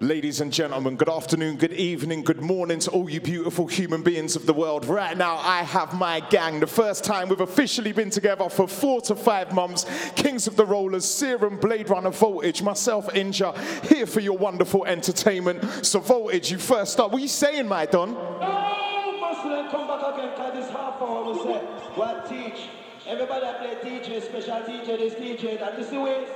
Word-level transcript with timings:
Ladies 0.00 0.40
and 0.40 0.52
gentlemen, 0.52 0.96
good 0.96 1.08
afternoon, 1.08 1.56
good 1.56 1.72
evening, 1.72 2.24
good 2.24 2.40
morning 2.40 2.80
to 2.80 2.90
all 2.90 3.08
you 3.08 3.20
beautiful 3.20 3.68
human 3.68 4.02
beings 4.02 4.34
of 4.34 4.44
the 4.44 4.52
world. 4.52 4.84
Right 4.86 5.16
now, 5.16 5.36
I 5.36 5.62
have 5.62 5.94
my 5.94 6.18
gang. 6.18 6.58
The 6.58 6.66
first 6.66 7.04
time 7.04 7.28
we've 7.28 7.40
officially 7.40 7.92
been 7.92 8.10
together 8.10 8.48
for 8.48 8.66
four 8.66 9.00
to 9.02 9.14
five 9.14 9.54
months. 9.54 9.86
Kings 10.16 10.48
of 10.48 10.56
the 10.56 10.66
Rollers, 10.66 11.04
Serum, 11.04 11.58
Blade 11.58 11.88
Runner, 11.90 12.10
Voltage, 12.10 12.60
myself, 12.60 13.06
Inja, 13.14 13.56
here 13.88 14.04
for 14.04 14.18
your 14.18 14.36
wonderful 14.36 14.84
entertainment. 14.84 15.62
So, 15.86 16.00
Voltage, 16.00 16.50
you 16.50 16.58
first 16.58 16.98
up. 16.98 17.12
What 17.12 17.18
are 17.18 17.22
you 17.22 17.28
saying, 17.28 17.68
my 17.68 17.86
Don? 17.86 18.14
Come 18.14 19.86
back 19.86 20.14
again, 20.14 20.72
half 20.72 21.00
hour 21.00 21.32
we 21.32 21.38
say, 21.38 21.58
what 21.94 22.28
teach? 22.28 22.68
Everybody 23.06 23.46
play 23.58 24.00
DJ, 24.00 24.22
special 24.22 24.60
DJ, 24.62 24.98
this 24.98 25.86
is 25.86 25.90
the 25.90 26.00
way. 26.00 26.26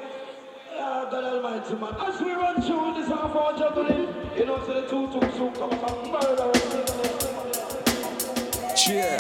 Ah, 0.80 1.08
God 1.10 1.24
Almighty, 1.24 1.74
man. 1.74 1.94
As 2.00 2.20
we 2.20 2.32
run 2.32 2.62
through 2.62 2.94
this 2.94 3.08
half 3.08 3.34
hour 3.34 3.52
juggling, 3.58 4.08
you 4.36 4.46
know, 4.46 4.58
so 4.64 4.74
the 4.74 4.82
two, 4.88 5.06
two, 5.12 5.20
two, 5.36 5.50
come, 5.58 5.74
come, 5.82 6.12
murder. 6.12 6.50
Cheer. 8.76 9.18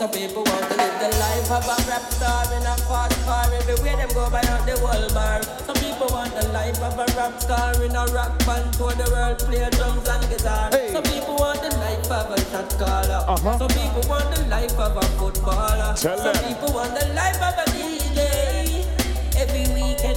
Some 0.00 0.10
people 0.12 0.42
want 0.44 0.64
to 0.70 0.76
live 0.76 0.96
the 1.00 1.10
life 1.20 1.50
of 1.50 1.64
a 1.64 1.76
rap 1.90 2.04
star 2.12 2.44
in 2.56 2.64
a 2.64 2.76
fast 2.88 3.16
car. 3.26 3.46
Everywhere 3.52 3.96
them 3.96 4.08
go 4.14 4.30
by 4.30 4.40
out 4.48 4.64
the 4.64 4.76
world 4.82 5.12
bar. 5.14 5.42
Some 5.66 5.76
people 5.76 6.08
want 6.10 6.32
the 6.34 6.48
life 6.48 6.80
of 6.80 6.98
a 6.98 7.06
rap 7.16 7.40
star 7.40 7.74
in 7.82 7.94
a 7.96 8.04
rock 8.12 8.38
band. 8.46 8.72
Tour 8.74 8.92
the 8.92 9.10
world, 9.12 9.38
play 9.40 9.68
drums 9.70 10.08
and 10.08 10.24
guitar. 10.30 10.70
Hey. 10.72 10.92
Some 10.92 11.02
people 11.04 11.36
want 11.36 11.60
the 11.60 11.76
life 11.76 12.10
of 12.10 12.30
a 12.32 12.40
shot 12.50 12.68
caller. 12.78 13.24
Uh-huh. 13.28 13.58
Some 13.58 13.68
people 13.68 14.02
want 14.08 14.34
the 14.34 14.42
life 14.48 14.78
of 14.78 14.96
a 14.96 15.02
footballer. 15.20 15.94
Tell 15.96 16.16
Some 16.18 16.32
them. 16.32 16.44
people 16.48 16.72
want 16.72 16.98
the 16.98 17.06
life 17.12 17.36
of 17.36 17.54
a 17.60 17.64
DJ. 17.70 17.99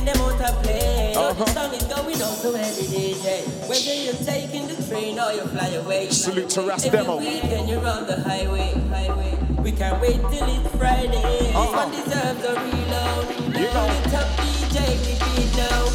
Them 0.05 0.17
out 0.17 0.63
play. 0.63 1.13
Uh-huh. 1.16 1.43
Is 1.73 1.84
going 1.84 2.21
on 2.21 2.35
to 2.41 2.49
every 2.59 2.84
DJ. 2.85 3.48
Whether 3.70 3.94
you're 3.94 4.13
taking 4.25 4.67
the 4.67 4.75
train 4.88 5.17
or 5.19 5.31
you 5.31 5.41
fly 5.47 5.67
away. 5.69 6.09
Salute 6.09 6.50
to 6.50 6.61
Ras 6.64 6.83
Demo. 6.83 7.17
weekend 7.19 7.69
you're 7.69 7.86
on 7.88 8.05
the 8.05 8.19
highway, 8.22 8.73
highway. 8.89 9.38
We 9.63 9.72
can't 9.72 10.02
wait 10.02 10.19
till 10.19 10.50
it's 10.50 10.75
Friday. 10.75 11.09
This 11.22 11.55
Uh-uh. 11.55 11.72
one 11.72 11.91
deserves 11.91 12.44
a 12.44 12.53
reload. 12.59 13.55
You 13.55 13.69
know. 13.72 13.88
The 14.03 14.09
top 14.11 14.28
DJ 14.39 14.78
repeat 15.08 15.55
now. 15.55 15.86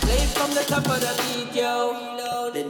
Play 0.00 0.24
from 0.32 0.50
the 0.54 0.64
top 0.66 0.88
of 0.88 1.00
the 1.00 1.12
beat, 1.22 1.54
yo. 1.60 2.12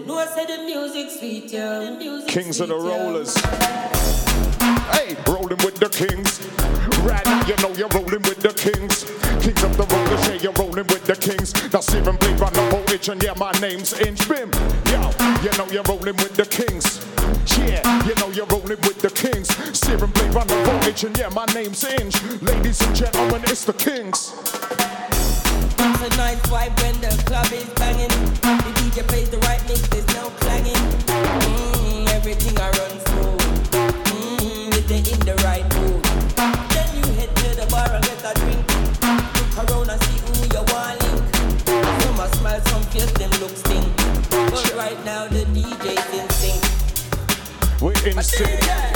Know 0.06 0.18
I 0.18 0.26
said 0.26 0.48
the 0.48 0.64
music 0.64 1.10
sweet, 1.16 1.52
yo. 1.52 1.84
The 1.92 1.98
music 1.98 2.28
Kings 2.28 2.58
of 2.60 2.68
the 2.68 2.80
sweet, 2.80 2.90
yo. 2.90 3.04
Rollers. 3.04 3.36
Hey, 4.90 5.16
rolling 5.28 5.58
with 5.64 5.76
the 5.76 5.88
kings. 5.88 6.40
Now, 7.04 7.46
you 7.46 7.56
know 7.58 7.72
you're 7.74 7.88
rolling 7.88 8.22
with 8.22 8.40
the 8.40 8.52
kings. 8.54 9.04
Kings 9.42 9.62
of 9.62 9.76
the 9.76 9.86
rollers, 9.86 10.28
yeah, 10.28 10.42
you're 10.42 10.52
rolling 10.52 10.86
with 10.86 11.04
the 11.04 11.16
kings. 11.16 11.52
That's 11.68 11.94
even 11.94 12.16
Blade 12.16 12.40
Runner 12.40 12.70
Voltage, 12.70 13.08
and 13.08 13.22
yeah, 13.22 13.34
my 13.36 13.52
name's 13.60 13.92
Inja 13.94 14.26
Bim. 14.28 14.50
Yo, 14.90 15.10
you 15.42 15.52
know 15.58 15.66
you're 15.70 15.84
rolling 15.84 16.16
with 16.16 16.34
the 16.34 16.46
kings. 16.46 17.04
Yeah, 17.58 17.82
you 18.06 18.14
know 18.16 18.30
you're 18.30 18.46
rolling 18.46 18.80
with 18.86 19.00
the 19.00 19.10
kings. 19.10 19.48
Serum 19.78 20.10
Blade 20.12 20.34
Runner 20.34 20.64
Voltage, 20.64 21.04
and 21.04 21.16
yeah, 21.18 21.28
my 21.28 21.46
name's 21.54 21.84
Inja. 21.84 22.42
Ladies 22.42 22.80
and 22.82 22.96
gentlemen, 22.96 23.42
it's 23.44 23.64
the 23.64 23.74
kings. 23.74 24.32
Nice 26.16 26.40
vibe 26.48 26.72
when 26.80 26.98
the 27.02 27.12
club 27.26 27.52
is 27.52 27.68
banging. 27.74 28.08
The 28.40 28.72
DJ 28.80 29.06
plays 29.06 29.25
We're 48.16 48.95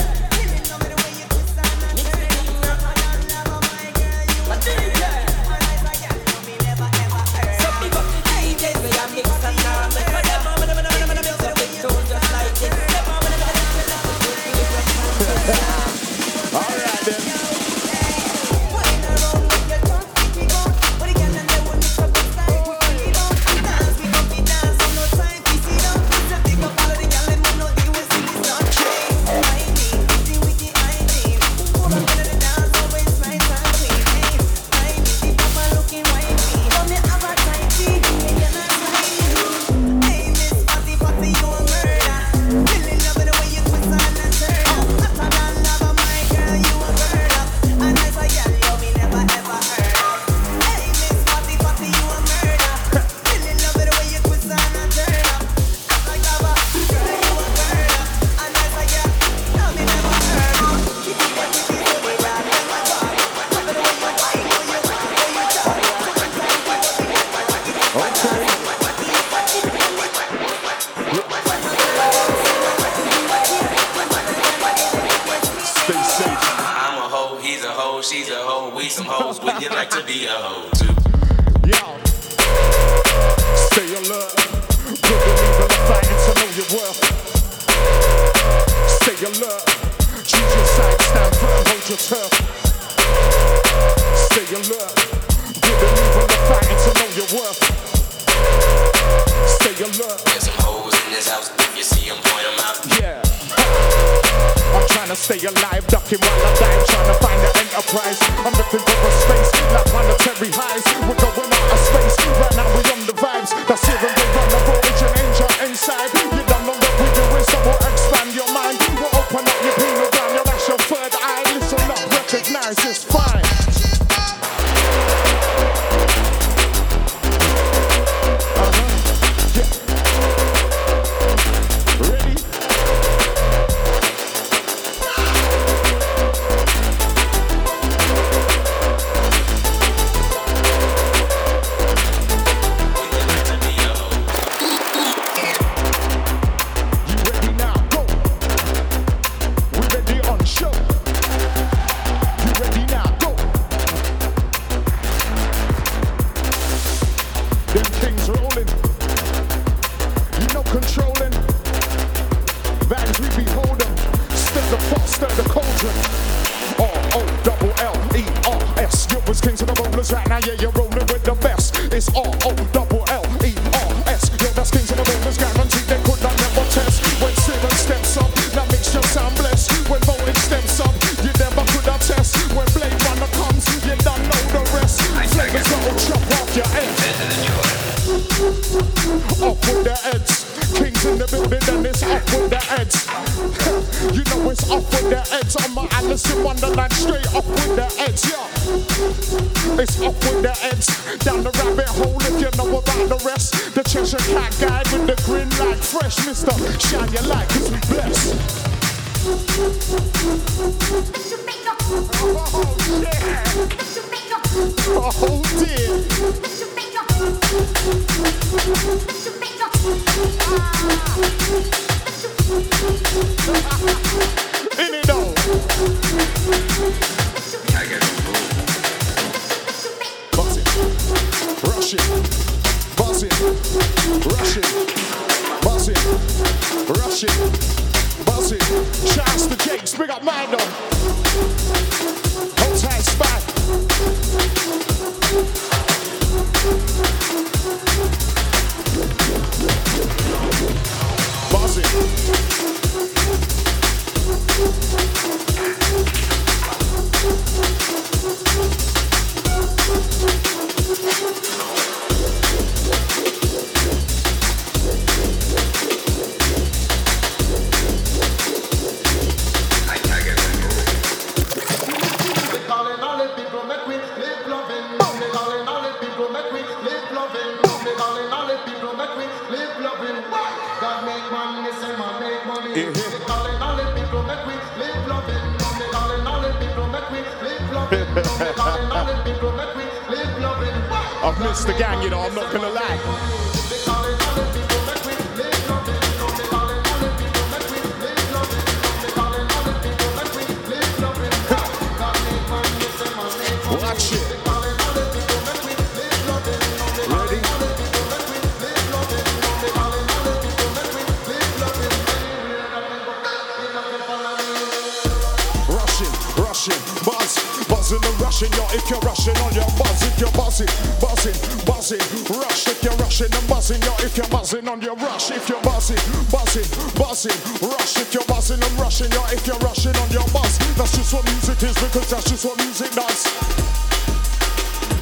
buzzing, 321.11 321.65
buzzing, 321.67 322.39
rush. 322.39 322.69
If 322.69 322.83
you're 322.85 322.95
rushing 322.97 323.33
and 323.35 323.49
buzzing, 323.49 323.83
yo. 323.83 323.93
If 323.99 324.17
you're 324.17 324.29
buzzing 324.29 324.69
on 324.69 324.81
your 324.81 324.95
rush, 324.97 325.31
if 325.31 325.49
you're 325.49 325.62
buzzing, 325.62 325.99
buzzing, 326.31 326.69
buzzing, 326.95 327.39
rush. 327.69 327.97
If 327.99 328.15
you're 328.15 328.25
buzzing 328.25 328.62
and 328.62 328.73
rushing, 328.79 329.11
yo. 329.11 329.23
If 329.27 329.47
you're 329.47 329.59
rushing 329.59 329.97
on 329.97 330.11
your 330.11 330.27
buzz, 330.31 330.59
that's 330.77 330.97
just 330.97 331.12
what 331.12 331.25
music 331.25 331.62
is 331.62 331.75
because 331.75 332.11
that's 332.11 332.31
just 332.31 332.45
what 332.45 332.57
music 332.59 332.93
does. 332.93 333.27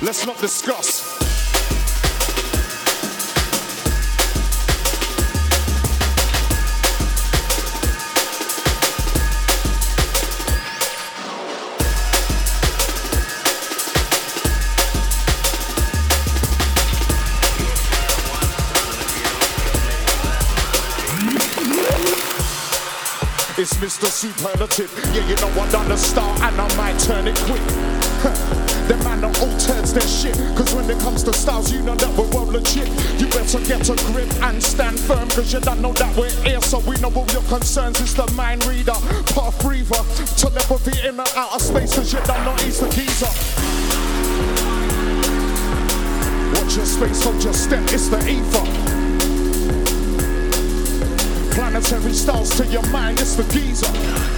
Let's 0.00 0.25
not 0.26 0.38
discuss. 0.38 0.97
It's 23.88 23.96
Mr. 23.96 24.11
Superlative. 24.12 24.93
Yeah, 25.17 25.26
you 25.26 25.35
know 25.37 25.49
I 25.49 25.67
done 25.73 25.88
the 25.88 25.96
star 25.96 26.29
and 26.44 26.61
I 26.61 26.76
might 26.76 26.99
turn 27.00 27.26
it 27.26 27.35
quick. 27.49 27.64
Them 28.87 29.02
man 29.02 29.25
are 29.25 29.32
all 29.40 29.56
turns 29.56 29.94
their 29.94 30.06
shit. 30.06 30.37
Cause 30.55 30.75
when 30.75 30.90
it 30.90 30.99
comes 31.00 31.23
to 31.23 31.32
styles, 31.32 31.73
you 31.73 31.81
know 31.81 31.94
that 31.94 32.12
we're 32.12 32.29
well 32.29 32.44
legit. 32.44 32.87
You 33.19 33.26
better 33.29 33.58
get 33.64 33.88
a 33.88 33.96
grip 34.12 34.29
and 34.44 34.62
stand 34.62 35.00
firm. 35.00 35.31
Cause 35.31 35.55
you 35.55 35.61
don't 35.61 35.81
know 35.81 35.94
that 35.94 36.14
we're 36.19 36.29
here. 36.44 36.61
So 36.61 36.81
we 36.81 37.00
know 37.00 37.11
all 37.17 37.26
your 37.32 37.40
concerns. 37.49 37.99
It's 38.02 38.12
the 38.12 38.31
mind 38.32 38.67
reader, 38.67 38.93
path 39.32 39.58
breather. 39.62 40.05
Telepathy 40.37 41.08
in 41.08 41.17
the 41.17 41.32
outer 41.35 41.58
space. 41.58 41.96
Cause 41.96 42.12
you 42.12 42.20
don't 42.29 42.44
know 42.44 42.56
he's 42.61 42.81
the 42.81 42.90
geezer. 42.93 43.32
Watch 46.61 46.76
your 46.76 46.85
space, 46.85 47.25
hold 47.25 47.43
your 47.43 47.55
step. 47.55 47.85
It's 47.88 48.08
the 48.08 48.20
ether. 48.29 48.77
Planetary 51.78 52.12
styles 52.12 52.50
to 52.56 52.66
your 52.66 52.85
mind, 52.90 53.20
it's 53.20 53.37
the 53.37 53.44
geezer. 53.52 54.38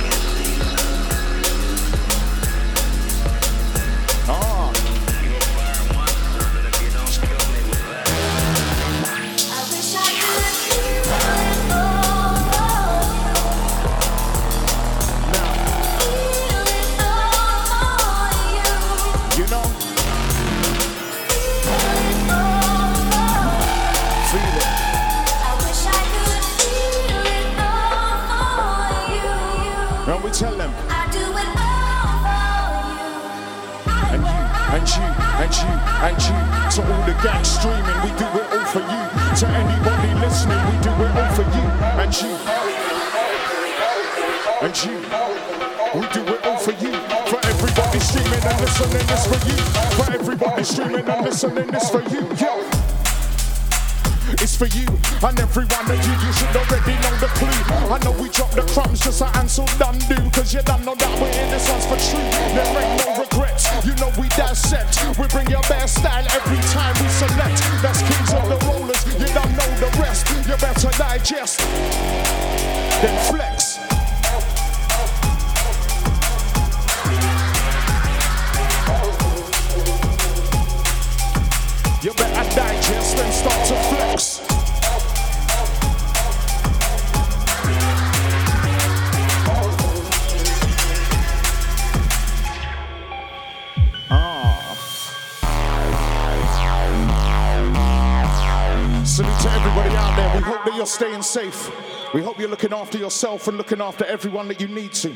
After 102.91 102.99
yourself 102.99 103.47
and 103.47 103.57
looking 103.57 103.81
after 103.81 104.05
everyone 104.07 104.49
that 104.49 104.61
you 104.61 104.67
need 104.67 104.93
to. 104.93 105.13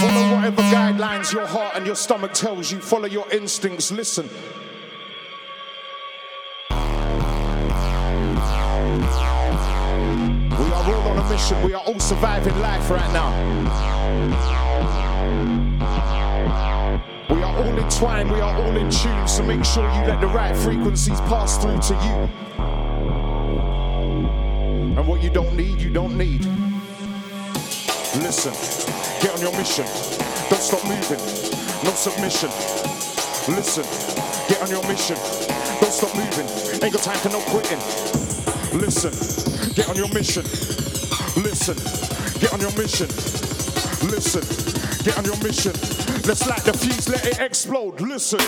Follow 0.00 0.34
whatever 0.36 0.60
guidelines 0.64 1.32
your 1.32 1.46
heart 1.46 1.76
and 1.76 1.86
your 1.86 1.96
stomach 1.96 2.34
tells 2.34 2.70
you. 2.70 2.78
Follow 2.78 3.06
your 3.06 3.26
instincts. 3.32 3.90
Listen. 3.90 4.28
We 6.68 6.76
are 10.66 10.84
all 10.84 11.08
on 11.08 11.16
a 11.16 11.30
mission. 11.30 11.62
We 11.62 11.72
are 11.72 11.82
all 11.82 11.98
surviving 11.98 12.58
life 12.58 12.90
right 12.90 13.12
now. 13.14 13.30
We 17.30 17.42
are 17.42 17.56
all 17.56 17.78
entwined. 17.78 18.30
We 18.30 18.40
are 18.40 18.54
all 18.54 18.76
in 18.76 18.90
tune. 18.90 19.26
So 19.26 19.42
make 19.42 19.64
sure 19.64 19.90
you 19.90 20.02
let 20.02 20.20
the 20.20 20.26
right 20.26 20.54
frequencies 20.54 21.18
pass 21.22 21.56
through 21.56 21.80
to 21.80 21.94
you. 22.04 22.49
You 25.80 25.90
don't 25.90 26.16
need. 26.16 26.44
Listen, 28.20 28.52
get 29.22 29.34
on 29.34 29.40
your 29.40 29.52
mission. 29.56 29.86
Don't 30.50 30.60
stop 30.60 30.84
moving. 30.84 31.18
No 31.84 31.90
submission. 31.92 32.50
Listen, 33.54 33.84
get 34.48 34.60
on 34.62 34.68
your 34.68 34.86
mission. 34.86 35.16
Don't 35.80 35.92
stop 35.92 36.14
moving. 36.14 36.46
Ain't 36.84 36.92
got 36.92 37.02
time 37.02 37.18
for 37.18 37.30
no 37.30 37.40
quitting. 37.48 37.78
Listen, 38.78 39.12
get 39.74 39.88
on 39.88 39.96
your 39.96 40.12
mission. 40.12 40.44
Listen, 41.42 41.76
get 42.40 42.52
on 42.52 42.60
your 42.60 42.72
mission. 42.76 43.08
Listen, 44.08 44.42
get 45.04 45.16
on 45.16 45.24
your 45.24 45.38
mission. 45.42 45.72
Let's 46.26 46.46
light 46.46 46.62
the 46.64 46.72
fuse, 46.72 47.08
let 47.08 47.26
it 47.26 47.40
explode. 47.40 48.00
Listen. 48.00 48.40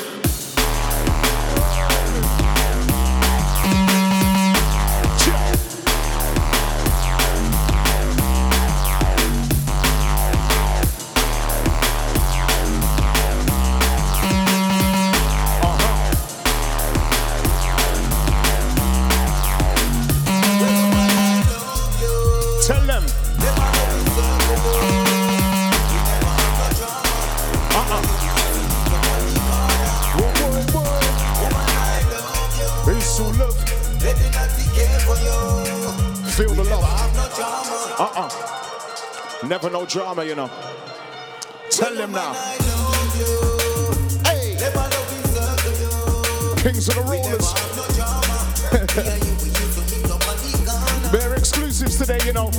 Never 39.52 39.68
no 39.68 39.84
drama, 39.84 40.24
you 40.24 40.34
know. 40.34 40.50
Tell 41.68 41.94
them 41.94 42.12
now. 42.12 42.32
Hey. 44.24 44.56
Kings 46.56 46.88
of 46.88 46.94
the 46.94 47.02
Rollers. 47.02 47.52
They're 51.12 51.34
exclusives 51.34 51.98
today, 51.98 52.18
you 52.24 52.32
know. 52.32 52.50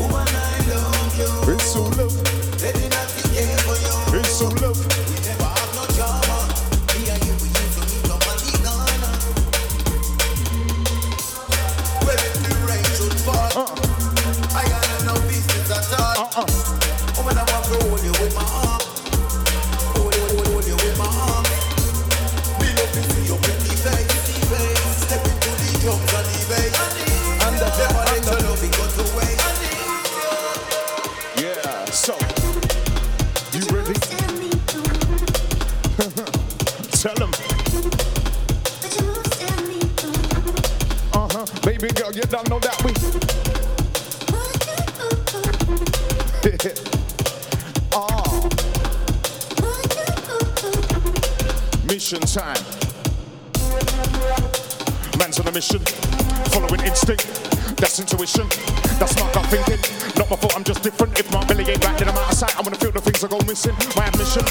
Missing. 63.53 63.75
My 63.95 64.07
ambition, 64.07 64.41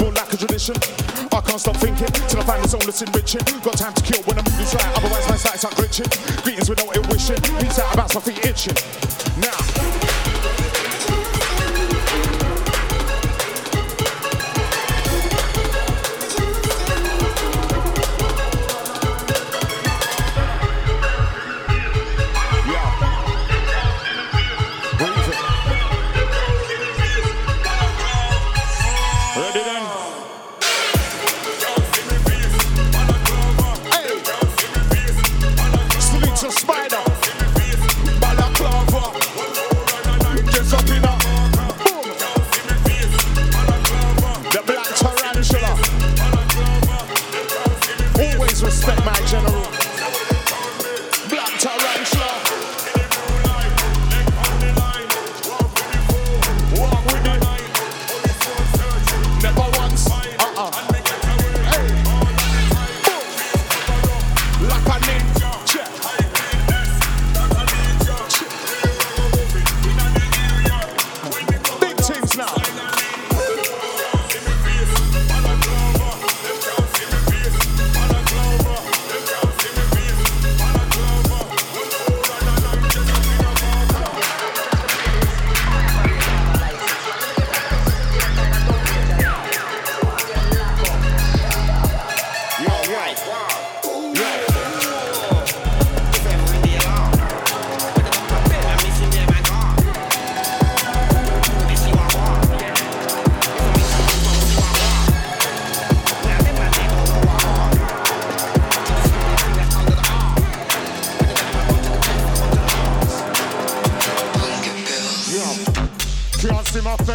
more 0.00 0.12
like 0.12 0.32
a 0.32 0.36
tradition. 0.36 0.76
I 1.30 1.40
can't 1.44 1.60
stop 1.60 1.76
thinking 1.76 2.08
till 2.28 2.40
I 2.40 2.44
find 2.44 2.64
the 2.64 2.68
zone 2.68 2.80
that's 2.86 3.02
enriching. 3.02 3.44
Got 3.60 3.76
time 3.76 3.92
to 3.92 4.02
kill 4.02 4.22
when 4.24 4.36
mood 4.36 4.60
is 4.60 4.72
right. 4.74 4.96
Otherwise, 4.96 5.28
my 5.28 5.36
sights 5.36 5.64
are 5.66 5.72
glitching. 5.72 6.08
Greetings 6.42 6.70
with 6.70 6.78
no 6.78 6.90
ill 6.94 7.04
wishing. 7.10 7.36
Peace 7.60 7.78
out 7.78 7.92
about 7.92 8.14
my 8.14 8.20
feet 8.22 8.40
itching. 8.46 8.95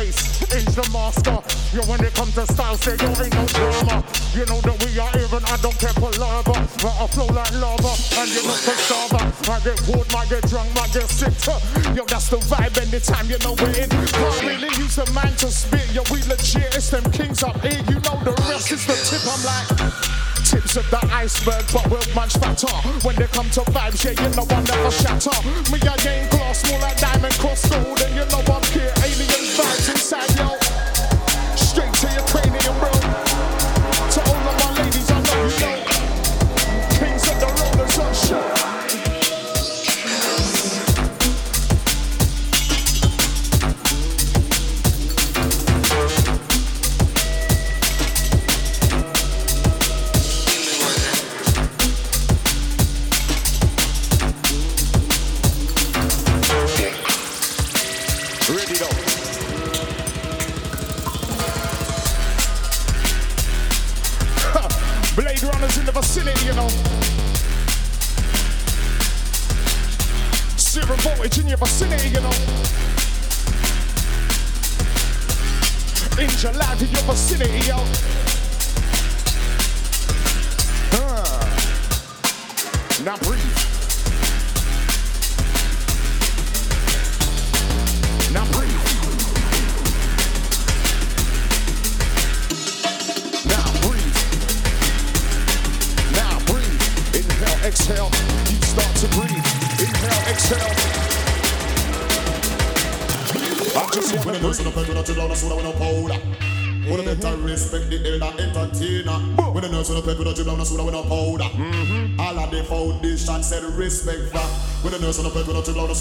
Face, 0.02 0.74
the 0.74 0.86
master. 0.92 1.38
Yo, 1.76 1.82
when 1.86 2.02
it 2.04 2.14
comes 2.14 2.34
to 2.36 2.46
style, 2.48 2.78
say 2.78 2.98
you 2.98 3.12
ain't 3.22 3.34
no 3.34 3.46
drama. 3.46 4.04
You 4.34 4.46
know 4.50 4.60
that 4.62 4.78
we 4.82 4.98
are 4.98 5.14
even, 5.14 5.44
I 5.46 5.58
don't 5.62 5.78
care 5.78 5.94
for 6.02 6.12
lava, 6.18 6.58
but 6.82 6.96
I 6.98 7.06
flow 7.08 7.30
like 7.30 7.54
lava, 7.62 7.94
and 8.18 8.30
you 8.30 8.42
look 8.44 8.62
for 8.66 8.78
starver. 8.88 9.22
I 9.50 9.60
get 9.62 9.78
bored, 9.86 10.08
might 10.14 10.30
get 10.30 10.44
drunk, 10.50 10.74
might 10.76 10.92
get 10.94 11.08
sick. 11.10 11.34
Yo, 11.96 12.06
that's 12.06 12.30
the 12.30 12.38
vibe 12.50 12.78
anytime 12.82 13.30
you 13.30 13.38
know 13.46 13.54
we're 13.62 13.76
in. 13.78 13.90
Can't 13.90 14.42
really 14.42 14.72
use 14.82 14.96
the 14.96 15.06
mind 15.14 15.38
to 15.40 15.48
spit. 15.52 15.86
Yo, 15.94 16.02
we 16.12 16.24
legit, 16.26 16.74
it's 16.76 16.90
them 16.90 17.06
kings 17.12 17.44
up 17.44 17.60
here. 17.62 17.82
You 17.90 18.00
know 18.02 18.18
the 18.26 18.34
rest 18.50 18.72
is 18.72 18.86
the 18.86 18.96
tip. 19.06 19.22
I'm 19.28 19.42
like 19.46 20.31
tips 20.52 20.76
of 20.76 20.90
the 20.92 21.00
iceberg, 21.16 21.64
but 21.72 21.88
we're 21.90 22.14
much 22.14 22.34
fatter. 22.36 22.76
When 23.08 23.16
they 23.16 23.28
come 23.28 23.50
to 23.52 23.62
vibes, 23.72 24.04
yeah, 24.04 24.20
you 24.20 24.36
know 24.36 24.46
I 24.50 24.62
never 24.62 24.92
shatter. 24.92 25.32
Me, 25.72 25.80
I 25.80 25.96
ain't 26.12 26.30
glass, 26.30 26.70
more 26.70 26.80
like 26.80 26.98
diamond 27.00 27.34
cross 27.40 27.70
gold, 27.70 28.02
and 28.02 28.14
you 28.14 28.26
know 28.28 28.44
I'm 28.52 28.64
here. 28.76 28.92
Alien 29.00 29.46
vibes 29.56 29.90
inside, 29.90 30.32
yo. 30.36 30.58
Straight 31.56 31.94
to 32.04 32.08
your 32.14 32.26
cranium, 32.28 32.80
bro. 32.80 33.01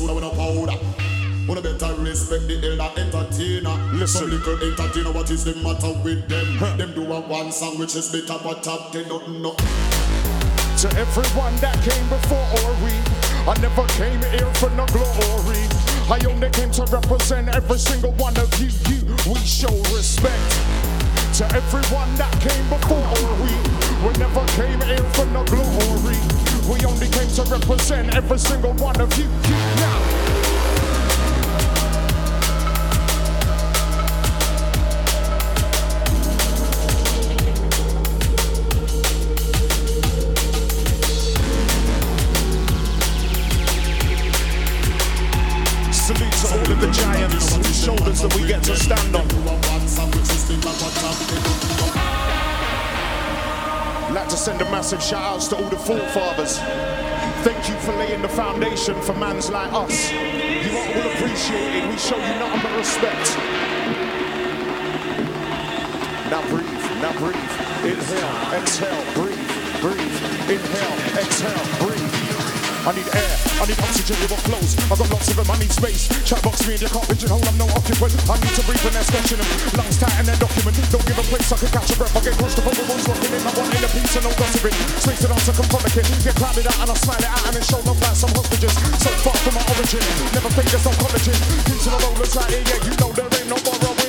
Bed 0.06 0.14
with 0.14 0.24
a 0.24 0.24
chill 0.24 0.24
on 0.24 0.24
the 0.24 0.24
soda 0.24 0.24
with 0.24 0.24
no 0.24 0.30
powder. 0.30 0.78
The 1.50 1.60
better 1.60 1.94
respect 2.00 2.46
the 2.46 2.56
elder 2.62 3.00
entertainer. 3.00 3.76
Listen. 3.92 4.20
Some 4.20 4.30
little 4.30 4.62
entertainer, 4.62 5.12
what 5.12 5.30
is 5.30 5.44
the 5.44 5.54
matter 5.56 5.92
with 6.04 6.28
them? 6.28 6.78
Them 6.78 6.94
do 6.94 7.12
a 7.12 7.20
one 7.20 7.50
song 7.50 7.78
which 7.78 7.96
is 7.96 8.12
better, 8.12 8.38
but 8.42 8.62
top 8.62 8.92
ten 8.92 9.08
nothing 9.08 9.42
no. 9.42 9.54
To 10.78 10.88
everyone 10.96 11.56
that 11.60 11.76
came 11.82 12.08
before 12.08 12.46
or 12.64 12.72
we, 12.80 12.94
I 13.44 13.58
never 13.60 13.84
came 13.98 14.22
here 14.30 14.48
for 14.54 14.70
no 14.70 14.86
glory. 14.86 15.66
I 16.08 16.18
only 16.28 16.50
came 16.50 16.70
to 16.72 16.84
represent 16.84 17.54
every 17.54 17.78
single 17.78 18.12
one 18.12 18.36
of 18.38 18.48
you. 18.60 18.70
You, 18.88 19.16
we 19.28 19.40
show 19.40 19.74
respect. 19.92 20.38
To 21.38 21.44
everyone 21.52 22.14
that 22.16 22.32
came 22.40 22.68
before 22.70 22.98
or 22.98 23.32
we, 23.42 23.52
we 24.06 24.12
never 24.18 24.46
came 24.54 24.80
here 24.86 25.04
for 25.12 25.26
no 25.26 25.44
glory. 25.44 26.49
We 26.70 26.84
only 26.84 27.08
came 27.08 27.26
to 27.30 27.42
represent 27.50 28.14
every 28.14 28.38
single 28.38 28.72
one 28.74 29.00
of 29.00 29.12
you. 29.18 29.24
you 29.24 29.56
now. 29.80 30.09
Massive 54.90 55.08
shout 55.08 55.34
outs 55.34 55.46
to 55.46 55.56
all 55.56 55.68
the 55.68 55.76
forefathers. 55.76 56.58
Thank 57.44 57.68
you 57.68 57.76
for 57.76 57.92
laying 57.92 58.22
the 58.22 58.28
foundation 58.28 59.00
for 59.02 59.14
mans 59.14 59.48
like 59.48 59.72
us. 59.72 60.10
You 60.10 60.18
are 60.18 60.88
all 60.88 61.12
appreciated. 61.12 61.88
We 61.88 61.96
show 61.96 62.16
you 62.16 62.34
nothing 62.40 62.60
but 62.60 62.76
respect. 62.76 63.36
Now 66.28 66.42
breathe, 66.48 66.66
now 67.00 67.12
breathe. 67.18 67.36
Inhale, 67.84 68.54
exhale, 68.60 69.14
breathe, 69.14 69.80
breathe. 69.80 70.50
Inhale, 70.50 71.18
exhale, 71.18 71.86
breathe. 71.86 71.89
I 72.80 72.96
need 72.96 73.12
air, 73.12 73.34
I 73.60 73.68
need 73.68 73.76
oxygen 73.76 74.16
with 74.24 74.32
what 74.32 74.40
flows. 74.48 74.72
I 74.88 74.96
got 74.96 75.08
lots 75.12 75.28
of 75.28 75.36
them, 75.36 75.52
I 75.52 75.56
need 75.60 75.68
space. 75.68 76.08
Chat 76.24 76.40
box 76.40 76.64
me 76.64 76.80
and 76.80 76.82
you 76.82 76.88
can't 76.88 77.04
pigeonhole, 77.04 77.44
I'm 77.44 77.58
no 77.60 77.68
occupant. 77.76 78.16
I 78.24 78.40
need 78.40 78.54
to 78.56 78.62
breathe 78.64 78.80
and 78.88 78.96
that's 78.96 79.12
question 79.12 79.36
them. 79.36 79.48
Lungs 79.76 80.00
tight 80.00 80.16
and 80.16 80.24
then 80.24 80.38
document. 80.40 80.80
Don't 80.88 81.04
give 81.04 81.20
a 81.20 81.24
place, 81.28 81.52
I 81.52 81.56
can 81.60 81.70
catch 81.76 81.92
a 81.92 81.96
breath. 82.00 82.16
I 82.16 82.20
get 82.24 82.34
close 82.40 82.56
to 82.56 82.62
the 82.64 82.84
ones 82.88 83.04
rocking 83.04 83.32
in. 83.36 83.42
I 83.44 83.52
want 83.52 83.68
in 83.76 83.84
a 83.84 83.90
piece 83.92 84.16
and 84.16 84.24
no 84.24 84.32
gossiping. 84.32 84.76
Space 84.96 85.22
and 85.28 85.32
answer, 85.36 85.52
come 85.52 85.68
from 85.68 85.82
the 85.84 85.90
kid. 85.92 86.08
Get 86.24 86.34
crowded 86.40 86.66
out 86.72 86.78
and 86.80 86.88
I 86.88 86.96
smile 86.96 87.20
it 87.20 87.28
out 87.28 87.42
and 87.44 87.52
then 87.52 87.64
show 87.68 87.80
no 87.84 87.92
like 88.00 88.16
some 88.16 88.32
hostages. 88.32 88.72
So 88.96 89.10
far 89.28 89.36
from 89.44 89.54
my 89.60 89.64
origin, 89.76 90.04
never 90.32 90.50
think 90.56 90.68
there's 90.72 90.86
no 90.88 90.92
collagen. 90.96 91.36
Into 91.68 91.88
the 91.92 91.98
rollers 92.00 92.32
like 92.32 92.48
yeah, 92.48 92.64
yeah, 92.64 92.80
you 92.80 92.92
know 92.96 93.12
there 93.12 93.28
ain't 93.28 93.48
no 93.52 93.60
borrowing. 93.60 93.99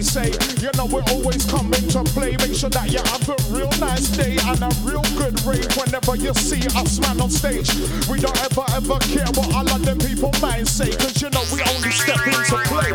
May 0.00 0.04
say, 0.04 0.32
you 0.62 0.70
know 0.76 0.86
we're 0.86 1.04
always 1.12 1.44
coming 1.44 1.86
to 1.88 2.02
play. 2.16 2.34
Make 2.38 2.54
sure 2.54 2.70
that 2.70 2.90
you 2.90 3.00
have 3.04 3.28
a 3.28 3.36
real 3.52 3.68
nice 3.78 4.08
day 4.08 4.38
and 4.40 4.62
a 4.62 4.70
real 4.82 5.02
good 5.18 5.36
rave 5.44 5.68
whenever 5.76 6.16
you 6.16 6.32
see 6.34 6.64
us 6.78 6.98
man 7.00 7.20
on 7.20 7.28
stage. 7.28 7.68
We 8.08 8.18
don't 8.18 8.36
ever 8.40 8.64
ever 8.72 8.98
care 9.12 9.28
what 9.36 9.54
all 9.54 9.68
of 9.68 9.84
them 9.84 9.98
people 9.98 10.32
might 10.40 10.66
say, 10.66 10.90
cause 10.96 11.20
you 11.20 11.28
know 11.30 11.44
we 11.52 11.60
only 11.74 11.90
step 11.90 12.16
into 12.26 12.56
play. 12.68 12.90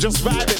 Just 0.00 0.24
vibing. 0.24 0.53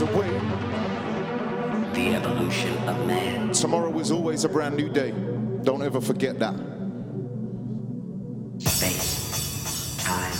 Your 0.00 0.08
day 0.08 0.12
fades 0.14 0.14
away. 0.14 0.30
The 1.94 2.14
evolution 2.14 2.76
of 2.88 3.06
man. 3.06 3.52
Tomorrow 3.52 3.98
is 3.98 4.10
always 4.10 4.44
a 4.44 4.48
brand 4.48 4.76
new 4.76 4.88
day. 4.88 5.12
Don't 5.62 5.82
ever 5.82 6.00
forget 6.00 6.38
that. 6.38 6.54
Space. 8.58 9.96
Time. 9.98 10.32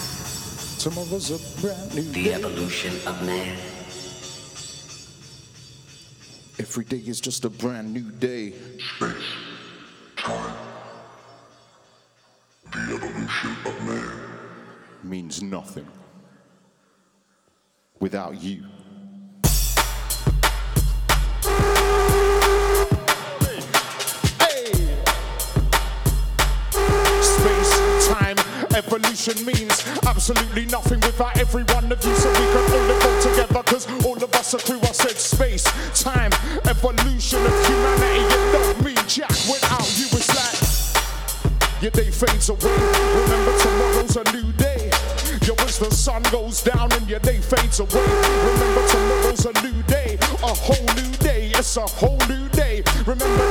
Tomorrow's 0.78 1.30
a 1.30 1.60
brand 1.60 1.94
new 1.94 2.02
The 2.02 2.24
day. 2.24 2.34
evolution 2.34 2.94
of 3.06 3.22
man. 3.22 3.56
Every 6.58 6.84
day 6.84 6.98
is 6.98 7.20
just 7.20 7.44
a 7.44 7.50
brand 7.50 7.92
new 7.92 8.10
day. 8.10 8.52
Space. 8.96 9.32
Time. 10.16 10.56
The 12.72 12.94
evolution 12.94 13.56
of 13.64 13.82
man. 13.86 14.10
Means 15.02 15.42
nothing 15.42 15.86
without 18.00 18.40
you. 18.42 18.64
Goes 46.30 46.62
down 46.62 46.92
and 46.92 47.08
your 47.08 47.20
day 47.20 47.38
fades 47.38 47.80
away. 47.80 47.90
Remember, 47.92 48.88
tomorrow's 48.88 49.46
a 49.46 49.52
new 49.62 49.82
day, 49.84 50.18
a 50.42 50.54
whole 50.54 50.94
new 50.94 51.12
day. 51.18 51.50
It's 51.54 51.76
a 51.76 51.82
whole 51.82 52.18
new 52.28 52.48
day. 52.50 52.82
Remember 53.06 53.45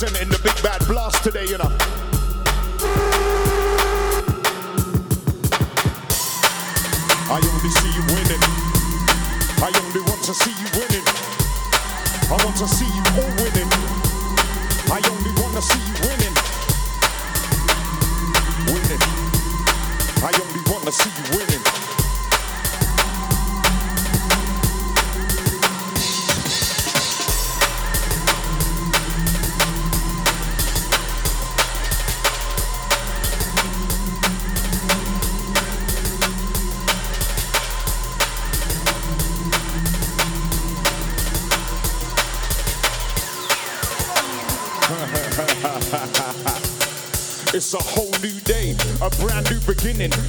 Representing 0.00 0.32
the 0.32 0.38
big 0.42 0.62
bad 0.62 0.80
blast 0.88 1.22
today, 1.22 1.44
you 1.44 1.58
know. 1.58 1.68
I 7.28 7.36
only 7.36 7.68
see 7.68 7.92
you 7.92 8.00
winning. 8.08 8.40
I 9.60 9.68
only 9.76 10.00
want 10.08 10.24
to 10.24 10.32
see 10.32 10.56
you 10.56 10.68
winning. 10.72 11.04
I 12.32 12.36
want 12.42 12.56
to 12.56 12.68
see 12.68 12.88
you 12.88 13.04
all 13.12 13.28
winning. 13.44 13.68
I 14.88 15.04
only 15.04 15.32
want 15.36 15.52
to 15.56 15.62
see 15.68 15.84
you 15.84 15.92
winning. 16.08 16.34
Winning. 18.72 19.04
I 20.24 20.32
only 20.32 20.62
want 20.72 20.84
to 20.86 20.92
see 20.92 21.12
you 21.12 21.36
winning. 21.36 21.59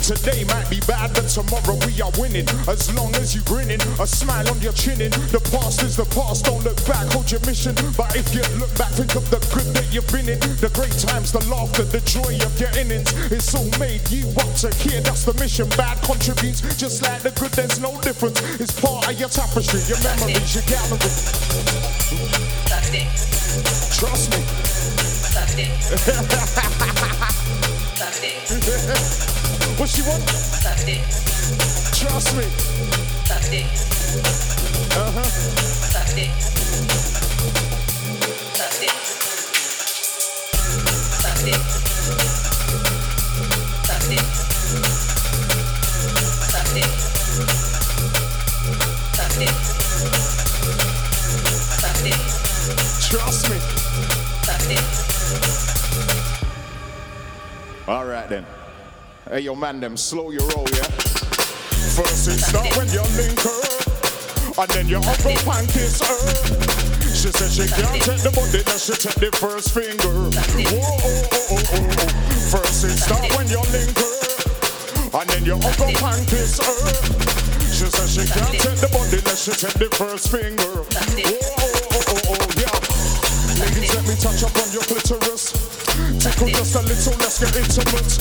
Today 0.01 0.43
might 0.45 0.67
be 0.67 0.79
bad, 0.89 1.13
but 1.13 1.29
tomorrow 1.29 1.77
we 1.85 2.01
are 2.01 2.09
winning. 2.17 2.49
As 2.65 2.89
long 2.97 3.13
as 3.21 3.35
you're 3.35 3.45
grinning, 3.45 3.79
a 4.01 4.07
smile 4.07 4.49
on 4.49 4.59
your 4.59 4.73
chinning. 4.73 5.11
The 5.29 5.37
past 5.53 5.83
is 5.83 5.95
the 5.95 6.05
past, 6.09 6.45
don't 6.45 6.63
look 6.63 6.83
back, 6.89 7.05
hold 7.13 7.29
your 7.29 7.39
mission. 7.45 7.75
But 7.95 8.15
if 8.17 8.33
you 8.33 8.41
look 8.57 8.73
back, 8.81 8.89
think 8.97 9.13
of 9.15 9.29
the 9.29 9.37
good 9.53 9.69
that 9.77 9.93
you've 9.93 10.09
been 10.09 10.27
in. 10.27 10.39
The 10.57 10.73
great 10.73 10.97
times, 10.97 11.31
the 11.31 11.45
laughter, 11.45 11.83
the 11.85 12.01
joy 12.01 12.33
of 12.41 12.49
getting 12.57 12.89
it. 12.89 13.13
It's 13.29 13.53
all 13.53 13.69
made 13.77 14.01
you 14.09 14.25
up 14.41 14.49
to 14.65 14.73
here, 14.81 15.05
that's 15.05 15.21
the 15.23 15.37
mission. 15.37 15.69
Bad 15.77 16.01
contributes, 16.01 16.65
just 16.81 17.05
like 17.05 17.21
the 17.21 17.29
good, 17.37 17.53
there's 17.53 17.77
no 17.79 17.93
difference. 18.01 18.41
It's 18.59 18.73
part 18.73 19.05
of 19.05 19.13
your 19.19 19.29
tapestry, 19.29 19.85
your 19.85 20.01
memories, 20.01 20.55
your 20.57 20.65
gallery. 20.65 21.13
Trust 24.01 24.33
me. 24.33 24.41
Suck 25.29 25.53
dick. 29.29 29.40
What 29.77 29.89
she 29.89 30.01
want? 30.03 30.21
Suck 30.29 30.77
dick. 30.85 31.01
Trust 31.95 32.35
me. 32.37 32.43
Suck 33.25 33.43
dick. 33.49 33.65
Uh-huh. 34.95 35.23
Suck 35.23 36.09
dick. 36.15 36.31
Suck 38.53 38.73
dick. 38.79 38.95
Suck 41.21 41.39
dick. 41.43 41.61
Suck 43.87 44.03
dick. 44.09 44.25
Suck 46.51 46.67
dick. 46.73 46.91
Suck 49.15 49.33
dick. 49.39 49.55
Suck 51.81 51.97
dick. 52.03 52.19
Trust 53.09 53.49
me. 53.49 53.57
All 57.87 58.05
right 58.05 58.29
then. 58.29 58.45
Hey, 59.31 59.47
yo, 59.47 59.55
man, 59.55 59.79
them 59.79 59.95
slow 59.95 60.29
your 60.29 60.43
roll, 60.51 60.67
yeah? 60.75 60.91
First 61.95 62.27
it 62.27 62.43
start 62.43 62.67
when 62.75 62.83
you 62.91 62.99
link 63.15 63.39
her, 63.39 63.63
and 64.59 64.69
then 64.75 64.91
your 64.91 64.99
upper 65.07 65.31
panties 65.47 66.03
her. 66.03 66.19
She 67.15 67.31
said 67.31 67.47
she 67.47 67.63
can't 67.71 67.95
take 68.03 68.19
the 68.27 68.31
body, 68.35 68.59
then 68.59 68.75
she 68.75 68.91
take 68.91 69.15
the 69.23 69.31
first 69.39 69.71
finger. 69.71 70.27
Whoa, 70.67 70.83
oh, 70.83 71.07
oh, 71.07 71.47
oh, 71.47 71.47
oh, 71.47 71.63
oh, 71.63 71.95
oh. 71.95 72.11
First 72.51 72.83
it 72.83 72.99
start 72.99 73.23
when 73.39 73.47
you 73.47 73.63
link 73.71 73.95
her, 73.95 75.23
and 75.23 75.29
then 75.31 75.47
your 75.47 75.63
upper 75.63 75.95
panties 75.95 76.59
her. 76.59 76.91
She 77.71 77.87
said 77.87 78.11
she 78.11 78.27
can't 78.27 78.51
take 78.51 78.83
the 78.83 78.91
body, 78.91 79.23
then 79.23 79.37
she 79.39 79.55
take 79.55 79.79
the 79.79 79.87
first 79.95 80.27
finger. 80.27 80.83
Whoa, 80.83 81.39
oh, 81.55 81.71
oh, 81.87 82.03
oh, 82.03 82.35
oh, 82.35 82.51
yeah. 82.59 83.63
Ladies, 83.63 83.95
let 83.95 84.03
me 84.11 84.15
touch 84.19 84.43
up 84.43 84.51
on 84.59 84.67
your 84.75 84.83
clitoris. 84.83 85.60
Tickle 86.21 86.53
just 86.53 86.75
a 86.75 86.81
little, 86.85 87.17
let's 87.17 87.41
get 87.41 87.49
intimate. 87.57 88.13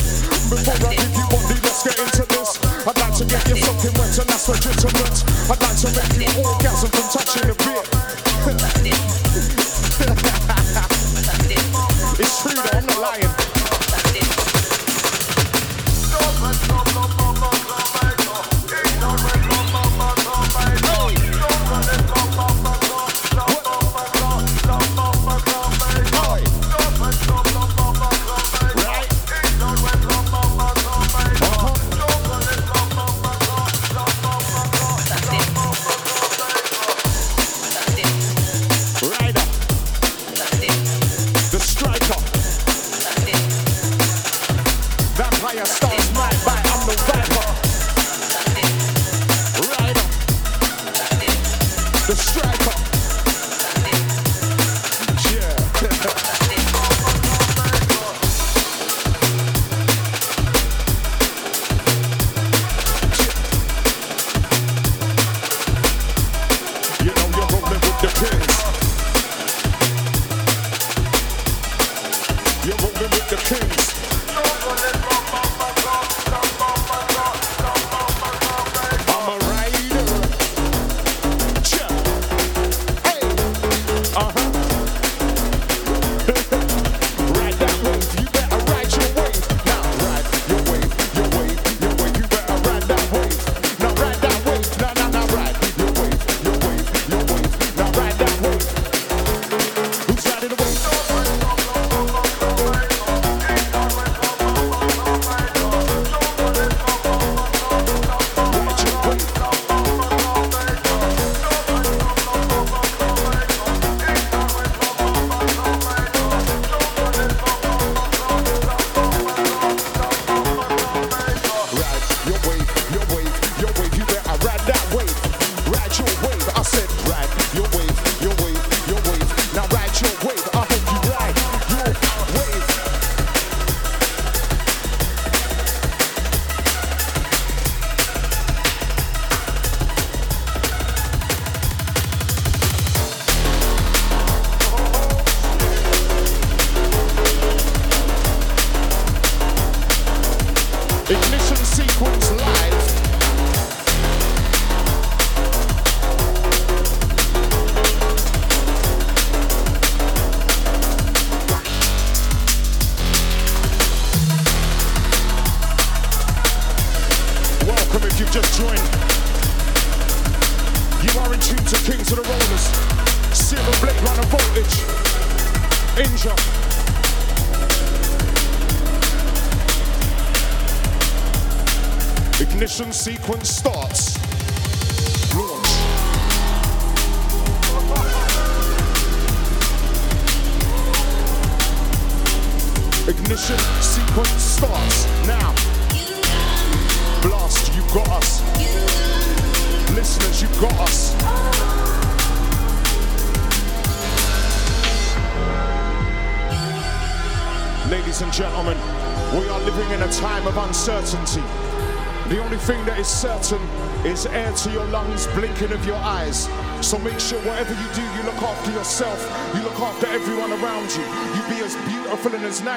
Before 0.49 0.89
I 0.89 0.97
give 0.97 1.13
you 1.13 1.27
body, 1.29 1.57
let's 1.61 1.85
get 1.85 2.01
into 2.01 2.25
this. 2.33 2.57
I'd 2.89 2.97
like 2.97 3.13
to 3.21 3.25
get 3.29 3.45
you 3.45 3.57
fucking 3.61 3.93
wet 3.93 4.17
and 4.17 4.25
that's 4.25 4.49
legitimate. 4.49 5.21
I'd 5.53 5.61
like 5.61 5.77
to 5.85 5.89
make 5.93 6.17
you 6.17 6.25
orgasm 6.41 6.89
from 6.97 7.07
touching 7.13 7.53
a 7.53 7.60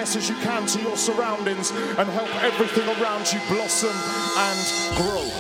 as 0.04 0.30
you 0.30 0.36
can 0.36 0.66
to 0.68 0.82
your 0.82 0.98
surroundings 0.98 1.72
and 1.72 2.10
help 2.10 2.28
everything 2.44 2.86
around 3.02 3.32
you 3.32 3.40
blossom 3.48 3.96
and 4.38 4.98
grow. 4.98 5.33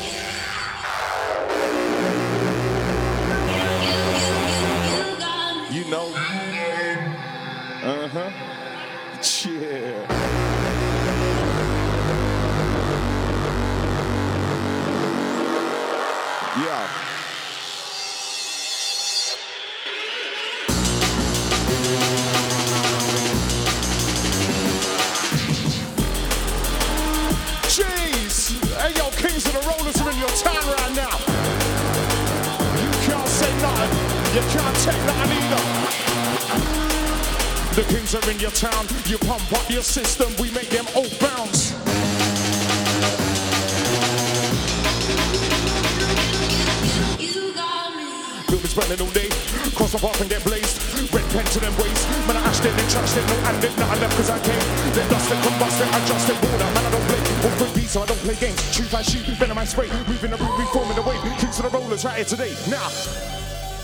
I 58.95 59.01
shoot, 59.01 59.25
venom 59.37 59.57
I 59.57 59.65
spray. 59.65 59.87
Moving 60.07 60.31
the 60.31 60.37
root, 60.37 60.59
reforming 60.59 60.95
the 60.95 61.01
wave. 61.01 61.21
Kings 61.39 61.59
of 61.59 61.71
the 61.71 61.77
rollers 61.77 62.05
right 62.05 62.15
here 62.15 62.25
today. 62.25 62.53
Now, 62.69 62.89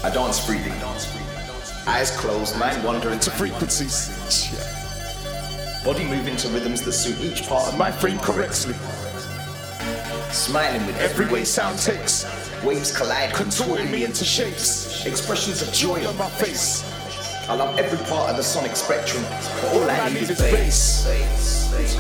I 0.04 0.12
dance 0.13 0.45
freely. 0.45 0.72
Eyes 1.88 2.15
closed, 2.17 2.58
mind 2.60 2.84
wandering 2.84 3.19
to 3.19 3.32
frequencies. 3.32 4.54
Yeah. 4.54 5.84
Body 5.84 6.04
moving 6.04 6.36
to 6.38 6.48
rhythms 6.50 6.84
that 6.84 6.91
suit 6.91 7.19
each 7.22 7.48
part 7.48 7.67
of 7.67 7.78
My 7.78 7.91
frame 7.91 8.19
correctly. 8.19 8.76
Smiling 10.32 10.86
with 10.86 11.00
every 11.00 11.28
way 11.28 11.43
sound 11.43 11.80
takes. 11.80 12.26
Waves 12.63 12.95
collide, 12.95 13.34
contorting 13.34 13.89
me 13.89 14.04
into 14.04 14.24
shapes. 14.24 15.06
Expressions 15.06 15.62
of 15.63 15.74
joy 15.74 16.06
on 16.08 16.17
my 16.17 16.30
face. 16.30 16.84
I 17.50 17.56
love 17.56 17.80
every 17.80 17.98
part 18.06 18.30
of 18.30 18.38
the 18.38 18.44
sonic 18.44 18.76
spectrum, 18.76 19.24
but 19.24 19.74
all 19.74 19.90
I 19.90 20.10
need 20.10 20.30
is 20.30 20.40
bass. 20.40 21.08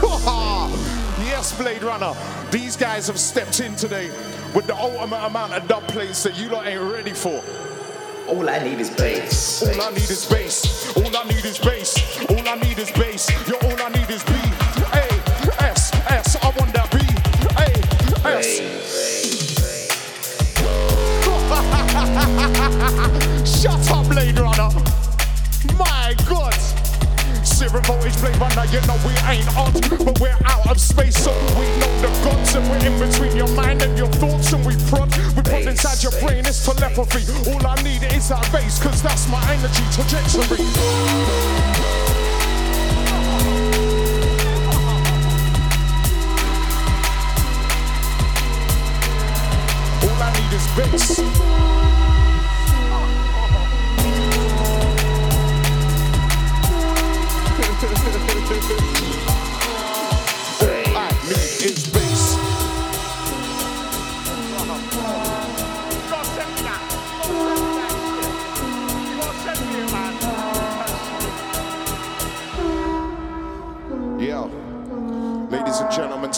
yes, 1.25 1.57
Blade 1.57 1.81
Runner. 1.81 2.13
These 2.51 2.77
guys 2.77 3.07
have 3.07 3.19
stepped 3.19 3.59
in 3.59 3.75
today 3.75 4.11
with 4.53 4.67
the 4.67 4.77
ultimate 4.77 5.25
amount 5.25 5.53
of 5.53 5.67
dub 5.67 5.87
plates 5.87 6.21
that 6.21 6.37
you 6.37 6.49
lot 6.49 6.67
ain't 6.67 6.79
ready 6.93 7.13
for. 7.13 7.43
All 8.27 8.47
I 8.47 8.59
need 8.59 8.79
is 8.79 8.91
bass. 8.91 9.63
All 9.63 9.81
I 9.81 9.89
need 9.89 10.07
is 10.07 10.27
bass. 10.27 10.95
All 10.95 11.17
I 11.17 11.23
need 11.23 11.43
is 11.43 11.57
bass. 11.57 12.23
All 12.29 12.47
I 12.47 12.53
need 12.53 12.77
is 12.77 12.91
bass. 12.91 13.27
Yo, 13.49 13.55
all 13.55 13.81
I 13.81 13.89
need 13.89 14.09
is 14.11 14.23
B. 14.25 14.33
A 14.93 15.63
S 15.63 15.91
S. 16.11 16.35
I 16.43 16.49
want 16.59 16.71
that 16.75 16.91
B. 16.91 16.99
A 17.57 17.73
S. 18.37 18.59
Shut 23.63 23.91
up, 23.91 24.07
Blade 24.07 24.37
Runner. 24.37 24.88
My 25.79 26.13
God. 26.27 26.53
Zero 27.45 27.81
Voltage 27.81 28.19
blade 28.19 28.37
runner, 28.37 28.65
you 28.71 28.81
know 28.87 28.99
we 29.05 29.13
ain't 29.27 29.47
on, 29.57 29.71
but 30.03 30.19
we're 30.19 30.35
out 30.45 30.69
of 30.69 30.79
space, 30.79 31.15
so 31.23 31.31
we 31.57 31.65
know 31.79 31.91
the 32.01 32.09
gods, 32.23 32.55
and 32.55 32.69
we're 32.69 32.85
in 32.85 32.99
between 32.99 33.35
your 33.35 33.47
mind 33.55 33.81
and 33.81 33.97
your 33.97 34.07
thoughts, 34.07 34.51
and 34.53 34.65
we 34.65 34.75
prod. 34.89 35.09
We 35.35 35.41
prod 35.43 35.63
inside 35.63 36.03
your 36.03 36.11
brain, 36.19 36.45
it's 36.45 36.65
telepathy. 36.65 37.23
All 37.49 37.65
I 37.65 37.75
need 37.81 38.03
is 38.13 38.29
that 38.29 38.49
bass, 38.51 38.81
cause 38.81 39.01
that's 39.01 39.27
my 39.29 39.41
energy 39.51 39.83
trajectory. 39.91 40.65
All 50.03 50.23
I 50.23 50.29
need 50.35 50.53
is 50.53 50.67
bass. 50.75 51.88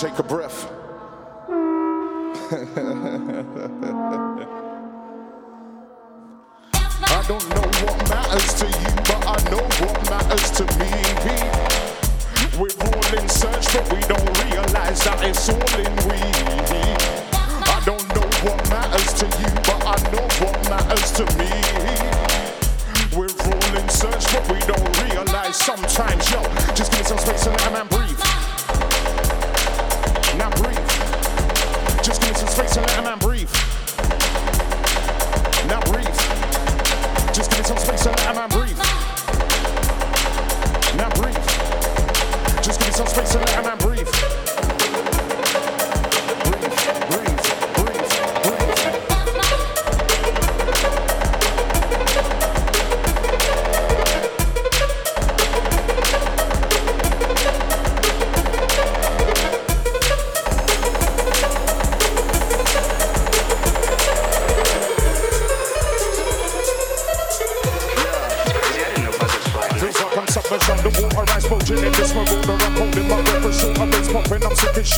Take 0.01 0.17
a 0.17 0.23
breath. 0.23 0.65
I 7.05 7.23
don't 7.27 7.47
know 7.49 7.67
what 7.85 8.09
matters 8.09 8.53
to 8.55 8.65
you, 8.65 8.91
but 9.05 9.21
I 9.27 9.37
know 9.51 9.61
what 9.77 10.09
matters 10.09 10.49
to 10.57 10.63
me. 10.81 10.89
We're 12.57 12.73
all 12.81 13.13
in 13.15 13.29
search, 13.29 13.71
but 13.73 13.85
we 13.93 14.01
don't 14.09 14.25
realize 14.49 15.03
that 15.03 15.21
it's 15.21 15.49
all 15.49 15.75
in 15.77 15.95
we. 16.09 16.17
I 17.69 17.79
don't 17.85 18.07
know 18.15 18.27
what 18.41 18.57
matters 18.71 19.13
to 19.21 19.27
you, 19.27 19.53
but 19.61 19.85
I 19.85 19.97
know 20.09 20.25
what 20.41 20.57
matters 20.67 21.11
to 21.11 21.25
me. 21.37 21.51
We're 23.15 23.29
all 23.45 23.75
in 23.77 23.87
search, 23.87 24.25
but 24.33 24.49
we 24.51 24.59
don't 24.61 24.97
realize 25.03 25.57
sometimes, 25.57 26.27
yo, 26.31 26.41
just 26.73 26.91
give 26.91 27.01
me 27.01 27.05
some 27.05 27.19
space 27.19 27.45
and 27.45 27.55
let 27.55 27.67
a 27.67 27.71
man 27.71 27.87
breathe. 27.87 28.10
Space 32.61 32.77
and 32.77 32.85
let 32.85 32.99
a 32.99 33.01
man 33.01 33.17
breathe. 33.17 33.51
Now 35.65 35.81
breathe. 35.89 36.05
Just 37.33 37.49
give 37.49 37.57
me 37.57 37.65
some 37.65 37.77
space 37.79 38.05
and 38.05 38.15
let 38.17 38.29
a 38.29 38.33
man 38.35 38.49
breathe. 38.49 38.77
Now 40.95 41.09
breathe. 41.09 42.61
Just 42.61 42.79
give 42.79 42.89
me 42.89 42.93
some 42.93 43.07
space 43.07 43.33
and 43.33 43.45
let 43.47 43.57
a 43.57 43.61
man. 43.63 43.77
Breathe, 43.79 43.80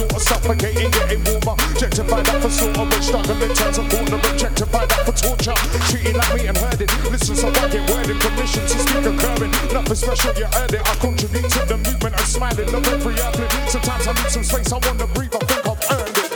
I'm 0.04 0.16
and 0.16 0.22
suffocating, 0.22 0.92
getting 0.92 1.22
warmer. 1.24 1.56
Objectified 1.72 2.26
that 2.26 2.42
for 2.42 2.50
sort 2.50 2.78
of 2.78 2.90
rich, 2.92 3.08
struggling 3.08 3.54
turns 3.54 3.78
a 3.78 3.84
corner. 3.88 4.20
Objectified 4.20 4.90
that 4.90 5.02
for 5.06 5.16
torture, 5.16 5.58
treating 5.88 6.18
like 6.18 6.34
me 6.36 6.48
and 6.48 6.58
heard 6.58 6.82
it. 6.82 6.90
Listen, 7.08 7.36
so 7.36 7.48
I 7.48 7.68
get 7.72 7.84
word 7.90 8.10
and 8.10 8.20
permission 8.20 8.64
to 8.68 8.78
speak 8.84 9.06
occurring. 9.06 9.52
Nothing 9.72 9.96
special, 9.96 10.34
you 10.36 10.48
heard 10.52 10.74
it. 10.74 10.84
I 10.84 10.94
contribute 11.00 11.48
to 11.48 11.62
the 11.66 11.78
movement, 11.78 12.14
I'm 12.20 12.28
smiling, 12.28 12.68
love 12.72 12.88
every 12.88 13.16
uplift. 13.22 13.54
Sometimes 13.72 14.08
I 14.08 14.14
need 14.14 14.32
some 14.32 14.44
space, 14.44 14.72
I 14.72 14.80
wanna 14.84 15.08
breathe, 15.16 15.36
I 15.36 15.42
think 15.48 15.64
I've 15.64 15.84
earned 15.96 16.18
it. 16.20 16.32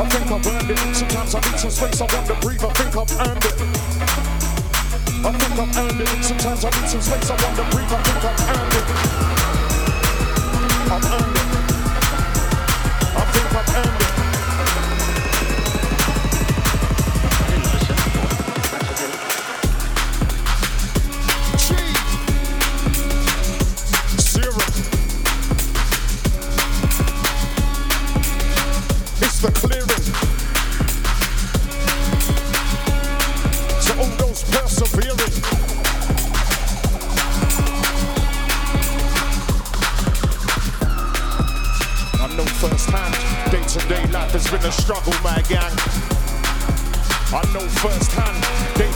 I 0.00 0.04
think 0.08 0.26
I've 0.32 0.46
earned 0.46 0.70
it. 0.70 0.78
Sometimes 0.96 1.34
I 1.34 1.40
need 1.44 1.58
some 1.60 1.70
space, 1.70 2.00
I 2.00 2.06
wanna 2.08 2.36
breathe, 2.40 2.64
I 2.64 2.70
think 2.72 2.96
I've 2.96 3.12
earned 3.20 3.44
it. 3.44 3.90
I 5.22 5.32
think 5.32 5.52
I've 5.52 5.76
earned 5.76 6.00
it. 6.00 6.24
Sometimes 6.24 6.64
I 6.64 6.70
need 6.70 6.88
some 6.88 7.00
space. 7.02 7.30
I 7.30 7.34
want 7.44 7.56
to 7.56 7.64
breathe. 7.76 7.92
I 7.92 8.02
think 8.02 8.24
I've 8.24 8.40
earned 8.48 8.74
it. 8.74 8.86
I've 10.90 11.04
earned 11.04 11.24
it. 11.26 11.29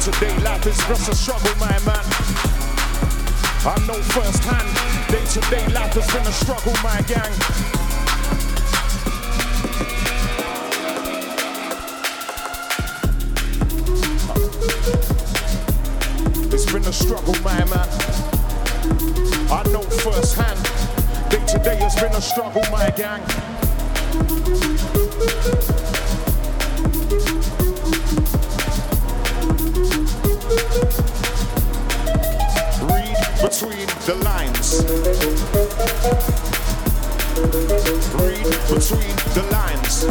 Day 0.04 0.10
to 0.10 0.20
day 0.20 0.38
life 0.44 0.66
is 0.66 0.76
just 0.86 1.08
a 1.08 1.14
struggle, 1.14 1.54
my 1.58 1.78
man. 1.86 2.04
I 3.64 3.74
know 3.86 4.02
firsthand, 4.02 4.68
day 5.08 5.24
to 5.24 5.40
day 5.50 5.66
life 5.72 5.94
has 5.94 6.06
been 6.12 6.26
a 6.26 6.32
struggle, 6.32 6.74
my 6.82 7.00
gang. 7.08 7.32
It's 16.52 16.70
been 16.70 16.84
a 16.84 16.92
struggle, 16.92 17.34
my 17.42 17.64
man. 17.64 17.88
I 19.50 19.62
know 19.72 19.82
firsthand. 19.82 20.60
Day 21.30 21.44
to 21.46 21.58
day 21.64 21.76
has 21.76 21.94
been 21.94 22.12
a 22.12 22.20
struggle, 22.20 22.62
my 22.70 22.90
gang. 22.90 23.22
The 34.06 34.14
lines. 34.16 34.84
Read 38.20 38.44
between 38.68 39.16
the 39.32 39.42
lines. 39.50 40.04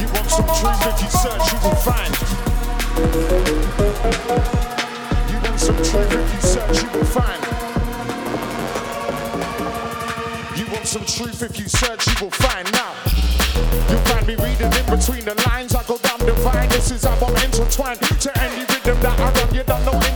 You 0.00 0.06
want 0.08 0.30
some 0.30 0.48
truth 0.58 0.82
if 0.90 1.00
you 1.00 1.10
search, 1.10 1.52
you 1.52 1.58
will 1.62 1.78
find. 1.78 2.12
You 5.30 5.38
want 5.38 5.60
some 5.60 5.76
truth 5.76 6.12
if 6.12 6.34
you 6.34 6.40
search, 6.40 6.82
you 6.82 6.90
will 6.90 7.04
find. 7.06 7.42
You 10.58 10.66
want 10.72 10.86
some 10.88 11.04
truth 11.04 11.42
if 11.42 11.56
you 11.56 11.68
search, 11.68 12.04
you 12.08 12.14
will 12.24 12.32
find. 12.32 12.72
Now, 12.72 12.94
you'll 13.88 14.04
find 14.10 14.26
me 14.26 14.34
reading 14.34 14.72
in 14.72 14.86
between 14.86 15.24
the 15.24 15.40
lines. 15.46 15.76
I 15.76 15.84
go 15.84 15.98
down 15.98 16.18
the 16.18 16.32
vine. 16.32 16.68
This 16.70 16.90
is 16.90 17.04
how 17.04 17.14
I'm 17.24 17.36
intertwined 17.44 18.00
to 18.00 18.42
any 18.42 18.64
rhythm 18.64 19.00
that 19.02 19.20
I 19.20 19.30
run. 19.30 19.54
You 19.54 19.62
don't 19.62 19.84
know 19.84 20.09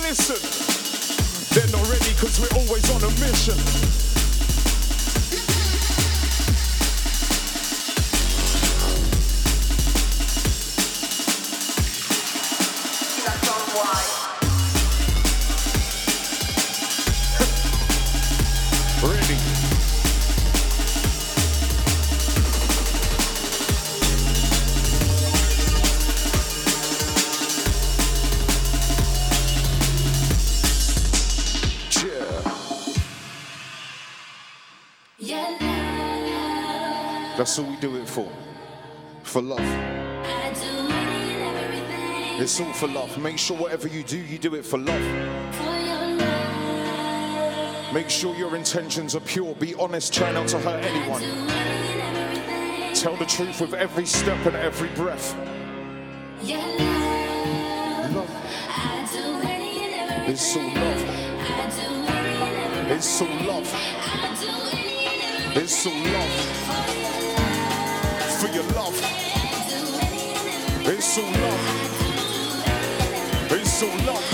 Listen, 0.00 0.40
they're 1.52 1.70
not 1.70 1.86
ready 1.90 2.14
because 2.14 2.40
we're 2.40 2.48
always 2.58 2.90
on 2.92 3.02
a 3.02 3.10
mission. 3.20 3.83
for 39.34 39.42
love. 39.42 39.58
It's 42.40 42.60
all 42.60 42.72
for 42.72 42.86
love. 42.86 43.18
Make 43.18 43.36
sure 43.36 43.56
whatever 43.56 43.88
you 43.88 44.04
do, 44.04 44.16
you 44.16 44.38
do 44.38 44.54
it 44.54 44.64
for 44.64 44.78
love. 44.78 45.02
Make 47.92 48.08
sure 48.10 48.36
your 48.36 48.54
intentions 48.54 49.16
are 49.16 49.20
pure. 49.20 49.56
Be 49.56 49.74
honest. 49.74 50.14
Try 50.14 50.30
not 50.30 50.46
to 50.50 50.60
hurt 50.60 50.84
anyone. 50.84 51.20
Tell 52.94 53.16
the 53.16 53.26
truth 53.26 53.60
with 53.60 53.74
every 53.74 54.06
step 54.06 54.46
and 54.46 54.54
every 54.54 54.90
breath. 54.90 55.34
Love. 58.14 58.30
It's 60.28 60.56
all 60.56 60.62
love. 60.62 61.02
It's 62.88 63.20
all 63.20 63.28
love. 63.48 63.68
It's 65.56 65.86
all 65.86 65.92
love. 65.92 66.63
so 71.14 71.22
long. 71.22 71.60
It's 73.50 73.72
so 73.72 73.86
long. 74.04 74.33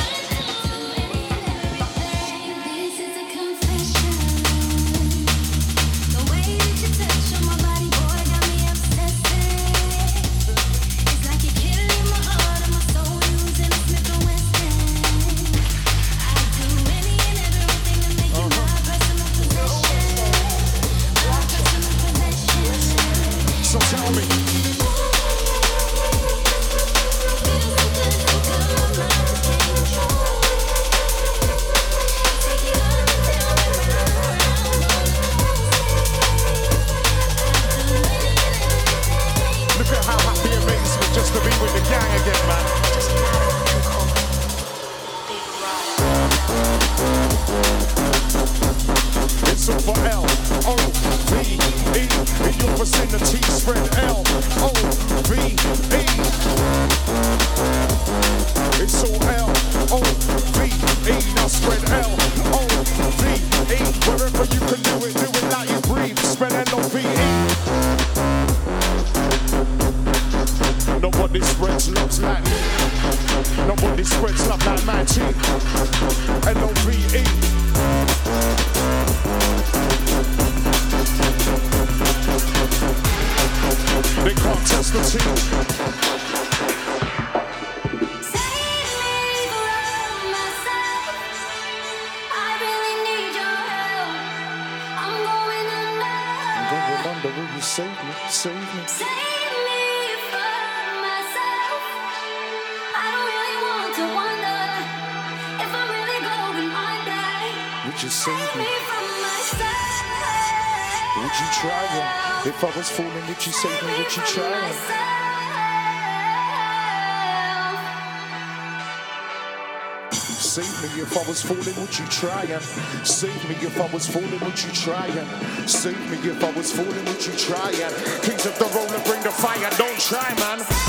was 121.41 121.65
falling, 121.65 121.81
would 121.81 121.99
you 121.99 122.07
try 122.07 122.43
and 122.45 122.63
save 123.07 123.49
me 123.49 123.55
if 123.57 123.81
I 123.81 123.93
was 123.93 124.07
falling, 124.07 124.41
would 124.41 124.63
you 124.63 124.71
try 124.73 125.07
and 125.07 125.71
save 125.71 125.99
me 126.11 126.31
if 126.31 126.43
I 126.43 126.51
was 126.53 126.73
falling, 126.73 127.05
would 127.05 127.27
you 127.27 127.33
try 127.33 127.71
and 127.71 127.95
kings 128.23 128.47
of 128.47 128.59
the 128.59 128.67
roller 128.75 129.03
bring 129.05 129.23
the 129.23 129.31
fire, 129.31 129.71
don't 129.79 130.01
try 130.01 130.35
man. 130.37 130.80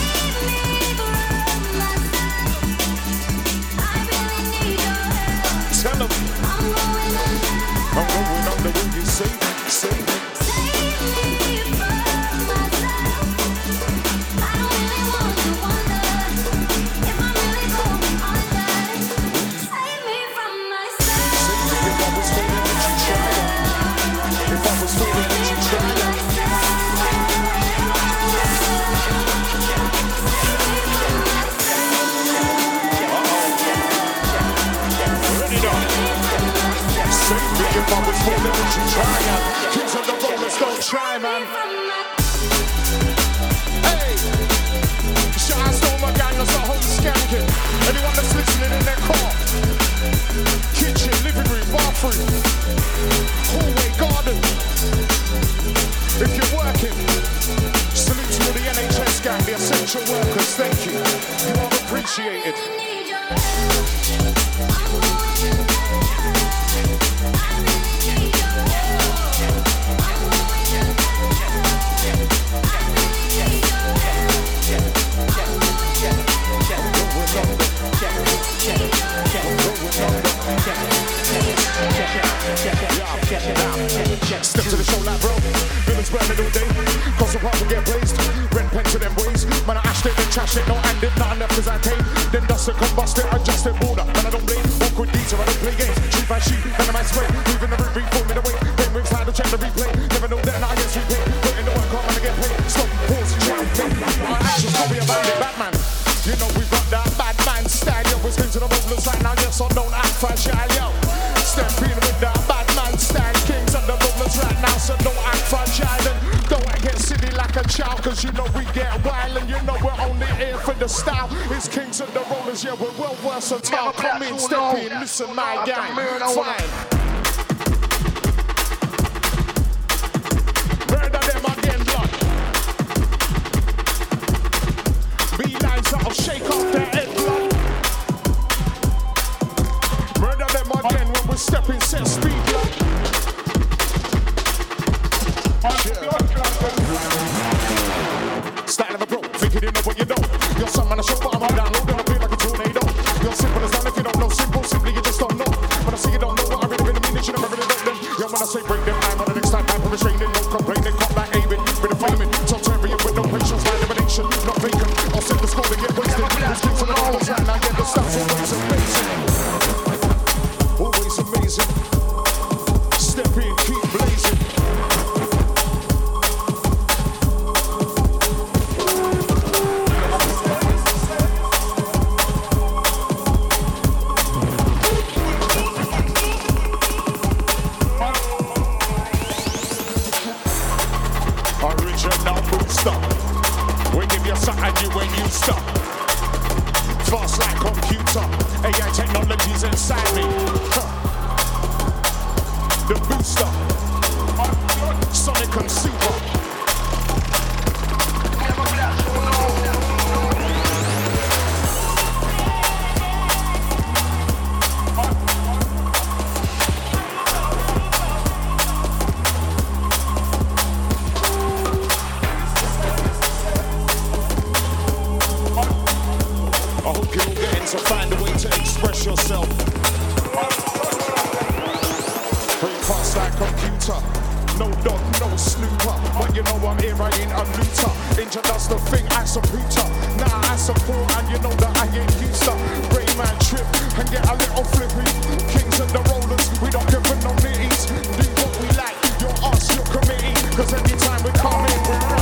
a 235.32 235.38
snooper. 235.38 235.96
But 236.20 236.36
you 236.36 236.44
know 236.44 236.60
I'm 236.68 236.78
here, 236.80 236.96
I 237.00 237.10
ain't 237.16 237.32
a 237.32 237.44
looter. 237.56 237.92
Inja 238.20 238.42
does 238.44 238.68
the 238.68 238.78
thing, 238.92 239.06
I 239.12 239.24
support 239.26 239.74
her. 239.80 239.88
Now 240.20 240.52
I 240.52 240.56
support, 240.58 241.08
and 241.18 241.28
you 241.32 241.40
know 241.40 241.54
that 241.64 241.72
I 241.78 241.88
ain't 241.88 242.12
used 242.20 242.44
to. 242.44 242.54
Brain 242.92 243.12
man 243.18 243.36
trip 243.40 243.66
and 243.98 244.08
get 244.12 244.28
a 244.28 244.36
little 244.36 244.66
flippy. 244.76 245.08
Kings 245.52 245.80
and 245.80 245.92
the 245.92 246.02
rollers, 246.12 246.46
we 246.62 246.70
don't 246.70 246.88
give 246.92 247.04
a 247.04 247.16
no 247.24 247.32
nitties. 247.40 247.88
Do 248.20 248.28
what 248.44 248.52
we 248.60 248.68
like, 248.76 248.98
your 249.24 249.34
ass, 249.48 249.72
your 249.76 249.86
committee. 249.88 250.36
Cause 250.56 250.74
anytime 250.74 251.24
we 251.24 251.32
come 251.40 251.66
in, 251.66 251.80
we're 251.88 252.21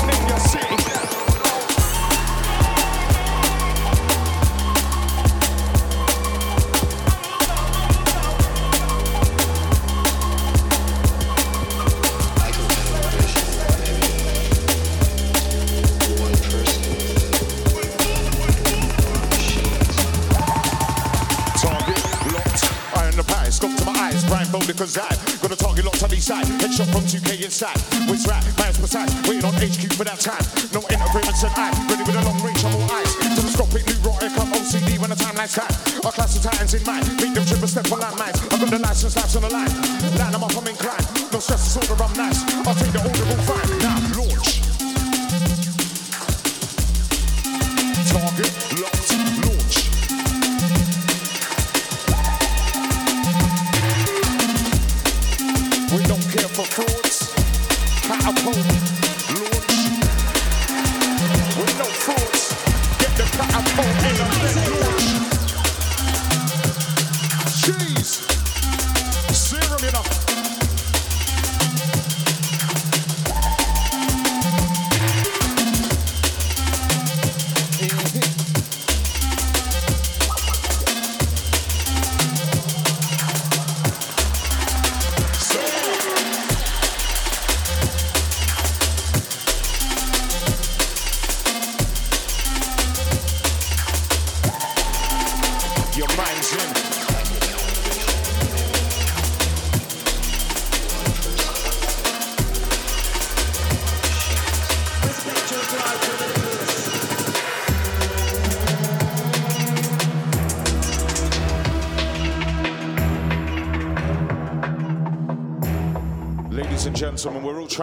cause 24.67 24.97
I 24.97 25.07
got 25.41 25.51
a 25.51 25.55
target 25.55 25.85
locked 25.85 26.03
on 26.03 26.11
each 26.13 26.27
side. 26.27 26.45
Headshot 26.59 26.91
from 26.91 27.03
2K 27.05 27.43
inside. 27.45 27.79
Which 28.09 28.25
right, 28.27 28.43
man's 28.57 28.77
precise, 28.79 29.11
waiting 29.27 29.45
on 29.45 29.53
HQ 29.55 29.93
for 29.93 30.03
that 30.03 30.19
time. 30.19 30.43
No 30.73 30.81
interference 30.89 31.43
and 31.43 31.55
I, 31.55 31.69
ready 31.87 32.03
with 32.03 32.17
a 32.19 32.23
long 32.25 32.39
range 32.43 32.63
of 32.65 32.75
all 32.75 32.91
eyes. 32.91 33.11
Telescopic, 33.37 33.85
new 33.87 33.99
rotic, 34.03 34.33
I'm 34.35 34.51
OCD 34.51 34.99
when 34.99 35.09
the 35.11 35.19
timeline's 35.19 35.55
tight. 35.55 35.71
Our 36.03 36.11
class 36.11 36.35
of 36.35 36.43
titans 36.43 36.73
in 36.73 36.83
mind, 36.83 37.05
make 37.21 37.33
them 37.33 37.45
trip 37.45 37.63
step 37.69 37.91
on 37.91 37.99
landmines. 38.01 38.39
I've 38.51 38.59
got 38.59 38.69
the 38.69 38.79
license 38.79 39.15
laps 39.15 39.35
on 39.35 39.43
the 39.43 39.51
line. 39.53 39.71
Line 40.17 40.31
them 40.31 40.43
up, 40.43 40.55
I'm 40.55 40.67
inclined. 40.67 41.07
No 41.31 41.39
stress, 41.39 41.63
it's 41.63 41.77
order, 41.77 42.03
I'm 42.03 42.13
nice. 42.17 42.39
I'll 42.67 42.75
take 42.75 42.91
the 42.91 42.99
audible 42.99 43.39
fine. 43.47 43.78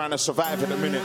Trying 0.07 0.17
to 0.17 0.23
survive 0.23 0.63
in 0.63 0.71
a 0.71 0.77
minute. 0.77 1.03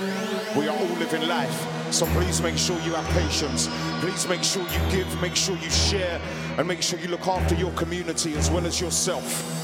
We 0.55 0.67
are 0.67 0.77
all 0.77 0.85
living 0.99 1.27
life. 1.27 1.91
So 1.91 2.05
please 2.07 2.39
make 2.39 2.55
sure 2.55 2.79
you 2.81 2.93
have 2.93 3.05
patience. 3.17 3.67
Please 3.99 4.27
make 4.27 4.43
sure 4.43 4.61
you 4.61 4.91
give, 4.91 5.21
make 5.21 5.35
sure 5.35 5.55
you 5.55 5.71
share, 5.71 6.21
and 6.59 6.67
make 6.67 6.83
sure 6.83 6.99
you 6.99 7.07
look 7.07 7.25
after 7.25 7.55
your 7.55 7.71
community 7.71 8.35
as 8.35 8.51
well 8.51 8.63
as 8.67 8.79
yourself. 8.79 9.60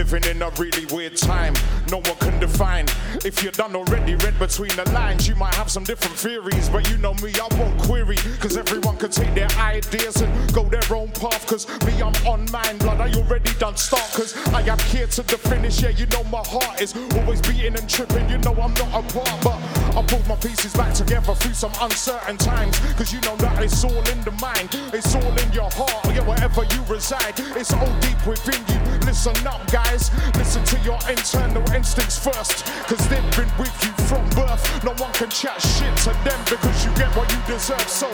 Living 0.00 0.24
in 0.30 0.40
a 0.40 0.48
really 0.52 0.86
weird 0.86 1.14
time. 1.14 1.52
No 1.90 1.98
one 1.98 2.16
can 2.20 2.40
define. 2.40 2.86
If 3.22 3.42
you're 3.42 3.52
done 3.52 3.76
already, 3.76 4.14
read 4.14 4.38
between 4.38 4.74
the 4.74 4.90
lines, 4.92 5.28
you 5.28 5.34
might 5.34 5.54
have 5.56 5.70
some 5.70 5.84
different 5.84 6.16
theories. 6.16 6.70
But 6.70 6.88
you 6.88 6.96
know 6.96 7.12
me, 7.20 7.34
I 7.34 7.46
won't 7.58 7.78
query. 7.82 8.16
Cause 8.40 8.56
everyone 8.56 8.96
can 8.96 9.10
take 9.10 9.34
their 9.34 9.50
ideas 9.58 10.22
and 10.22 10.54
go 10.54 10.64
their 10.64 10.80
own 10.90 11.08
path. 11.08 11.46
Cause 11.46 11.68
me, 11.84 12.00
I'm 12.00 12.14
on 12.26 12.50
mine, 12.50 12.78
blood. 12.78 12.98
I 12.98 13.12
already 13.12 13.52
done 13.58 13.76
start. 13.76 14.10
Cause 14.14 14.34
I 14.54 14.62
am 14.62 14.78
here 14.88 15.06
to 15.06 15.22
the 15.22 15.36
finish. 15.36 15.82
Yeah, 15.82 15.90
you 15.90 16.06
know 16.06 16.24
my 16.24 16.42
heart 16.46 16.80
is 16.80 16.96
always 17.18 17.42
beating 17.42 17.76
and 17.76 17.86
tripping. 17.86 18.26
You 18.30 18.38
know 18.38 18.54
I'm 18.54 18.72
not 18.72 19.04
apart, 19.04 19.36
but 19.44 19.58
I 19.98 20.02
pulled 20.08 20.26
my 20.26 20.36
pieces 20.36 20.72
back 20.72 20.94
together 20.94 21.34
through 21.34 21.52
some 21.52 21.72
uncertain 21.78 22.38
times. 22.38 22.78
Cause 22.96 23.12
you 23.12 23.20
know 23.20 23.36
that 23.36 23.62
it's 23.62 23.84
all 23.84 24.08
in 24.08 24.20
the 24.22 24.32
mind, 24.40 24.70
it's 24.94 25.14
all 25.14 25.36
in 25.36 25.52
your 25.52 25.68
heart. 25.70 26.06
Yeah, 26.06 26.26
wherever 26.26 26.64
you 26.72 26.80
reside, 26.88 27.34
it's 27.36 27.74
all 27.74 28.00
deep 28.00 28.26
within 28.26 28.64
you. 28.72 28.79
Listen 29.04 29.46
up, 29.46 29.60
guys. 29.70 30.10
Listen 30.36 30.64
to 30.64 30.78
your 30.80 30.98
internal 31.08 31.62
instincts 31.72 32.18
first. 32.18 32.64
Cause 32.86 33.08
they've 33.08 33.36
been 33.36 33.50
with 33.58 33.74
you 33.84 33.92
from 34.06 34.28
birth. 34.30 34.84
No 34.84 34.92
one 35.02 35.12
can 35.12 35.30
chat 35.30 35.60
shit 35.60 35.96
to 35.98 36.10
them 36.24 36.40
because 36.48 36.84
you 36.84 36.94
get 36.94 37.14
what 37.16 37.30
you 37.32 37.38
deserve. 37.46 37.88
So 37.88 38.08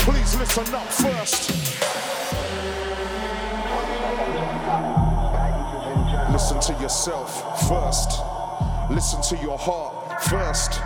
please 0.00 0.34
listen 0.36 0.74
up 0.74 0.86
first. 0.86 1.50
Listen 6.32 6.60
to 6.60 6.82
yourself 6.82 7.68
first. 7.68 8.20
Listen 8.90 9.20
to 9.22 9.36
your 9.42 9.58
heart 9.58 10.22
first. 10.22 10.80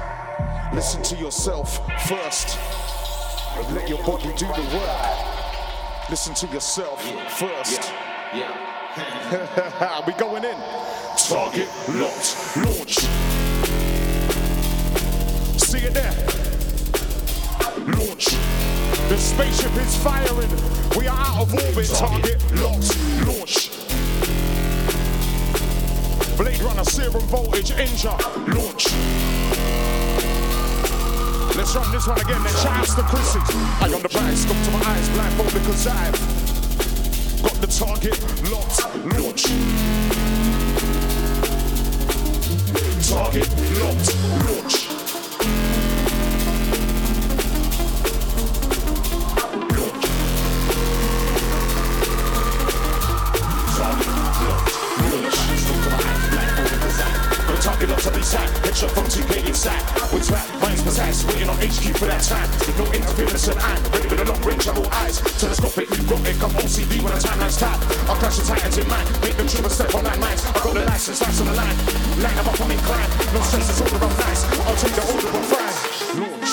Listen 0.75 1.03
to 1.03 1.17
yourself 1.17 1.79
first. 2.09 2.59
Let 3.73 3.89
your 3.89 4.03
body 4.05 4.33
do 4.37 4.47
the 4.47 4.77
work. 4.77 6.11
Listen 6.11 6.35
to 6.35 6.47
yourself 6.49 7.03
first. 7.39 7.93
we 10.07 10.13
going 10.15 10.45
in. 10.45 10.57
Target 11.17 11.69
locked. 11.97 12.37
Launch. 12.59 12.99
See 15.59 15.79
it 15.79 15.95
there. 15.95 16.13
Launch. 17.97 18.27
The 19.09 19.17
spaceship 19.17 19.73
is 19.77 19.97
firing. 19.97 20.51
We 20.99 21.09
are 21.09 21.19
out 21.19 21.41
of 21.41 21.55
orbit. 21.55 21.89
Target 21.89 22.43
locked. 22.61 22.95
Launch. 23.27 23.71
Blade 26.37 26.61
Runner, 26.61 26.85
Serum 26.85 27.23
Voltage, 27.29 27.71
Inja, 27.71 28.19
launch. 28.55 28.93
Let's 31.57 31.75
run 31.75 31.93
this 31.93 32.07
one 32.07 32.21
again, 32.21 32.43
then 32.43 32.55
shout 32.55 32.79
outs 32.79 32.95
to 32.95 33.03
Chrissy. 33.03 33.39
I 33.81 33.91
on 33.95 34.03
the 34.03 34.09
prize, 34.09 34.47
look 34.47 34.63
to 34.65 34.71
my 34.71 34.83
eyes, 34.91 35.09
blindfold 35.11 35.53
because 35.53 35.87
I've 35.87 36.32
the 37.63 37.69
target 37.69 38.19
locked, 38.51 38.83
launch. 39.21 39.45
Target 43.09 43.49
locked, 43.79 44.17
launch. 44.51 44.92
Got 57.83 57.99
the 57.99 57.99
target 57.99 58.07
locked 58.07 58.07
on 58.07 58.15
each 58.21 58.31
side. 58.31 58.49
Headshot 58.63 58.91
from 58.95 59.07
2K 59.11 59.47
inside. 59.49 59.83
With 60.13 60.29
trap, 60.29 60.47
mine's 60.63 60.83
precise, 60.83 61.25
waiting 61.27 61.49
on 61.49 61.57
HQ 61.59 61.99
for 61.99 62.07
that 62.07 62.23
time. 62.23 62.49
With 62.63 62.79
no 62.79 62.87
interference 62.95 63.49
and 63.49 63.59
I'm 63.59 63.83
ready 63.91 64.07
with 64.07 64.21
a 64.23 64.25
long 64.31 64.43
range 64.43 64.69
of 64.69 64.79
all 64.79 64.87
eyes. 65.03 65.19
Telescopic, 65.41 65.91
new 65.91 66.05
rotic, 66.07 66.39
I'm 66.43 66.55
OCD 66.63 67.03
when 67.03 67.13
the 67.15 67.19
timeline's 67.19 67.57
tight. 67.57 67.83
I'll 68.07 68.15
clash 68.23 68.39
the 68.39 68.47
titans 68.47 68.79
in 68.79 68.87
mind, 68.87 69.11
make 69.23 69.35
them 69.37 69.49
trip 69.49 69.67
a 69.67 69.71
step 69.71 69.95
on 69.95 70.05
that 70.05 70.19
minds. 70.21 70.47
I 70.47 70.53
got 70.63 70.75
the 70.75 70.85
license, 70.87 71.21
lights 71.23 71.41
on 71.41 71.47
the 71.47 71.57
line. 71.59 71.77
Line 72.23 72.37
them 72.37 72.47
up, 72.47 72.61
I'm 72.61 72.71
inclined. 72.71 73.11
No 73.35 73.41
stress, 73.43 73.67
it's 73.67 73.81
all 73.83 73.91
around 73.99 74.15
nice. 74.15 74.43
I'll 74.63 74.79
take 74.79 74.95
the 74.95 75.03
order 75.11 75.27
of 75.27 75.43
fine. 75.51 75.75
Launch. 76.23 76.53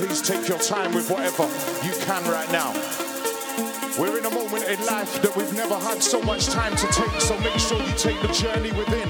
Please 0.00 0.20
take 0.22 0.48
your 0.48 0.60
time 0.64 0.94
with 0.94 1.10
whatever 1.10 1.44
you 1.84 1.92
can 2.08 2.24
right 2.24 2.48
now. 2.52 2.72
We're 3.98 4.16
in 4.16 4.24
a 4.26 4.30
moment 4.30 4.62
in 4.68 4.78
life 4.86 5.20
that 5.22 5.34
we've 5.34 5.52
never 5.54 5.74
had 5.74 6.00
so 6.00 6.22
much 6.22 6.46
time 6.46 6.76
to 6.76 6.86
take, 6.86 7.20
so 7.20 7.36
make 7.40 7.58
sure 7.58 7.82
you 7.82 7.92
take 7.94 8.20
the 8.22 8.28
journey 8.28 8.70
within. 8.70 9.08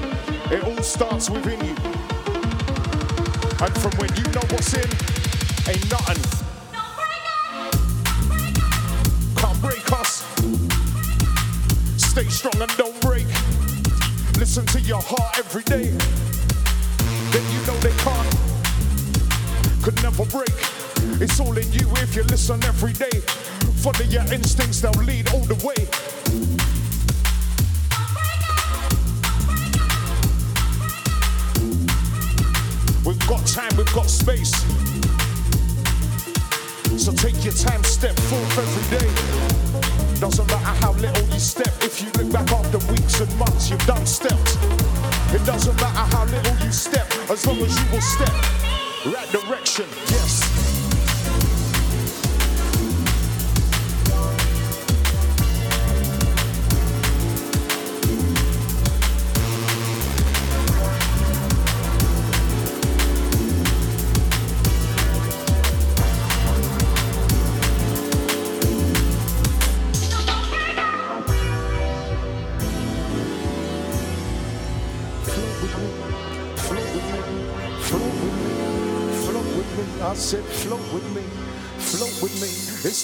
It 0.51 0.63
all 0.63 0.81
starts 0.81 1.29
within 1.29 1.63
you. 1.63 1.75
And 3.61 3.73
from 3.77 3.93
when 4.01 4.09
you 4.17 4.23
know 4.33 4.41
what's 4.49 4.73
in, 4.73 4.89
ain't 5.69 5.85
nothing. 5.91 6.17
Can't 9.37 9.61
break 9.61 9.91
us. 9.93 10.25
Stay 11.97 12.27
strong 12.29 12.59
and 12.59 12.75
don't 12.75 12.99
break. 13.01 13.27
Listen 14.39 14.65
to 14.73 14.81
your 14.81 15.03
heart 15.03 15.37
every 15.37 15.61
day. 15.69 15.93
Then 17.29 17.45
you 17.53 17.61
know 17.67 17.77
they 17.85 17.93
can't, 18.01 18.35
could 19.83 20.01
never 20.01 20.25
break. 20.25 20.49
It's 21.21 21.39
all 21.39 21.55
in 21.55 21.71
you 21.73 21.85
if 22.01 22.15
you 22.15 22.23
listen 22.23 22.63
every 22.63 22.93
day. 22.93 23.38
Follow 23.81 24.05
your 24.09 24.23
uh, 24.23 24.33
instincts, 24.33 24.81
they'll 24.81 24.91
lead 25.03 25.31
all 25.33 25.39
the 25.39 25.55
way. 25.63 25.87
We've 33.05 33.27
got 33.27 33.47
time, 33.47 33.71
we've 33.77 33.93
got 33.93 34.09
space. 34.09 34.51
So 37.01 37.13
take 37.13 37.41
your 37.45 37.53
time, 37.53 37.81
step 37.85 38.19
forth 38.27 38.57
every 38.59 38.97
day. 38.99 40.19
Doesn't 40.19 40.47
matter 40.47 40.85
how 40.85 40.91
little 40.93 41.25
you 41.33 41.39
step, 41.39 41.71
if 41.81 42.01
you 42.01 42.11
look 42.21 42.33
back 42.33 42.51
after 42.51 42.79
weeks 42.91 43.21
and 43.21 43.33
months, 43.37 43.69
you've 43.69 43.85
done 43.85 44.05
steps. 44.05 44.57
It 45.33 45.45
doesn't 45.45 45.75
matter 45.77 46.15
how 46.17 46.25
little 46.25 46.65
you 46.65 46.71
step, 46.73 47.07
as 47.29 47.47
long 47.47 47.59
as 47.59 47.79
you 47.79 47.91
will 47.93 48.01
step. 48.01 48.33
Right 49.05 49.31
direction. 49.31 49.87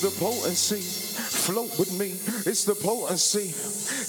the 0.06 0.12
potency. 0.20 0.82
Float 0.82 1.80
with 1.80 1.92
me, 1.98 2.12
it's 2.46 2.64
the 2.64 2.76
potency. 2.76 3.54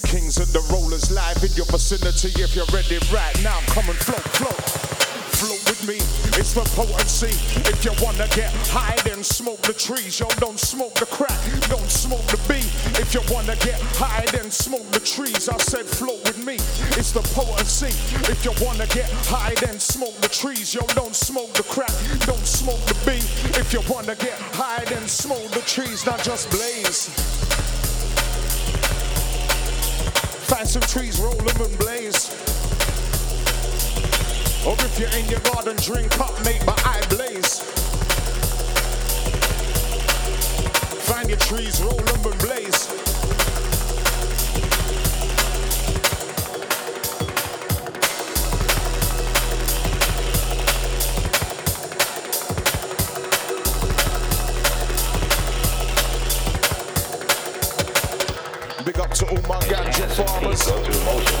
Kings 0.07 0.37
of 0.37 0.51
the 0.53 0.61
rollers 0.71 1.09
live 1.09 1.43
in 1.43 1.51
your 1.53 1.65
vicinity. 1.65 2.39
If 2.39 2.55
you're 2.55 2.65
ready 2.71 2.99
right 3.11 3.35
now, 3.41 3.59
come 3.67 3.89
and 3.89 3.97
float, 3.97 4.21
float 4.37 4.86
me, 5.87 5.95
it's 6.35 6.53
for 6.53 6.67
potency. 6.75 7.31
If 7.63 7.85
you 7.85 7.91
wanna 8.03 8.27
get 8.35 8.51
high, 8.67 8.97
then 9.05 9.23
smoke 9.23 9.61
the 9.61 9.73
trees. 9.73 10.19
Yo, 10.19 10.27
don't 10.37 10.59
smoke 10.59 10.93
the 10.95 11.05
crack, 11.05 11.39
don't 11.69 11.89
smoke 11.89 12.25
the 12.27 12.37
B. 12.47 12.59
If 12.99 13.13
you 13.13 13.21
wanna 13.33 13.55
get 13.63 13.79
high, 13.95 14.25
then 14.31 14.51
smoke 14.51 14.85
the 14.91 14.99
trees. 14.99 15.47
I 15.47 15.57
said 15.57 15.85
float 15.85 16.19
with 16.25 16.43
me, 16.45 16.55
it's 16.99 17.11
the 17.11 17.23
potency. 17.33 17.95
If 18.29 18.43
you 18.43 18.51
wanna 18.59 18.87
get 18.87 19.09
high, 19.31 19.55
then 19.61 19.79
smoke 19.79 20.15
the 20.19 20.29
trees. 20.29 20.75
Yo, 20.75 20.85
don't 20.87 21.15
smoke 21.15 21.53
the 21.53 21.63
crack, 21.63 21.95
don't 22.25 22.45
smoke 22.45 22.83
the 22.85 22.97
B. 23.05 23.17
If 23.57 23.71
you 23.71 23.81
wanna 23.89 24.15
get 24.15 24.37
high, 24.51 24.83
then 24.85 25.07
smoke 25.07 25.49
the 25.51 25.61
trees, 25.61 26.05
not 26.05 26.21
just 26.21 26.51
blaze. 26.51 27.07
Find 30.51 30.67
some 30.67 30.81
trees, 30.83 31.19
roll 31.19 31.35
them 31.35 31.61
and 31.61 31.77
blaze. 31.79 32.36
Or 34.67 34.73
if 34.79 34.99
you're 34.99 35.07
in 35.17 35.25
your 35.29 35.39
garden, 35.39 35.77
drink 35.77 36.19
up, 36.19 36.33
make 36.43 36.65
my 36.65 36.73
eye 36.83 37.01
blaze. 37.09 37.61
Find 41.07 41.29
your 41.29 41.37
trees, 41.37 41.81
roll 41.81 41.95
them 41.95 42.25
and 42.25 42.39
blaze. 42.39 42.87
Big 58.83 58.99
up 58.99 59.11
to 59.11 59.25
all 59.27 59.41
my 59.47 59.59
ganja 59.61 60.07
farmers. 60.11 61.36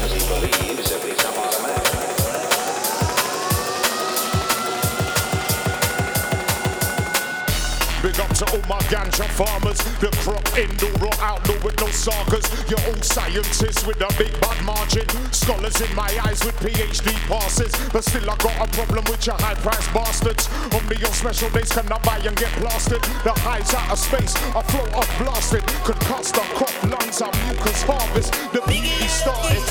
farmers. 9.37 9.77
The 10.01 10.09
crop 10.25 10.41
indoor 10.57 10.89
or 11.05 11.13
outdoor 11.21 11.61
with 11.61 11.77
no 11.77 11.85
sarcas. 11.93 12.49
Your 12.65 12.81
own 12.89 12.97
scientists 13.03 13.85
with 13.85 14.01
a 14.01 14.09
big 14.17 14.33
bad 14.41 14.57
margin. 14.65 15.05
Scholars 15.31 15.79
in 15.79 15.93
my 15.95 16.09
eyes 16.25 16.43
with 16.43 16.57
PhD 16.57 17.13
passes. 17.29 17.71
But 17.93 18.03
still, 18.03 18.27
I 18.29 18.35
got 18.37 18.57
a 18.57 18.67
problem 18.73 19.05
with 19.05 19.25
your 19.27 19.37
high-priced 19.37 19.93
bastards. 19.93 20.49
Only 20.73 20.97
on 21.05 21.13
special 21.13 21.49
days 21.51 21.71
can 21.71 21.91
I 21.91 21.99
buy 21.99 22.17
and 22.25 22.35
get 22.35 22.51
blasted. 22.57 23.03
The 23.23 23.33
highs 23.45 23.71
out 23.75 23.91
of 23.93 23.99
space, 23.99 24.33
a 24.57 24.63
flow 24.65 24.89
of 24.97 25.07
blasted. 25.21 25.63
Could 25.85 26.01
cost 26.09 26.35
a 26.35 26.41
crop 26.57 26.73
lungs, 26.83 27.21
our 27.21 27.31
mucus 27.45 27.83
harvest. 27.83 28.33
The 28.51 28.61
biggie 28.65 29.07
started. 29.07 29.61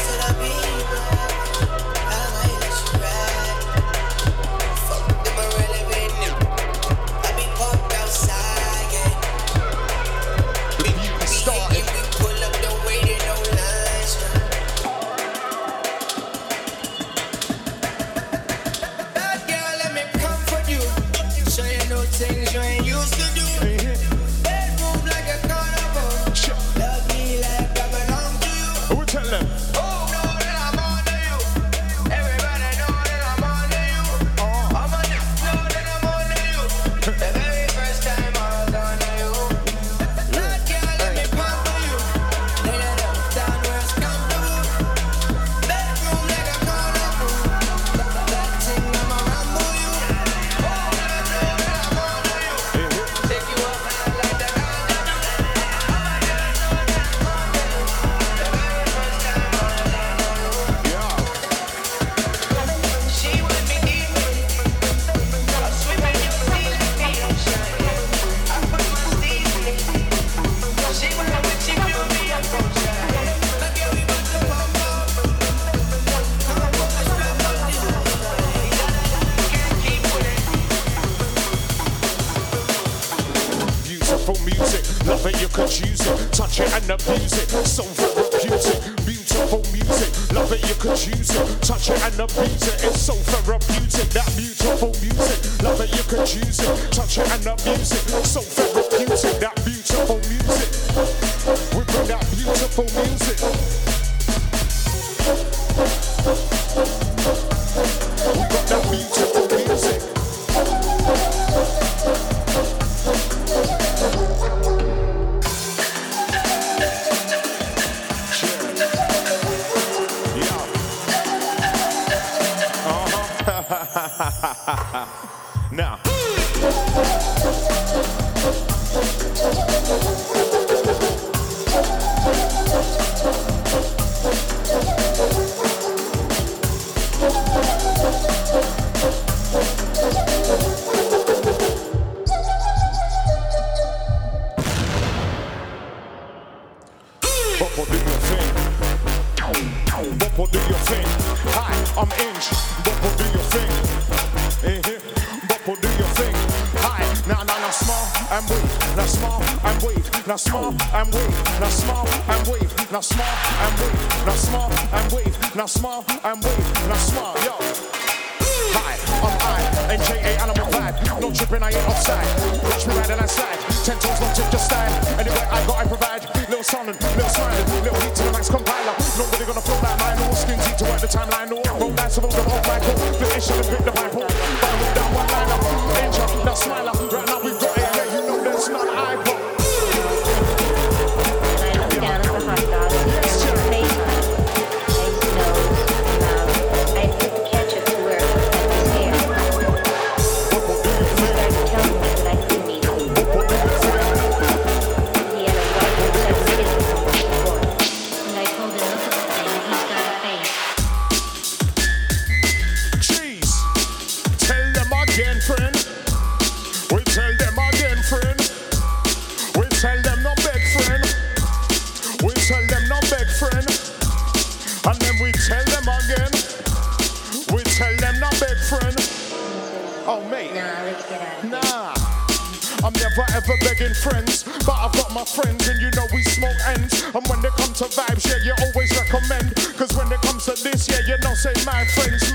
Friends, 241.96 242.25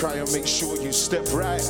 try 0.00 0.14
and 0.14 0.32
make 0.32 0.46
sure 0.46 0.80
you 0.80 0.92
step 0.92 1.26
right. 1.34 1.62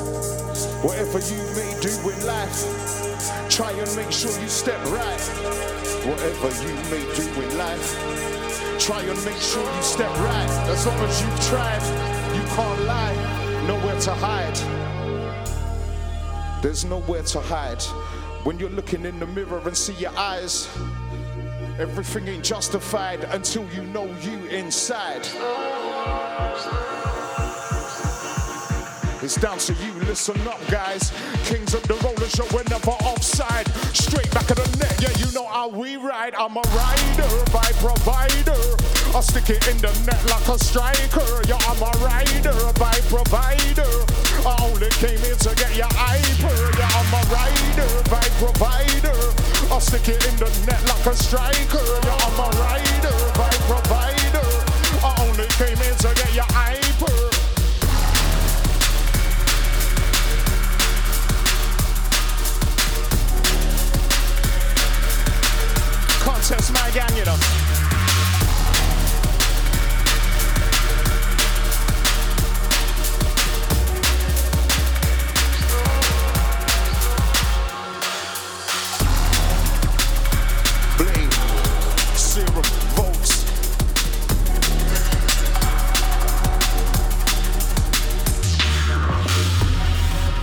Whatever 0.82 1.18
you 1.18 1.42
may 1.56 1.74
do 1.80 1.90
in 2.10 2.26
life, 2.26 3.50
try 3.50 3.72
and 3.72 3.96
make 3.96 4.12
sure 4.12 4.30
you 4.40 4.48
step 4.48 4.78
right. 4.86 5.20
Whatever 6.06 6.48
you 6.62 6.74
may 6.90 7.04
do 7.16 7.26
in 7.42 7.58
life, 7.58 7.98
try 8.78 9.02
and 9.02 9.24
make 9.24 9.40
sure 9.40 9.64
you 9.74 9.82
step 9.82 10.10
right. 10.20 10.50
As 10.68 10.86
long 10.86 10.98
as 10.98 11.20
you've 11.20 11.40
tried, 11.48 11.82
you 12.36 12.42
can't 12.54 12.82
lie. 12.82 13.66
Nowhere 13.66 14.00
to 14.00 14.14
hide. 14.14 14.56
There's 16.62 16.84
nowhere 16.84 17.22
to 17.24 17.40
hide. 17.40 17.82
When 18.44 18.58
you're 18.58 18.70
looking 18.70 19.04
in 19.06 19.18
the 19.18 19.26
mirror 19.26 19.60
and 19.64 19.76
see 19.76 19.94
your 19.94 20.16
eyes, 20.16 20.68
everything 21.78 22.28
ain't 22.28 22.44
justified 22.44 23.24
until 23.24 23.66
you 23.70 23.82
know 23.86 24.06
you 24.22 24.38
inside. 24.46 25.26
It's 29.30 29.38
down 29.38 29.58
to 29.58 29.74
you, 29.86 29.92
listen 30.10 30.34
up, 30.48 30.58
guys. 30.66 31.14
Kings 31.46 31.72
of 31.72 31.86
the 31.86 31.94
roller 32.02 32.26
show, 32.26 32.42
we're 32.50 32.66
never 32.66 32.90
offside. 33.06 33.70
Straight 33.94 34.28
back 34.34 34.50
of 34.50 34.58
the 34.58 34.66
net, 34.82 34.90
yeah, 34.98 35.14
you 35.22 35.30
know 35.30 35.46
how 35.46 35.68
we 35.70 35.94
ride. 35.94 36.34
I'm 36.34 36.58
a 36.58 36.66
rider 36.74 37.30
by 37.54 37.70
provider. 37.78 38.58
I 39.14 39.22
stick 39.22 39.54
it 39.54 39.62
in 39.70 39.78
the 39.78 39.94
net 40.02 40.18
like 40.26 40.42
a 40.50 40.58
striker. 40.58 41.46
Yeah, 41.46 41.62
I'm 41.70 41.78
a 41.78 41.94
rider 42.02 42.58
by 42.74 42.98
provider. 43.06 43.86
I 44.42 44.50
only 44.66 44.90
came 44.98 45.22
here 45.22 45.38
to 45.38 45.54
get 45.54 45.78
your 45.78 45.94
hyper. 45.94 46.58
Yeah, 46.74 46.90
I'm 46.90 47.14
a 47.14 47.22
rider 47.30 47.86
by 48.10 48.26
provider. 48.42 49.14
I 49.70 49.78
stick 49.78 50.10
it 50.10 50.26
in 50.26 50.42
the 50.42 50.50
net 50.66 50.82
like 50.90 51.06
a 51.06 51.14
striker. 51.14 51.86
Yeah, 52.02 52.26
I'm 52.26 52.34
a 52.34 52.50
rider 52.66 53.14
by 53.38 53.54
provider. 53.70 54.50
I 55.06 55.14
only 55.22 55.46
came 55.54 55.78
here 55.78 55.94
to 56.02 56.10
get 56.18 56.34
your 56.34 56.50
hyper. 56.50 57.29
My 66.50 66.90
gang, 66.90 67.16
you 67.16 67.24
know. 67.24 67.36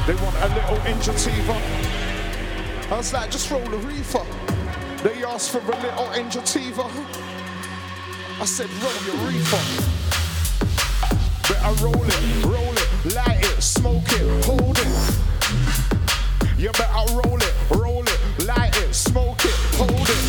They 0.05 0.15
want 0.15 0.37
a 0.37 0.47
little 0.55 0.77
injectiva. 0.85 1.59
I 2.89 2.97
was 2.97 3.11
like, 3.11 3.29
just 3.29 3.51
roll 3.51 3.59
the 3.65 3.77
reefer. 3.79 4.46
They 5.07 5.23
asked 5.23 5.51
for 5.51 5.59
a 5.59 5.61
little 5.61 6.07
injectiva. 6.19 6.83
I 8.41 8.43
said, 8.43 8.69
roll 8.83 8.91
your 9.05 9.15
reefer. 9.25 9.63
Better 11.47 11.73
roll 11.81 12.03
it, 12.03 12.43
roll 12.43 12.73
it, 12.75 13.15
light 13.15 13.39
it, 13.39 13.61
smoke 13.63 14.03
it, 14.03 14.43
hold 14.43 14.77
it. 14.77 14.87
You 16.57 16.71
better 16.73 17.13
roll 17.13 17.37
it, 17.41 17.55
roll 17.69 18.03
it, 18.03 18.19
light 18.45 18.75
it, 18.83 18.93
smoke 18.93 19.45
it, 19.45 19.55
hold 19.79 20.09
it. 20.09 20.23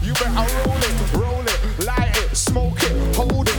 You 0.00 0.12
better 0.12 0.46
roll 0.62 0.78
it, 0.78 1.12
roll 1.12 1.44
it, 1.44 1.86
light 1.86 2.16
it, 2.22 2.36
smoke 2.36 2.80
it, 2.84 3.16
hold 3.16 3.48
it. 3.48 3.58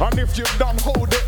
And 0.00 0.18
if 0.18 0.36
you 0.36 0.44
done 0.58 0.78
hold 0.78 1.14
it 1.14 1.27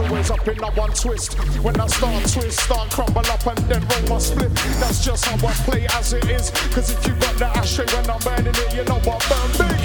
always 0.00 0.30
up 0.30 0.46
in 0.46 0.56
that 0.58 0.76
one 0.76 0.90
twist. 0.92 1.34
When 1.62 1.78
I 1.80 1.86
start 1.86 2.22
twist, 2.30 2.60
start 2.60 2.90
crumble 2.90 3.26
up 3.26 3.46
and 3.46 3.58
then 3.70 3.80
roll 3.88 4.16
my 4.16 4.18
split. 4.18 4.54
That's 4.80 5.04
just 5.04 5.24
how 5.24 5.34
I 5.46 5.52
play 5.64 5.86
as 5.92 6.12
it 6.12 6.24
is. 6.30 6.50
Cause 6.74 6.90
if 6.90 7.06
you 7.06 7.14
got 7.14 7.36
the 7.38 7.46
ashtray 7.58 7.86
when 7.86 8.10
I'm 8.10 8.20
burning 8.20 8.54
it, 8.54 8.74
you 8.74 8.84
know 8.84 9.00
what 9.02 9.20
burn 9.28 9.50
big. 9.58 9.80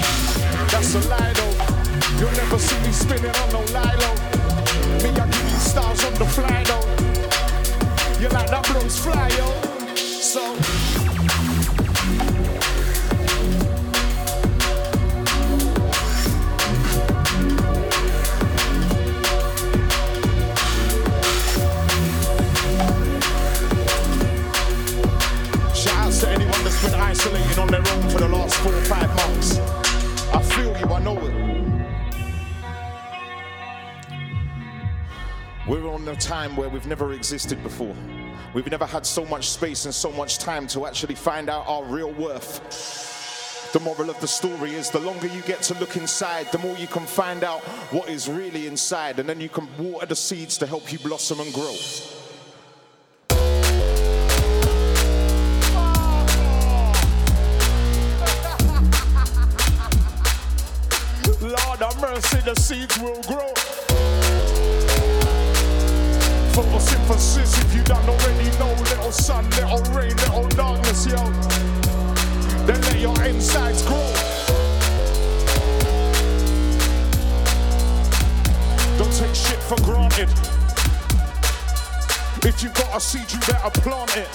That's 0.70 0.94
a 0.94 1.00
lie 1.08 1.32
though. 1.34 1.54
You'll 2.20 2.36
never 2.36 2.58
see 2.58 2.78
me 2.80 2.92
spinning 2.92 3.34
on 3.34 3.48
no 3.52 3.62
lilo. 3.72 4.10
Me, 5.02 5.10
I 5.10 5.26
give 5.26 5.50
you 5.50 5.58
stars 5.58 6.04
on 6.04 6.14
the 6.14 6.26
fly 6.26 6.62
though. 6.64 6.86
You 8.20 8.28
like 8.28 8.50
that 8.50 8.64
blows 8.70 8.98
fly, 8.98 9.28
yo. 9.38 9.46
So 9.96 10.93
A 36.14 36.16
time 36.16 36.54
where 36.54 36.68
we've 36.68 36.86
never 36.86 37.12
existed 37.12 37.60
before. 37.64 37.96
We've 38.54 38.70
never 38.70 38.86
had 38.86 39.04
so 39.04 39.24
much 39.24 39.50
space 39.50 39.84
and 39.84 39.92
so 39.92 40.12
much 40.12 40.38
time 40.38 40.68
to 40.68 40.86
actually 40.86 41.16
find 41.16 41.50
out 41.50 41.66
our 41.66 41.82
real 41.82 42.12
worth. 42.12 43.72
The 43.72 43.80
moral 43.80 44.10
of 44.10 44.20
the 44.20 44.28
story 44.28 44.74
is 44.74 44.90
the 44.90 45.00
longer 45.00 45.26
you 45.26 45.42
get 45.42 45.60
to 45.62 45.74
look 45.80 45.96
inside, 45.96 46.52
the 46.52 46.58
more 46.58 46.76
you 46.76 46.86
can 46.86 47.04
find 47.04 47.42
out 47.42 47.62
what 47.90 48.08
is 48.08 48.28
really 48.28 48.68
inside, 48.68 49.18
and 49.18 49.28
then 49.28 49.40
you 49.40 49.48
can 49.48 49.66
water 49.76 50.06
the 50.06 50.14
seeds 50.14 50.56
to 50.58 50.68
help 50.68 50.92
you 50.92 51.00
blossom 51.00 51.40
and 51.40 51.52
grow. 51.52 51.74
Lord 61.40 61.80
have 61.80 62.00
mercy, 62.00 62.38
the 62.44 62.54
seeds 62.54 62.96
will 63.00 63.20
grow. 63.22 63.52
Photosynthesis, 66.54 67.60
if 67.64 67.74
you 67.74 67.82
don't 67.82 68.08
already 68.08 68.48
know, 68.58 68.72
little 68.84 69.10
sun, 69.10 69.50
little 69.50 69.82
rain, 69.92 70.14
little 70.18 70.46
darkness, 70.50 71.04
yo. 71.04 71.16
Then 72.64 72.80
let 72.80 73.00
your 73.00 73.20
insides 73.24 73.82
grow. 73.82 74.06
Don't 78.96 79.12
take 79.12 79.34
shit 79.34 79.58
for 79.58 79.74
granted. 79.82 80.28
If 82.46 82.62
you 82.62 82.68
got 82.68 82.96
a 82.96 83.00
seed, 83.00 83.32
you 83.32 83.40
better 83.40 83.70
plant 83.80 84.16
it. 84.16 84.30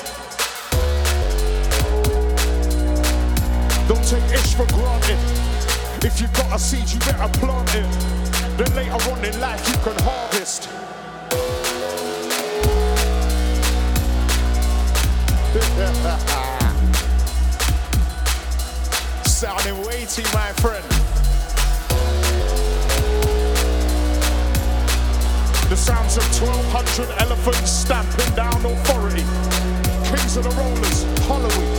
Don't 3.87 4.03
take 4.03 4.29
ish 4.33 4.55
for 4.55 4.67
granted. 4.75 5.19
If 6.03 6.19
you 6.19 6.27
got 6.27 6.53
a 6.53 6.59
seed, 6.59 6.89
you 6.89 6.99
better 6.99 7.29
plant 7.39 7.73
it. 7.75 7.87
Then 8.57 8.75
later 8.75 9.09
on 9.09 9.23
in 9.23 9.39
life, 9.39 9.65
you 9.69 9.77
can 9.81 10.03
harvest. 10.03 10.78
Sounding 19.25 19.83
weighty, 19.83 20.21
my 20.31 20.53
friend. 20.61 20.85
The 25.69 25.75
sounds 25.75 26.17
of 26.17 26.23
1,200 26.39 27.09
elephants 27.21 27.71
stamping 27.71 28.35
down 28.35 28.63
authority. 28.63 29.23
Kings 30.05 30.37
of 30.37 30.43
the 30.43 30.51
rollers, 30.51 31.03
Halloween. 31.25 31.73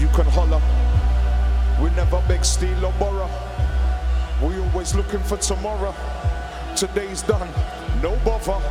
You 0.00 0.08
can 0.16 0.24
holler. 0.32 0.62
We're 1.78 1.90
never 1.90 2.22
beg, 2.26 2.42
steal, 2.42 2.86
or 2.86 2.92
borrow. 2.92 3.28
We 4.40 4.58
always 4.60 4.94
looking 4.94 5.20
for 5.20 5.36
tomorrow. 5.36 5.94
Today's 6.74 7.20
done, 7.20 7.50
no 8.00 8.16
bother. 8.24 8.62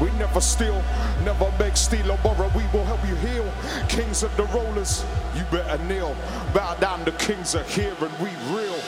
We 0.00 0.10
never 0.12 0.40
steal, 0.40 0.82
never 1.24 1.50
beg, 1.58 1.76
steal, 1.76 2.10
or 2.10 2.18
borrow. 2.18 2.50
We 2.56 2.64
will 2.72 2.84
help 2.84 3.06
you 3.06 3.14
heal. 3.16 3.50
Kings 3.88 4.22
of 4.22 4.36
the 4.36 4.44
rollers, 4.44 5.04
you 5.34 5.44
better 5.50 5.82
kneel. 5.84 6.16
Bow 6.54 6.74
down, 6.76 7.04
the 7.04 7.12
kings 7.12 7.54
are 7.54 7.64
here 7.64 7.94
and 8.00 8.18
we 8.18 8.30
real. 8.50 8.78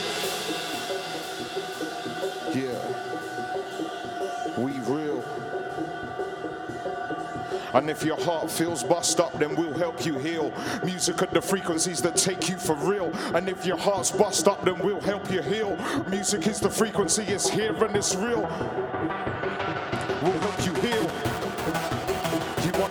Yeah, 2.55 2.79
we 4.59 4.73
real. 4.81 5.25
And 7.75 7.91
if 7.91 8.05
your 8.05 8.21
heart 8.23 8.51
feels 8.51 8.85
bust 8.85 9.19
up, 9.19 9.37
then 9.41 9.57
we'll 9.57 9.77
help 9.77 10.07
you 10.07 10.17
heal. 10.17 10.53
Music 10.85 11.21
at 11.23 11.33
the 11.33 11.43
frequencies 11.43 12.01
that 12.03 12.15
take 12.15 12.49
you 12.49 12.57
for 12.57 12.77
real. 12.77 13.13
And 13.35 13.49
if 13.49 13.67
your 13.67 13.77
heart's 13.77 14.13
bust 14.13 14.47
up, 14.47 14.65
then 14.65 14.79
we'll 14.79 15.01
help 15.01 15.29
you 15.31 15.43
heal. 15.43 15.77
Music 16.09 16.47
is 16.47 16.61
the 16.61 16.71
frequency, 16.71 17.25
it's 17.25 17.51
here 17.51 17.75
and 17.85 17.97
it's 17.97 18.15
real. 18.15 18.45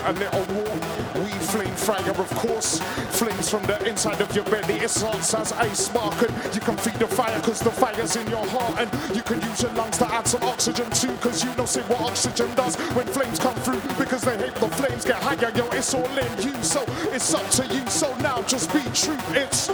A 0.05 0.13
little 0.13 0.45
war? 0.55 0.73
We 1.15 1.31
flame 1.51 1.75
fire, 1.75 2.11
of 2.11 2.29
course. 2.31 2.79
Flames 3.17 3.49
from 3.49 3.63
the 3.63 3.87
inside 3.87 4.21
of 4.21 4.33
your 4.35 4.45
belly. 4.45 4.75
It's 4.75 5.01
hot 5.01 5.33
as 5.33 5.51
ice 5.53 5.85
spark. 5.85 6.13
And 6.21 6.55
you 6.55 6.61
can 6.61 6.77
feed 6.77 6.95
the 6.95 7.07
fire 7.07 7.39
because 7.39 7.59
the 7.59 7.71
fire's 7.71 8.15
in 8.15 8.27
your 8.29 8.45
heart. 8.47 8.79
And 8.79 9.15
you 9.15 9.21
can 9.21 9.41
use 9.41 9.61
your 9.61 9.71
lungs 9.73 9.97
to 9.99 10.13
add 10.13 10.27
some 10.27 10.43
oxygen 10.43 10.89
too. 10.91 11.11
Because 11.13 11.43
you 11.43 11.53
know, 11.55 11.65
see 11.65 11.81
what 11.81 12.01
oxygen 12.01 12.53
does 12.55 12.75
when 12.95 13.07
flames 13.07 13.39
come 13.39 13.55
through. 13.55 13.81
Because 13.97 14.21
they 14.21 14.37
hate 14.37 14.55
the 14.55 14.69
flames 14.69 15.05
get 15.05 15.21
higher, 15.21 15.51
yo. 15.55 15.67
It's 15.69 15.93
all 15.93 16.17
in 16.17 16.41
you. 16.41 16.53
So 16.63 16.83
it's 17.11 17.33
up 17.33 17.47
to 17.51 17.65
you. 17.73 17.85
So 17.87 18.15
now 18.17 18.41
just 18.43 18.73
be 18.73 18.81
true. 18.93 19.17
It's 19.35 19.69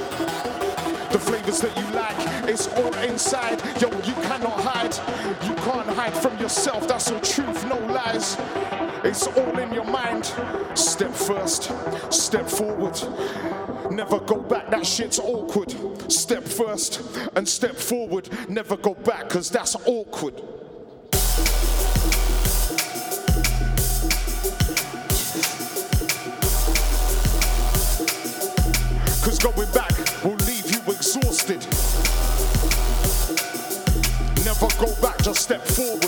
the 1.11 1.19
flavors 1.19 1.59
that 1.61 1.75
you 1.75 1.85
like, 1.95 2.49
it's 2.49 2.67
all 2.67 2.93
inside. 2.95 3.61
Yo, 3.81 3.89
you 4.01 4.13
cannot 4.27 4.59
hide. 4.61 4.93
You 5.43 5.55
can't 5.55 5.87
hide 5.87 6.13
from 6.13 6.37
yourself. 6.39 6.87
That's 6.87 7.09
the 7.09 7.19
truth, 7.19 7.65
no 7.65 7.77
lies. 7.91 8.37
It's 9.03 9.27
all 9.27 9.57
in 9.57 9.73
your 9.73 9.85
mind. 9.85 10.33
Step 10.75 11.11
first, 11.11 11.71
step 12.11 12.47
forward. 12.47 12.99
Never 13.91 14.19
go 14.19 14.37
back, 14.37 14.69
that 14.69 14.85
shit's 14.85 15.19
awkward. 15.19 15.73
Step 16.11 16.43
first 16.43 17.01
and 17.35 17.47
step 17.47 17.75
forward. 17.75 18.29
Never 18.47 18.77
go 18.77 18.93
back, 18.93 19.29
cause 19.29 19.49
that's 19.49 19.75
awkward. 19.85 20.35
Cause 29.23 29.37
going 29.37 29.71
back 29.73 29.98
Never 34.61 34.85
go 34.85 35.01
back, 35.01 35.17
just 35.21 35.39
step 35.39 35.61
forward. 35.61 36.01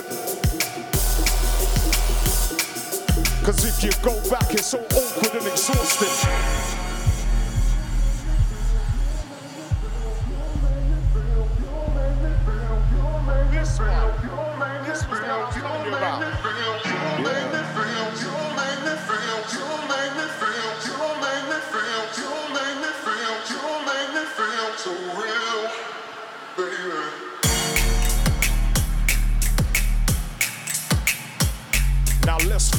Cause 3.45 3.63
if 3.63 3.81
you 3.81 3.91
go 4.03 4.11
back, 4.29 4.53
it's 4.53 4.65
so 4.65 4.79
awkward 4.79 5.35
and 5.35 5.47
exhausting. 5.47 6.09
This 13.51 13.79
one, 13.79 14.85
this 14.85 15.01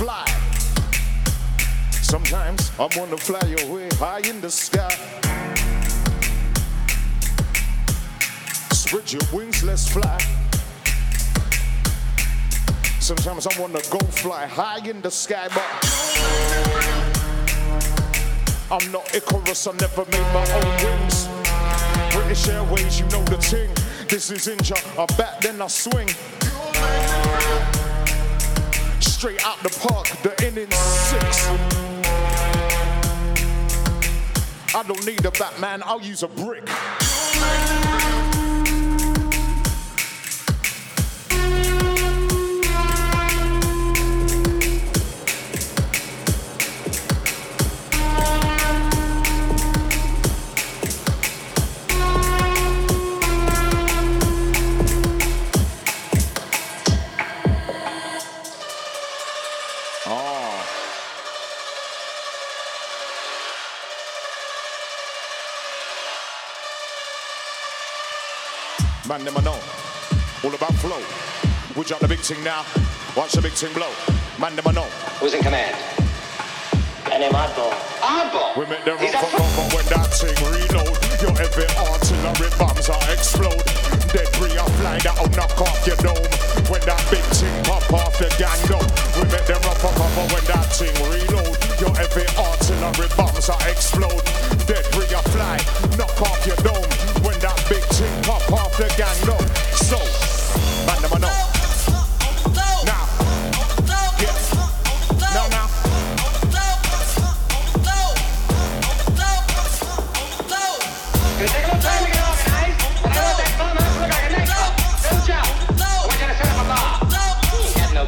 fly. 0.02 0.26
Sometimes 1.92 2.72
I'm 2.76 2.90
wanna 2.96 3.16
fly 3.16 3.46
away 3.64 3.88
high 3.92 4.18
in 4.28 4.40
the 4.40 4.50
sky. 4.50 4.90
Spread 8.72 9.12
your 9.12 9.22
wings, 9.32 9.62
let's 9.62 9.86
fly. 9.88 10.18
Sometimes 12.98 13.46
I'm 13.46 13.60
wanna 13.62 13.80
go 13.92 14.00
fly 14.22 14.46
high 14.46 14.84
in 14.84 15.00
the 15.02 15.10
sky, 15.10 15.46
but 15.54 15.68
I'm 18.72 18.90
not 18.90 19.14
Icarus, 19.14 19.68
I 19.68 19.72
never 19.84 20.04
made 20.06 20.28
my 20.34 20.44
own 20.58 20.70
wings. 20.84 21.28
British 22.12 22.48
Airways, 22.48 22.98
you 22.98 23.06
know 23.06 23.22
the 23.30 23.36
ting. 23.36 23.70
This 24.08 24.32
is 24.32 24.48
Inja, 24.48 24.78
I 24.98 25.06
bat 25.16 25.40
then 25.42 25.62
I 25.62 25.68
swing. 25.68 26.08
Straight 29.22 29.46
out 29.46 29.62
the 29.62 29.68
park, 29.78 30.08
the 30.24 30.34
inning 30.44 30.68
six. 30.72 31.46
I 34.74 34.82
don't 34.82 35.06
need 35.06 35.24
a 35.24 35.30
Batman, 35.30 35.80
I'll 35.86 36.02
use 36.02 36.24
a 36.24 36.26
brick. 36.26 36.68
Man, 69.12 69.28
them 69.28 69.36
I 69.36 69.44
know. 69.44 69.60
All 70.40 70.54
about 70.56 70.72
flow. 70.80 70.96
We 71.76 71.84
drop 71.84 72.00
the 72.00 72.08
big 72.08 72.24
thing 72.24 72.42
now. 72.42 72.64
Watch 73.12 73.36
the 73.36 73.42
big 73.44 73.52
thing 73.52 73.68
blow. 73.76 73.92
Man, 74.40 74.56
them 74.56 74.64
I 74.64 74.72
know. 74.72 74.88
Who's 75.20 75.36
in 75.36 75.44
command? 75.44 75.76
My 77.04 77.20
name 77.20 77.36
Oddball. 77.36 77.76
Oddball. 78.00 78.56
We 78.56 78.64
make 78.72 78.88
them 78.88 78.96
run 78.96 79.12
for 79.12 79.28
cover 79.36 79.68
when 79.76 79.84
that 79.92 80.08
thing 80.16 80.32
reload. 80.48 80.96
Your 81.20 81.36
every 81.36 81.68
artillery 81.76 82.48
bombs 82.56 82.88
are 82.88 83.04
explode. 83.12 83.60
Debris 84.16 84.56
are 84.56 84.72
fly 84.80 84.96
that'll 85.04 85.28
knock 85.36 85.60
off 85.60 85.84
your 85.84 86.00
dome. 86.00 86.32
When 86.72 86.80
that 86.88 87.04
big 87.12 87.28
thing 87.36 87.52
pop 87.68 87.84
off 87.92 88.16
the 88.16 88.32
gang 88.40 88.64
dome. 88.64 88.88
We 89.20 89.28
make 89.28 89.44
them 89.44 89.60
run 89.60 89.76
for 89.76 89.92
cover 89.92 90.24
when 90.32 90.44
that 90.56 90.72
thing 90.72 90.96
reload. 91.04 91.60
Your 91.76 91.92
every 92.00 92.24
artillery 92.40 93.12
bombs 93.12 93.52
are 93.52 93.60
explode. 93.68 94.24
Debris 94.64 95.12
are 95.12 95.28
fly, 95.36 95.60
knock 96.00 96.16
off 96.16 96.40
your 96.48 96.56
dome. 96.64 97.01
Big 97.72 97.84
thing 97.84 98.22
pop 98.24 98.52
off 98.52 98.76
the 98.76 98.84
gang 98.98 99.16
dome. 99.24 99.48
So, 99.72 99.96
man, 100.84 101.00
them. 101.00 101.20
Now. 101.22 101.32
Now, 105.32 105.48
now. 105.48 105.68
Get 111.38 111.64
up 111.64 111.80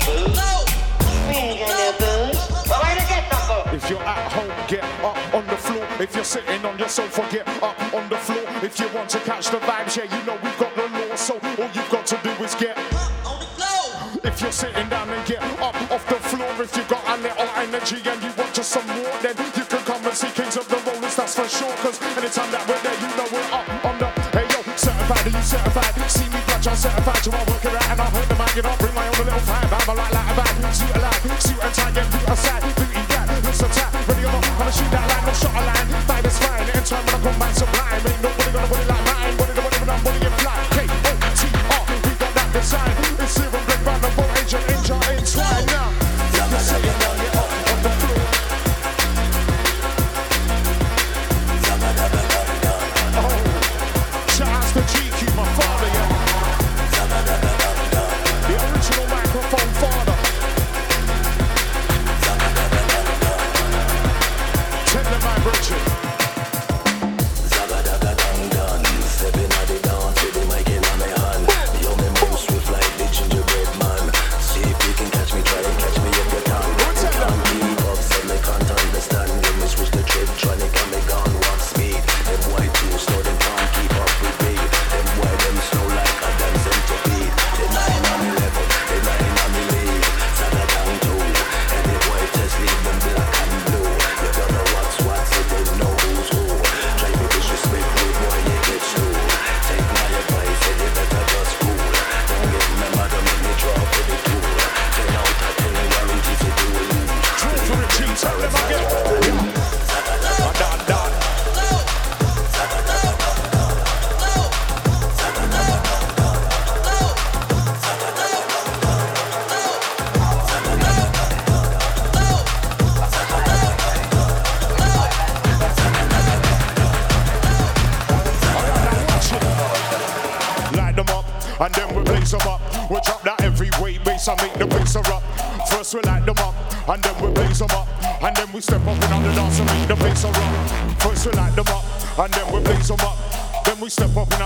no 0.06 0.26
no? 3.48 3.72
If 3.72 3.88
you're 3.88 4.02
at 4.02 4.30
home, 4.30 4.52
get 4.68 4.84
up 5.02 5.34
on 5.34 5.46
the 5.46 5.56
floor. 5.56 5.86
If 6.00 6.14
you're 6.14 6.22
sitting 6.22 6.62
on 6.66 6.78
your 6.78 6.90
sofa, 6.90 7.26
get 7.32 7.48
up 7.62 7.94
on 7.94 8.10
the 8.10 8.16
floor. 8.16 8.43
If 8.64 8.80
you 8.80 8.88
want 8.96 9.12
to 9.12 9.20
catch 9.28 9.52
the 9.52 9.60
vibes, 9.60 9.92
yeah, 9.92 10.08
you 10.08 10.24
know 10.24 10.40
we've 10.40 10.56
got 10.56 10.72
the 10.72 10.88
law. 10.88 11.12
So 11.20 11.36
all 11.36 11.68
you've 11.76 11.90
got 11.92 12.08
to 12.08 12.16
do 12.24 12.32
is 12.40 12.56
get 12.56 12.72
up 12.96 13.12
on 13.28 13.36
the 13.36 13.44
floor. 13.60 14.24
If 14.24 14.40
you're 14.40 14.56
sitting 14.56 14.88
down 14.88 15.12
and 15.12 15.20
get 15.28 15.44
up 15.60 15.76
off 15.92 16.00
the 16.08 16.16
floor, 16.32 16.48
if 16.56 16.72
you've 16.72 16.88
got 16.88 17.04
a 17.12 17.20
little 17.20 17.44
energy 17.60 18.00
and 18.00 18.16
you 18.24 18.32
want 18.40 18.56
just 18.56 18.72
some 18.72 18.88
more, 18.88 19.12
then 19.20 19.36
you 19.52 19.68
can 19.68 19.84
come 19.84 20.00
and 20.08 20.16
see 20.16 20.32
Kings 20.32 20.56
of 20.56 20.64
the 20.72 20.80
Rollers, 20.80 21.12
that's 21.12 21.36
for 21.36 21.44
sure. 21.44 21.76
Cause 21.84 22.00
anytime 22.16 22.48
that 22.56 22.64
we're 22.64 22.80
there, 22.80 22.96
you 23.04 23.10
know 23.12 23.28
we're 23.28 23.50
up 23.52 23.68
on 23.84 24.00
the 24.00 24.08
hey 24.32 24.48
yo, 24.48 24.64
certified, 24.80 25.28
are 25.28 25.34
you 25.36 25.44
certified? 25.44 25.92
See 26.08 26.28
me 26.32 26.40
clutch, 26.48 26.64
I'm 26.64 26.76
certified, 26.80 27.20
you 27.20 27.32
are 27.36 27.44
working 27.44 27.76
out 27.76 27.88
and 27.92 28.00
I 28.00 28.08
heard 28.16 28.28
the 28.32 28.36
man, 28.40 28.48
you 28.56 28.64
know, 28.64 28.74
bring 28.80 28.96
my 28.96 29.04
own 29.12 29.28
little 29.28 29.44
vibe. 29.44 29.76
I'm 29.76 29.92
a 29.92 29.92
right 29.92 30.08
like 30.08 30.28
a 30.32 30.34
bad, 30.40 30.72
suit 30.72 30.88
a 30.88 30.98
line, 31.04 31.20
suit 31.36 31.60
and 31.60 31.74
tie, 31.76 31.92
get 31.92 32.08
boot 32.08 32.32
aside, 32.32 32.64
booty 32.80 32.96
that, 33.12 33.28
listen 33.44 33.68
tight, 33.76 33.92
ready 34.08 34.24
or 34.24 34.32
not, 34.32 34.56
I'ma 34.56 34.72
shoot 34.72 34.88
that 34.88 35.04
line, 35.04 35.24
no 35.28 35.32
shot 35.36 35.52
a 35.52 35.62
line, 35.68 35.88
fight 36.08 36.24
is 36.24 36.38
fine, 36.40 36.64
anytime 36.64 37.04
when 37.04 37.12
I 37.12 37.20
come 37.28 37.36
back 37.36 37.52
ain't 37.60 37.83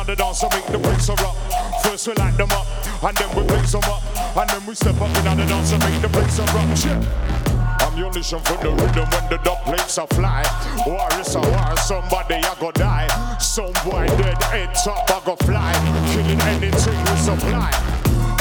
the 0.08 0.16
dance 0.16 0.42
and 0.42 0.52
make 0.54 0.64
the 0.72 0.78
bass 0.78 1.08
erupt. 1.10 1.36
First 1.84 2.08
we 2.08 2.14
light 2.14 2.34
them 2.38 2.48
up, 2.52 2.64
and 3.04 3.14
then 3.18 3.28
we 3.36 3.42
blaze 3.44 3.72
them 3.72 3.84
up, 3.84 4.00
and 4.40 4.48
then 4.48 4.64
we 4.64 4.74
step 4.74 4.96
up 4.96 5.12
in 5.12 5.36
the 5.36 5.44
dance 5.44 5.72
and 5.72 5.84
make 5.84 6.00
the 6.00 6.08
bass 6.08 6.38
erupt. 6.40 6.80
Yeah. 6.80 7.84
Ammunition 7.84 8.40
for 8.40 8.56
the 8.56 8.72
rhythm 8.72 9.04
when 9.12 9.28
the 9.28 9.36
dub 9.44 9.60
plates 9.68 9.98
are 9.98 10.08
fly. 10.16 10.40
War 10.86 11.08
is 11.20 11.34
a 11.36 11.40
war, 11.40 11.76
somebody 11.76 12.40
I 12.40 12.56
go 12.58 12.72
die. 12.72 13.08
Some 13.36 13.76
boy 13.84 14.08
dead, 14.16 14.40
head 14.48 14.72
top 14.80 15.12
I 15.12 15.20
go 15.28 15.36
fly. 15.44 15.76
Killing 16.16 16.40
anything 16.56 16.96
we 17.04 17.14
supply. 17.20 17.68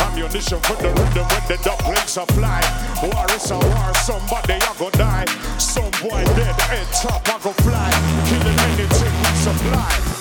Ammunition 0.08 0.64
for 0.64 0.80
the 0.80 0.88
rhythm 0.88 1.28
when 1.28 1.44
the 1.52 1.60
dub 1.68 1.80
plates 1.84 2.16
are 2.16 2.32
fly. 2.32 2.64
War 3.04 3.28
is 3.36 3.52
a 3.52 3.60
war, 3.60 3.92
somebody 4.08 4.56
I 4.56 4.72
go 4.80 4.90
die. 4.92 5.28
Some 5.60 5.92
boy 6.00 6.24
dead, 6.32 6.56
head 6.72 6.88
top 6.96 7.28
I 7.28 7.36
go 7.44 7.52
fly. 7.60 7.92
Killing 8.32 8.60
anything 8.72 9.12
we 9.20 9.32
supply. 9.44 10.17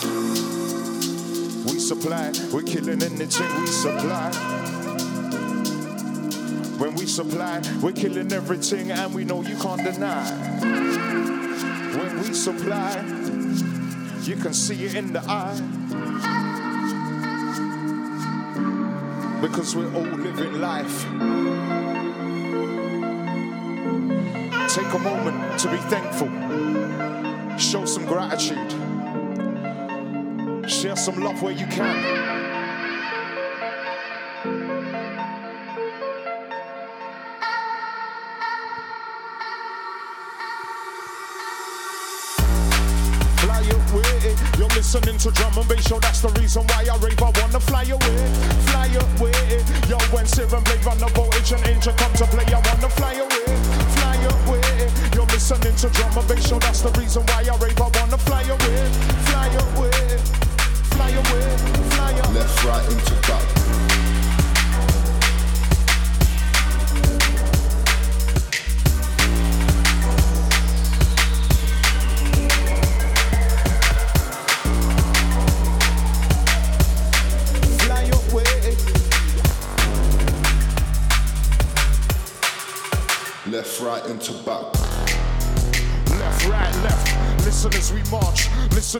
Supply, 1.86 2.32
we're 2.52 2.62
killing 2.62 3.00
anything 3.00 3.60
we 3.60 3.66
supply. 3.68 4.32
When 6.78 6.96
we 6.96 7.06
supply, 7.06 7.62
we're 7.80 7.92
killing 7.92 8.32
everything, 8.32 8.90
and 8.90 9.14
we 9.14 9.24
know 9.24 9.42
you 9.42 9.56
can't 9.58 9.84
deny. 9.84 10.28
When 11.96 12.22
we 12.22 12.34
supply, 12.34 12.96
you 14.22 14.34
can 14.34 14.52
see 14.52 14.84
it 14.86 14.96
in 14.96 15.12
the 15.12 15.20
eye. 15.28 15.60
Because 19.40 19.76
we're 19.76 19.94
all 19.94 20.02
living 20.02 20.60
life. 20.60 21.04
Take 24.74 24.92
a 24.92 24.98
moment 24.98 25.60
to 25.60 25.70
be 25.70 25.76
thankful. 25.86 26.30
Show 27.56 27.84
some 27.84 28.06
gratitude. 28.06 28.95
Share 30.76 30.94
some 30.94 31.22
love 31.24 31.40
where 31.40 31.54
you 31.54 31.66
can. 31.68 32.36
fly 43.38 43.62
away. 43.72 44.36
You're 44.58 44.68
listening 44.68 45.16
to 45.18 45.30
drum 45.30 45.56
and 45.56 45.68
bass, 45.68 45.88
yo, 45.88 45.98
that's 45.98 46.20
the 46.20 46.28
reason 46.40 46.62
why 46.66 46.84
I 46.92 46.96
rave. 46.98 47.22
I 47.22 47.30
wanna 47.40 47.60
fly 47.60 47.84
away, 47.84 48.18
fly 48.68 48.86
away. 48.86 49.64
Yo, 49.88 49.98
when 50.12 50.26
Siren 50.26 50.62
play 50.64 50.76
on 50.90 50.98
the 50.98 51.08
voltage 51.14 51.52
and 51.52 51.66
Angel 51.66 51.94
come 51.94 52.12
to 52.14 52.26
play, 52.26 52.44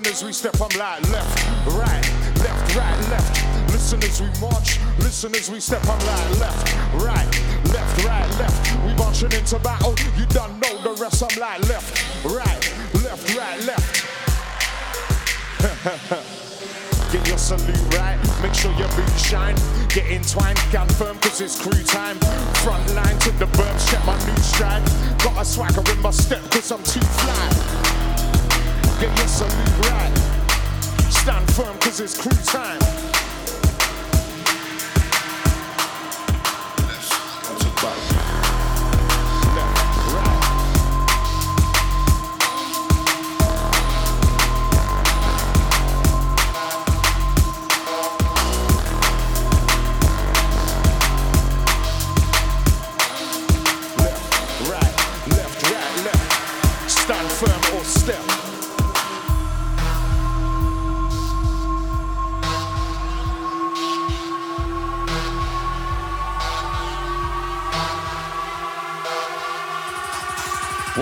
march. 0.00 0.04
Listen 0.04 0.12
as 0.12 0.24
we 0.24 0.32
step. 0.32 0.54
I'm 0.60 0.78
like 0.78 1.08
left, 1.10 1.46
right, 1.68 2.04
left, 2.42 2.76
right, 2.76 3.08
left. 3.10 3.72
Listen 3.72 4.02
as 4.02 4.20
we 4.20 4.28
march. 4.40 4.78
Listen 4.98 5.34
as 5.34 5.50
we 5.50 5.60
step. 5.60 5.82
I'm 5.84 5.98
like 6.06 6.40
left, 6.40 6.74
right, 6.94 7.26
left, 7.72 8.04
right, 8.04 8.38
left. 8.38 8.84
We 8.84 8.94
marching 8.94 9.32
into 9.32 9.58
battle. 9.60 9.94
You 10.16 10.26
don't 10.26 10.60
know 10.60 10.82
the 10.82 11.00
rest. 11.00 11.22
I'm 11.22 11.38
like 11.40 11.68
left, 11.68 12.24
right, 12.24 12.74
left, 13.02 13.36
right, 13.36 13.60
left. 13.64 14.06
Get 17.12 17.28
your 17.28 17.38
salute 17.38 17.94
right, 17.94 18.18
make 18.42 18.52
sure 18.52 18.72
your 18.72 18.88
boots 18.88 19.26
shine. 19.26 19.54
Get 19.88 20.06
entwined, 20.10 20.58
gun 20.72 20.88
firm, 20.88 21.18
cause 21.18 21.40
it's 21.40 21.60
crew 21.60 21.82
time. 21.84 22.18
Front 22.64 22.94
line 22.94 23.18
to 23.20 23.30
the 23.38 23.46
burbs, 23.46 23.90
check 23.90 24.04
my 24.04 24.18
new 24.26 24.36
stride. 24.42 24.82
Got 25.22 25.40
a 25.40 25.44
swagger 25.44 25.82
in 25.92 26.02
my 26.02 26.10
step, 26.10 26.42
cause 26.50 26.72
I'm 26.72 26.82
too 26.82 27.00
fly. 27.00 27.85
Get 28.98 29.14
your 29.18 29.28
salute 29.28 29.90
right. 29.90 30.16
Stand 31.10 31.50
firm, 31.52 31.76
cause 31.78 32.00
it's 32.00 32.18
crew 32.18 32.32
time. 32.44 33.15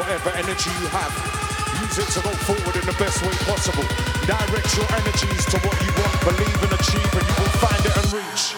Whatever 0.04 0.36
energy 0.36 0.68
you 0.84 0.88
have, 0.92 1.16
use 1.80 1.96
it 1.96 2.04
to 2.12 2.20
go 2.20 2.28
forward 2.44 2.76
in 2.76 2.84
the 2.84 2.92
best 3.00 3.24
way 3.24 3.32
possible. 3.48 3.88
Direct 4.28 4.68
your 4.76 4.84
energies 5.00 5.48
to 5.48 5.56
what 5.64 5.72
you 5.80 5.88
want, 5.96 6.12
believe 6.28 6.60
and 6.60 6.76
achieve, 6.76 7.08
and 7.16 7.24
you 7.24 7.36
will 7.40 7.56
find 7.56 7.80
it 7.80 7.94
and 7.96 8.08
reach. 8.12 8.52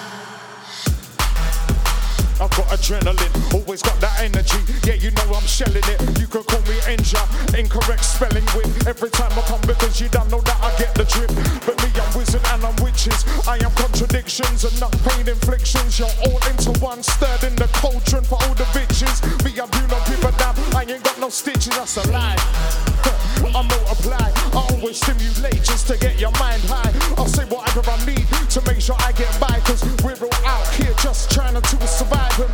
I've 2.43 2.51
got 2.51 2.67
adrenaline, 2.75 3.31
always 3.55 3.81
got 3.81 3.95
that 4.03 4.27
energy. 4.27 4.59
Yeah, 4.91 4.99
you 4.99 5.15
know 5.15 5.39
I'm 5.39 5.47
shelling 5.47 5.87
it. 5.87 6.03
You 6.19 6.27
can 6.27 6.43
call 6.43 6.59
me 6.67 6.83
Inja, 6.91 7.23
incorrect 7.55 8.03
spelling 8.03 8.45
with 8.51 8.67
every 8.91 9.15
time 9.15 9.31
I 9.39 9.43
come 9.47 9.63
because 9.71 10.03
you 10.03 10.11
don't 10.11 10.27
know 10.29 10.43
that 10.43 10.59
I 10.59 10.75
get 10.83 10.99
the 10.99 11.07
drip. 11.07 11.31
But 11.63 11.79
me, 11.79 11.95
I'm 11.95 12.11
wizard 12.19 12.43
and 12.59 12.67
I'm 12.67 12.75
witches. 12.83 13.23
I 13.47 13.55
am 13.63 13.71
contradictions 13.79 14.67
and 14.67 14.75
not 14.83 14.91
pain 15.07 15.31
inflictions. 15.31 15.95
You're 15.95 16.11
all 16.27 16.43
into 16.51 16.75
one, 16.83 17.07
stirred 17.07 17.47
in 17.47 17.55
the 17.55 17.71
cauldron 17.79 18.27
for 18.27 18.35
all 18.35 18.55
the 18.59 18.67
bitches. 18.75 19.23
Me, 19.47 19.55
I 19.55 19.63
do 19.71 19.83
not 19.87 20.03
give 20.11 20.27
a 20.27 20.35
damn. 20.43 20.66
I 20.77 20.83
ain't 20.83 21.03
got 21.03 21.19
no 21.19 21.31
stitches, 21.31 21.69
that's 21.69 21.97
a 21.97 22.07
lie. 22.13 22.37
I 23.57 23.63
multiply, 23.65 24.29
I 24.53 24.69
always 24.73 25.01
stimulate 25.01 25.65
just 25.65 25.87
to 25.87 25.97
get 25.97 26.21
your 26.21 26.33
mind 26.33 26.61
high. 26.69 26.93
I'll 27.17 27.27
say 27.27 27.47
whatever 27.47 27.81
I 27.91 27.97
need 28.05 28.29
to 28.51 28.61
make 28.67 28.83
sure 28.83 28.95
I 28.99 29.13
get 29.13 29.33
by, 29.41 29.59
cause 29.65 29.83
we're 30.05 30.21
all 30.21 30.45
out 30.45 30.69
here 30.75 30.93
just 31.01 31.31
trying 31.31 31.55
to 31.55 31.87
survive. 31.89 32.39
And, 32.39 32.51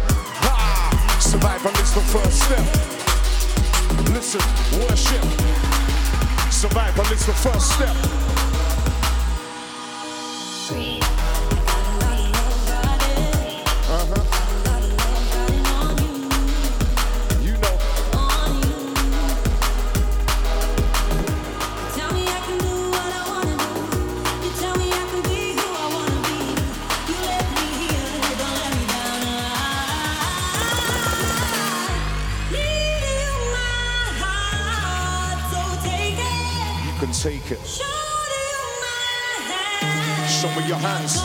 ah, 0.46 1.18
survival 1.20 1.72
is 1.82 1.94
the 1.94 2.04
first 2.14 2.38
step. 2.46 2.62
Listen, 4.14 4.46
worship. 4.86 5.26
Survival 6.52 7.04
is 7.12 7.26
the 7.26 7.34
first 7.34 7.72
step. 7.74 8.31
Take 37.22 37.52
it. 37.52 37.64
Show 37.64 37.84
me 40.56 40.66
your 40.66 40.76
hands. 40.76 41.18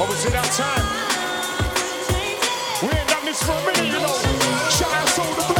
Oh, 0.00 0.08
is 0.10 0.24
it 0.24 0.32
that 0.32 0.50
time? 0.56 0.86
We 2.80 2.88
ain't 2.96 3.08
done 3.10 3.26
this 3.26 3.42
for 3.42 3.52
a 3.52 3.60
minute, 3.66 3.92
you 3.92 4.00
know. 4.00 4.16
Shout 4.70 4.94
out 4.94 5.06
to 5.06 5.22
the 5.52 5.57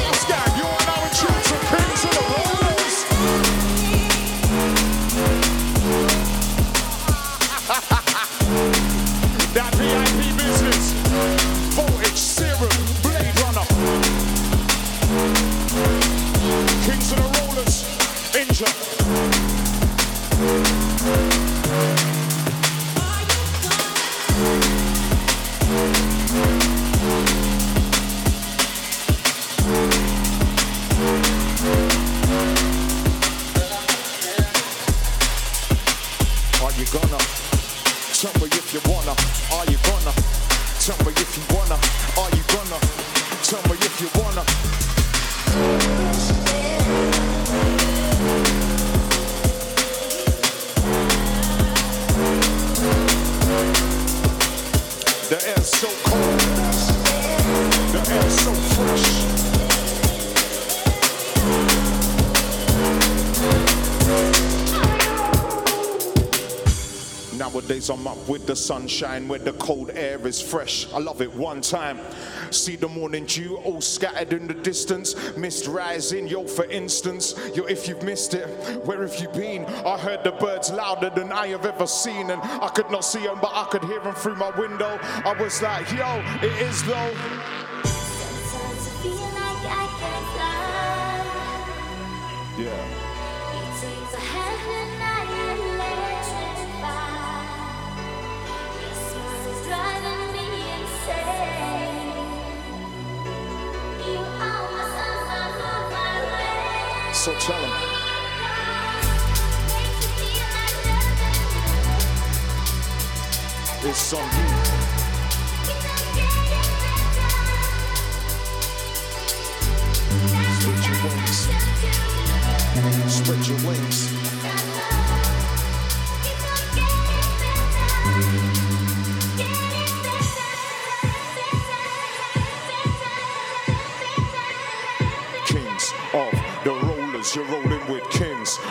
I'm 67.90 68.06
up 68.06 68.28
with 68.28 68.46
the 68.46 68.56
sunshine 68.56 69.28
where 69.28 69.38
the 69.38 69.52
cold 69.54 69.90
air 69.94 70.24
is 70.26 70.40
fresh. 70.40 70.92
I 70.92 70.98
love 70.98 71.22
it 71.22 71.34
one 71.34 71.60
time. 71.60 72.00
See 72.50 72.76
the 72.76 72.88
morning 72.88 73.24
dew 73.24 73.56
all 73.58 73.80
scattered 73.80 74.32
in 74.32 74.46
the 74.46 74.54
distance. 74.54 75.14
Mist 75.36 75.66
rising, 75.66 76.26
yo, 76.28 76.44
for 76.46 76.64
instance. 76.66 77.34
Yo, 77.54 77.64
if 77.64 77.88
you've 77.88 78.02
missed 78.02 78.34
it, 78.34 78.46
where 78.84 79.06
have 79.06 79.18
you 79.20 79.28
been? 79.28 79.64
I 79.64 79.98
heard 79.98 80.24
the 80.24 80.32
birds 80.32 80.70
louder 80.70 81.10
than 81.10 81.32
I 81.32 81.48
have 81.48 81.66
ever 81.66 81.86
seen. 81.86 82.30
And 82.30 82.42
I 82.42 82.68
could 82.68 82.90
not 82.90 83.04
see 83.04 83.20
them, 83.20 83.38
but 83.40 83.52
I 83.54 83.64
could 83.70 83.84
hear 83.84 84.00
them 84.00 84.14
through 84.14 84.36
my 84.36 84.50
window. 84.50 84.98
I 85.02 85.34
was 85.38 85.62
like, 85.62 85.90
yo, 85.92 86.22
it 86.42 86.52
is 86.62 86.82
though. 86.84 87.47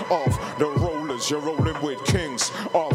Kings 0.08 0.28
of 0.28 0.60
the 0.60 0.68
rollers, 0.68 1.30
you're 1.30 1.40
rolling 1.40 1.80
with 1.82 2.04
kings. 2.06 2.52
Of 2.74 2.87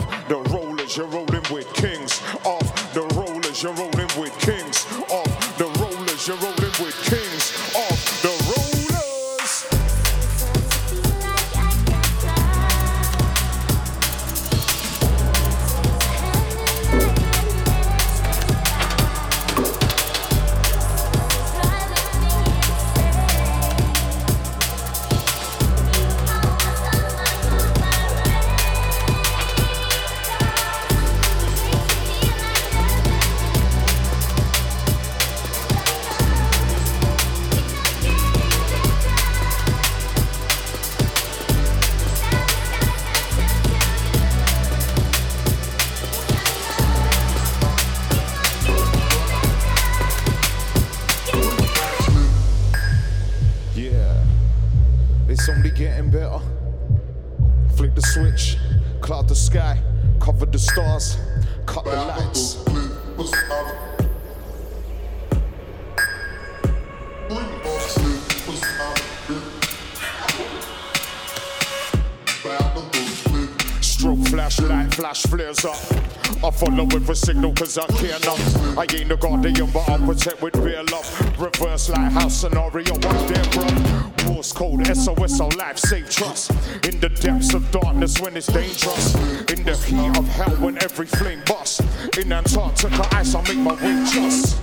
cause 77.73 77.91
I 77.91 77.99
care 77.99 78.17
enough. 78.17 78.79
I 78.79 78.83
ain't 78.95 79.13
a 79.13 79.17
guardian, 79.17 79.71
but 79.73 79.89
I'll 79.89 79.99
protect 79.99 80.43
with 80.43 80.57
real 80.57 80.85
love. 80.91 81.41
Reverse 81.41 81.89
lighthouse 81.89 82.41
scenario, 82.41 82.95
I'm 82.95 83.33
there, 83.33 83.45
bro. 83.53 84.33
Morse 84.33 84.53
code, 84.53 84.87
SOS, 84.87 85.41
our 85.41 85.51
life, 85.51 85.79
save 85.79 86.11
trust. 86.11 86.51
In 86.87 87.01
the 87.01 87.09
depths 87.09 87.55
of 87.55 87.71
darkness 87.71 88.21
when 88.21 88.37
it's 88.37 88.47
dangerous. 88.47 89.15
In 89.51 89.65
the 89.65 89.77
heat 89.87 90.17
of 90.19 90.27
hell 90.29 90.55
when 90.57 90.83
every 90.83 91.07
flame 91.07 91.43
busts. 91.47 91.81
In 92.19 92.33
Antarctica 92.33 93.07
ice, 93.15 93.35
I 93.35 93.43
make 93.43 93.59
my 93.59 93.75
way 93.75 94.05
just. 94.13 94.61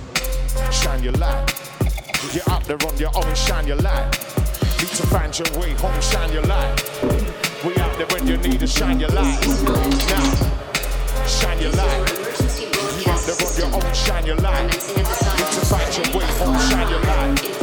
Shine 0.70 1.02
your 1.02 1.14
light. 1.14 1.48
You're 2.32 2.48
out 2.50 2.64
there 2.64 2.78
on 2.86 2.96
your 2.98 3.10
own, 3.14 3.34
shine 3.34 3.66
your 3.66 3.78
light. 3.78 4.10
Need 4.78 4.88
to 4.88 5.06
find 5.08 5.36
your 5.36 5.60
way 5.60 5.72
home, 5.74 6.00
shine 6.00 6.32
your 6.32 6.42
light. 6.42 6.76
We 7.64 7.76
out 7.76 7.96
there 7.98 8.06
when 8.08 8.26
you 8.26 8.36
need 8.36 8.60
to 8.60 8.66
shine 8.66 9.00
your 9.00 9.10
light. 9.10 9.40
Now, 9.46 11.26
shine 11.26 11.60
your 11.60 11.72
light. 11.72 12.19
There 13.30 13.46
on 13.46 13.56
your 13.56 13.86
own, 13.86 13.94
shine 13.94 14.26
your 14.26 14.36
light. 14.38 14.66
Need 14.66 15.06
to 15.06 15.64
find 15.66 15.96
your 15.96 16.18
way 16.18 16.26
home, 16.38 16.58
shine 16.68 16.90
your 16.90 17.00
light. 17.02 17.59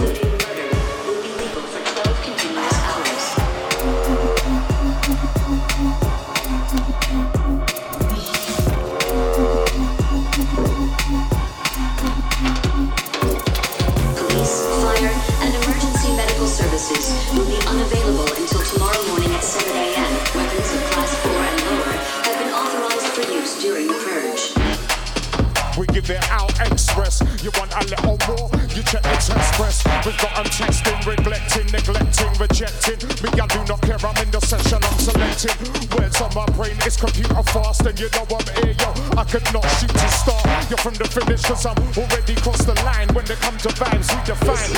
We've 30.37 30.45
got 30.45 30.61
'em 30.61 30.67
testing, 30.67 30.99
neglecting, 30.99 31.65
neglecting, 31.71 32.33
rejecting. 32.37 32.99
Me, 33.23 33.29
I 33.41 33.47
do 33.47 33.65
not 33.65 33.81
care. 33.81 33.97
I'm 33.97 34.17
in 34.21 34.29
the 34.29 34.39
session. 34.45 34.77
I'm 34.83 34.99
selecting 34.99 35.57
words 35.97 36.21
on 36.21 36.29
my 36.35 36.45
brain. 36.53 36.77
It's 36.85 36.95
computer 36.95 37.41
fast, 37.41 37.81
and 37.81 37.99
you 37.99 38.07
know 38.13 38.25
I'm 38.29 38.45
here, 38.61 38.75
yo. 38.77 38.89
I 39.17 39.23
could 39.23 39.47
not 39.51 39.65
shoot 39.81 39.89
to 39.89 40.09
start. 40.13 40.45
You're 40.69 40.77
from 40.77 40.93
the 40.93 41.07
finish, 41.09 41.41
cause 41.41 41.65
I'm 41.65 41.77
already 41.97 42.35
crossed 42.35 42.67
the 42.67 42.75
line. 42.85 43.07
When 43.15 43.25
they 43.25 43.35
come 43.35 43.57
to 43.57 43.69
vibes, 43.69 44.13
we 44.13 44.21
define. 44.29 44.69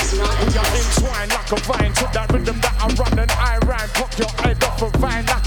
We 0.48 0.56
are 0.56 0.70
entwined 0.80 1.32
like 1.36 1.52
a 1.52 1.60
vine 1.68 1.92
to 1.92 2.08
that 2.14 2.32
rhythm 2.32 2.58
that 2.64 2.74
I 2.80 2.86
run 2.96 3.18
and 3.18 3.32
I 3.32 3.58
rhyme. 3.68 3.90
Pop 3.92 4.16
your 4.16 4.32
head 4.40 4.64
off 4.64 4.80
a 4.80 4.88
vine 4.96 5.26
like 5.26 5.39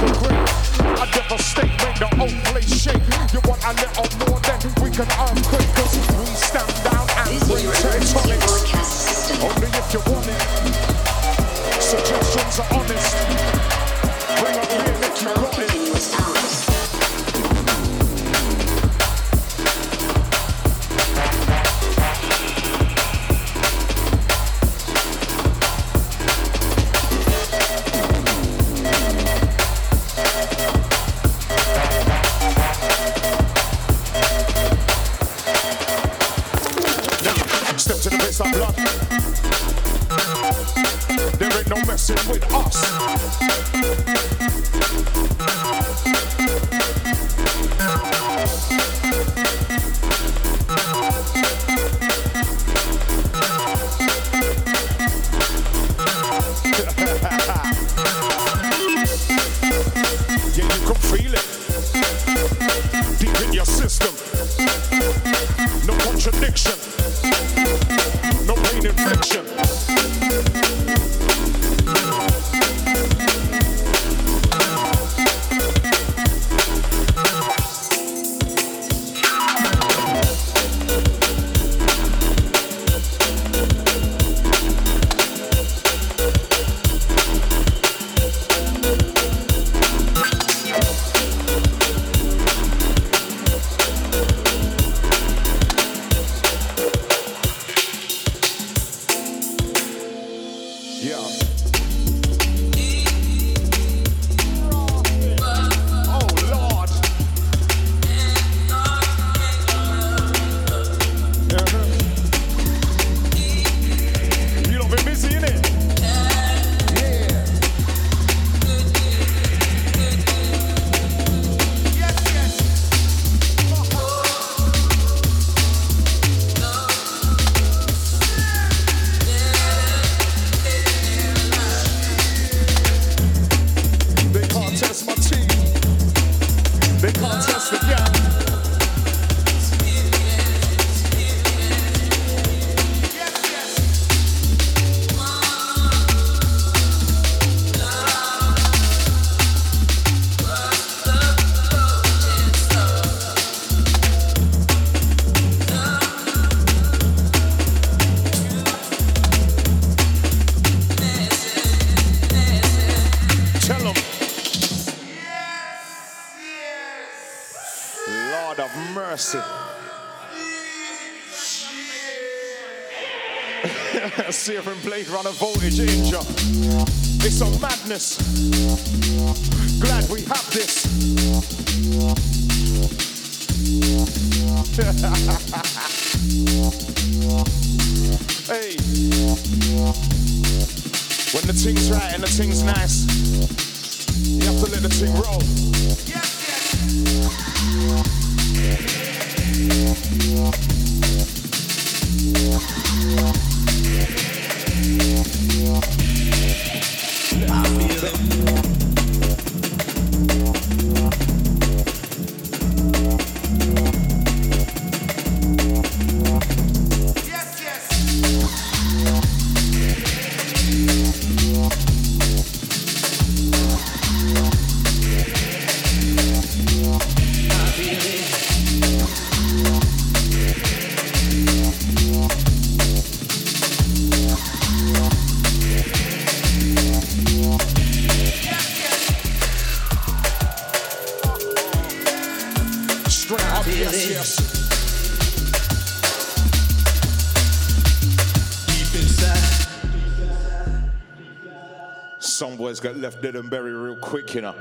left 253.03 253.21
dead 253.21 253.35
and 253.35 253.49
buried 253.49 253.73
real 253.73 253.97
quick, 253.97 254.33
you 254.33 254.39
know. 254.39 254.55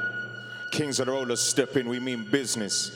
Kings 0.73 0.99
of 0.99 1.07
the 1.07 1.13
rollers 1.13 1.41
step 1.41 1.77
in, 1.77 1.89
we 1.89 2.01
mean 2.01 2.25
business. 2.25 2.91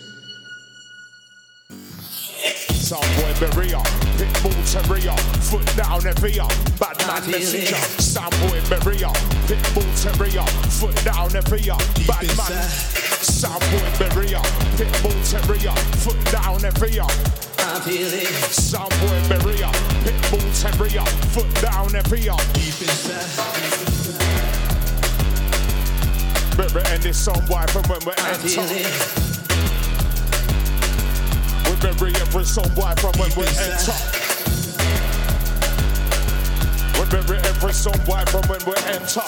Some 2.75 3.07
boy 3.15 3.33
Berea, 3.39 3.79
Pitbull 4.19 4.59
Terrier, 4.67 5.17
foot 5.47 5.67
down 5.77 6.05
up, 6.05 6.19
bad 6.81 6.99
man 7.07 7.31
messenger. 7.31 7.77
Some 8.03 8.31
boy 8.43 8.61
Berea, 8.67 9.13
Pitbull 9.47 9.87
Terrier, 10.03 10.47
foot 10.69 10.97
down 11.05 11.37
up, 11.37 11.45
bad 12.09 12.27
man. 12.37 12.69
Some 13.23 13.63
boy 13.71 13.89
Berea, 14.03 14.43
Pitbull 14.75 15.15
Terrier, 15.31 15.77
foot 16.03 16.19
down 16.33 16.65
up. 16.65 16.77
Some 18.51 18.91
Berea, 19.29 19.71
Pitbull 20.03 20.47
Terrier, 20.61 21.07
foot 21.31 21.51
down 21.63 21.95
every 21.95 22.29
up. 22.29 22.43
Better 26.57 26.81
end 26.89 27.03
this 27.03 27.19
song 27.19 27.43
why 27.49 27.67
from 27.67 27.83
when 27.85 28.01
we 28.01 28.13
enter. 28.17 28.65
We 31.69 31.77
bury 31.85 32.17
every 32.17 32.45
song 32.45 32.71
why 32.75 32.95
from 32.95 33.13
when 33.21 33.29
we 33.37 33.45
enter. 33.61 33.93
We 36.97 37.05
bury 37.13 37.39
every 37.45 37.73
song 37.75 38.01
why 38.07 38.25
from 38.25 38.41
when 38.49 38.61
we 38.65 38.73
enter. 38.89 39.21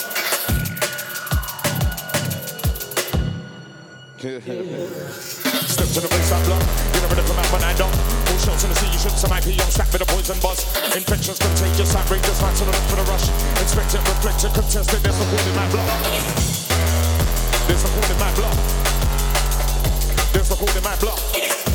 Step 5.69 5.87
to 5.93 6.01
the 6.01 6.09
place 6.09 6.31
I 6.33 6.43
block. 6.45 6.65
You 6.95 7.01
never 7.01 7.13
come 7.13 7.37
out 7.37 7.51
when 7.53 7.63
I 7.63 7.73
don't. 7.77 7.93
All 7.93 8.37
shots 8.41 8.63
in 8.63 8.69
the 8.71 8.75
sea, 8.75 8.89
you 8.91 8.97
should 8.97 9.11
some 9.11 9.31
IP 9.37 9.53
on 9.61 9.69
stack 9.69 9.93
with 9.93 10.01
a 10.01 10.05
poison 10.05 10.39
buzz. 10.41 10.65
Infections 10.97 11.37
contagious, 11.37 11.95
outrageous, 11.95 12.41
right 12.41 12.55
to 12.57 12.65
the 12.65 12.71
left 12.71 12.89
for 12.89 12.95
the 12.95 13.03
rush. 13.05 13.29
Inspect 13.61 13.93
it, 13.93 14.01
reflect 14.01 14.43
it, 14.43 14.53
contest 14.55 14.93
it, 14.93 15.03
there's 15.03 15.19
no 15.19 15.25
in 15.45 15.55
my 15.55 15.69
block. 15.69 16.68
Point 17.69 18.09
in 18.09 18.17
my 18.17 18.33
block. 18.33 18.57
Point 20.57 20.75
in 20.75 20.83
my 20.83 20.95
block. 20.95 21.68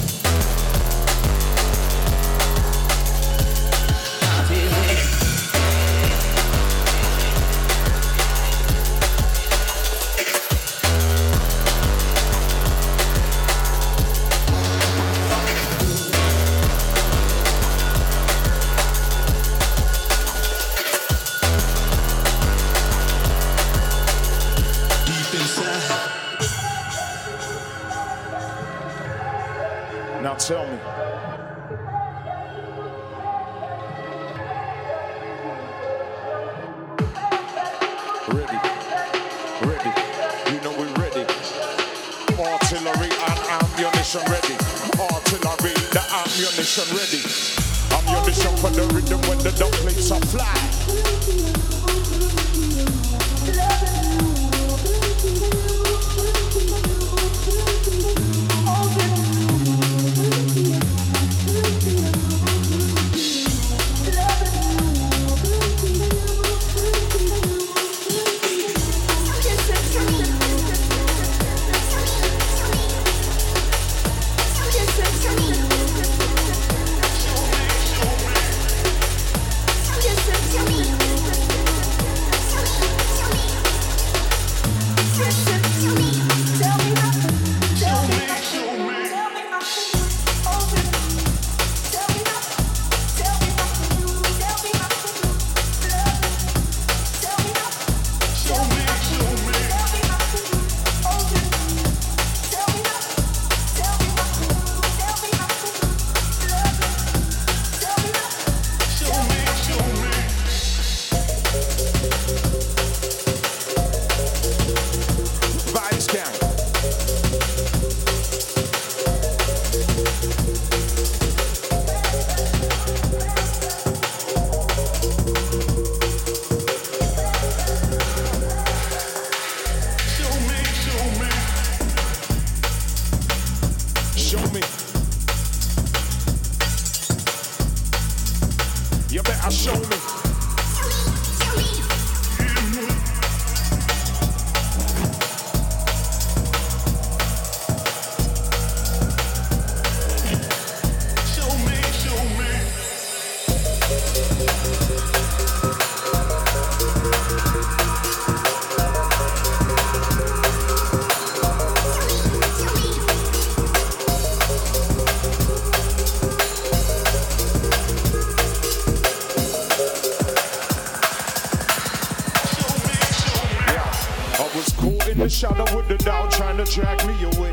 In 175.14 175.20
the 175.20 175.28
shadow 175.28 175.64
with 175.76 175.86
the 175.86 175.96
doubt 175.98 176.30
trying 176.32 176.56
to 176.56 176.64
drag 176.64 177.06
me 177.06 177.14
away. 177.24 177.52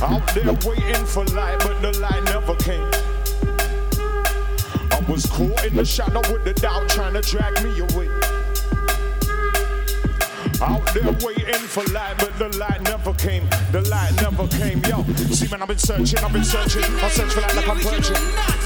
Out 0.00 0.26
there 0.34 0.52
waiting 0.66 1.04
for 1.04 1.24
light, 1.36 1.58
but 1.58 1.80
the 1.82 1.98
light 2.00 2.24
never 2.24 2.54
came. 2.56 2.88
I 4.90 5.04
was 5.10 5.26
caught 5.26 5.64
in 5.64 5.76
the 5.76 5.84
shadow 5.84 6.20
with 6.32 6.44
the 6.44 6.54
doubt 6.54 6.88
trying 6.88 7.12
to 7.14 7.20
drag 7.20 7.62
me 7.62 7.78
away. 7.80 8.08
Out 10.62 10.86
there 10.94 11.12
waiting 11.20 11.66
for 11.68 11.84
light, 11.92 12.14
but 12.18 12.38
the 12.38 12.56
light 12.58 12.80
never 12.82 13.12
came. 13.14 13.46
The 13.70 13.82
light 13.90 14.14
never 14.16 14.48
came. 14.48 14.82
Yo, 14.84 15.04
see 15.30 15.48
man, 15.48 15.62
I've 15.62 15.68
been 15.68 15.78
searching, 15.78 16.18
I've 16.20 16.32
been 16.32 16.44
searching. 16.44 16.84
I 16.84 17.08
search 17.10 17.32
for 17.32 17.40
light 17.42 17.56
like 17.56 17.68
I'm 17.68 17.80
perching. 17.80 18.61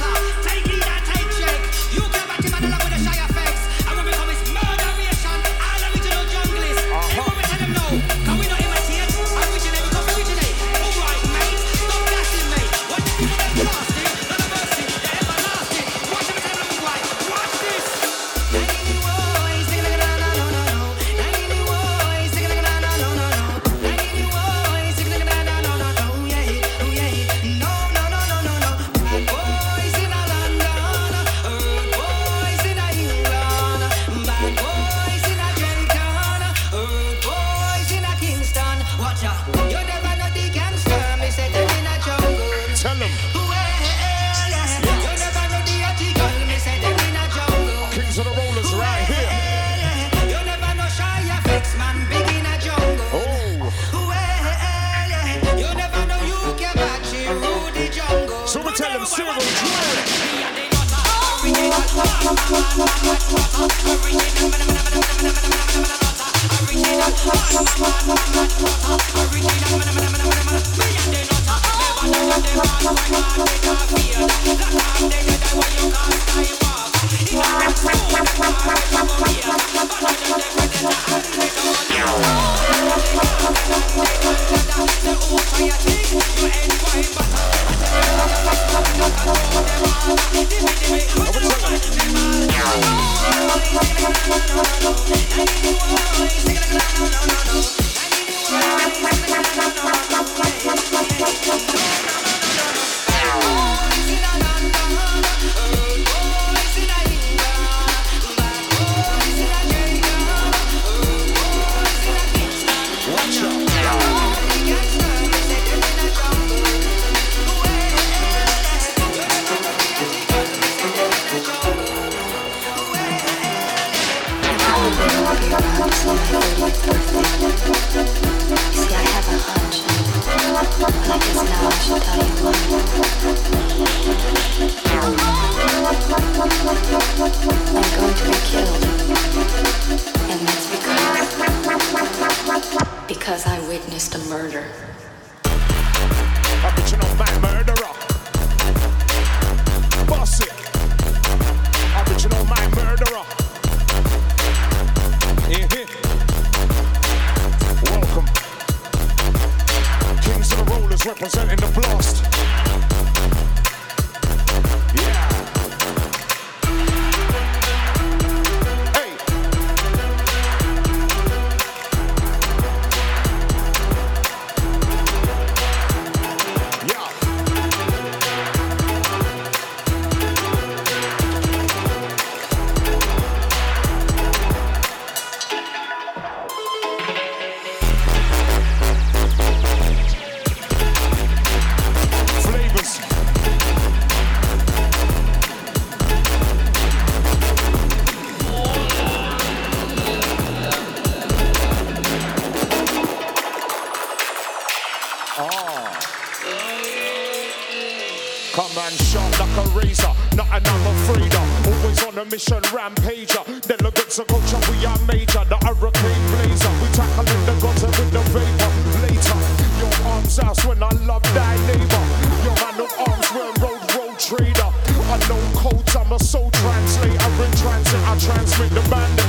man 208.91 208.99
sharp 208.99 209.41
like 209.41 209.57
a 209.59 209.65
razor, 209.71 210.13
not 210.37 210.47
another 210.51 210.95
freedom. 211.07 211.47
Always 211.67 212.03
on 212.05 212.19
a 212.19 212.25
mission 212.27 212.63
rampager. 212.75 213.43
Delegates 213.67 214.19
of 214.19 214.27
culture, 214.27 214.61
we 214.71 214.87
are 214.87 214.99
major. 215.11 215.43
The 215.51 215.59
hurricane 215.67 216.25
blazer. 216.31 216.73
We 216.83 216.89
tackling 216.95 217.45
the 217.47 217.55
gutter 217.63 217.91
with 217.99 218.11
the 218.15 218.23
vapor. 218.33 218.73
Later, 219.03 219.39
your 219.81 219.95
arms 220.13 220.39
out 220.39 220.65
when 220.65 220.83
I 220.83 220.91
love 221.11 221.25
thy 221.35 221.57
neighbor. 221.67 222.05
Your 222.45 222.57
man 222.63 222.79
of 222.85 222.93
arms, 223.07 223.29
we're 223.35 223.55
road 223.63 223.83
road 223.95 224.19
trader. 224.19 224.71
I 225.15 225.19
know 225.29 225.43
codes, 225.55 225.97
I'm 225.97 226.13
a 226.13 226.19
soul 226.19 226.51
translator 226.51 227.45
in 227.45 227.53
transit. 227.59 228.03
I 228.07 228.19
transmit 228.19 228.71
the 228.71 228.83
mandate. 228.91 229.26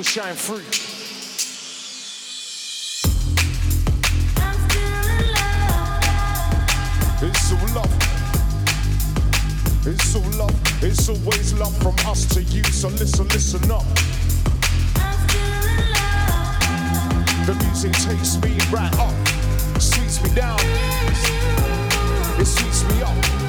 will 0.00 0.04
shine 0.04 0.34
through. 0.34 0.64
It's 7.22 7.52
all 7.52 7.68
love. 7.74 7.94
It's 9.86 10.16
all 10.16 10.30
love. 10.38 10.82
It's 10.82 11.08
always 11.10 11.52
love 11.52 11.76
from 11.82 11.94
us 12.10 12.24
to 12.34 12.42
you. 12.42 12.64
So 12.64 12.88
listen, 12.88 13.28
listen 13.28 13.70
up. 13.70 13.84
The 17.44 17.54
music 17.64 17.92
takes 17.92 18.40
me 18.42 18.56
right 18.72 18.98
up, 18.98 19.12
sweeps 19.78 20.22
me 20.22 20.34
down, 20.34 20.58
it 22.40 22.46
sweeps 22.46 22.84
me 22.84 23.02
up. 23.02 23.39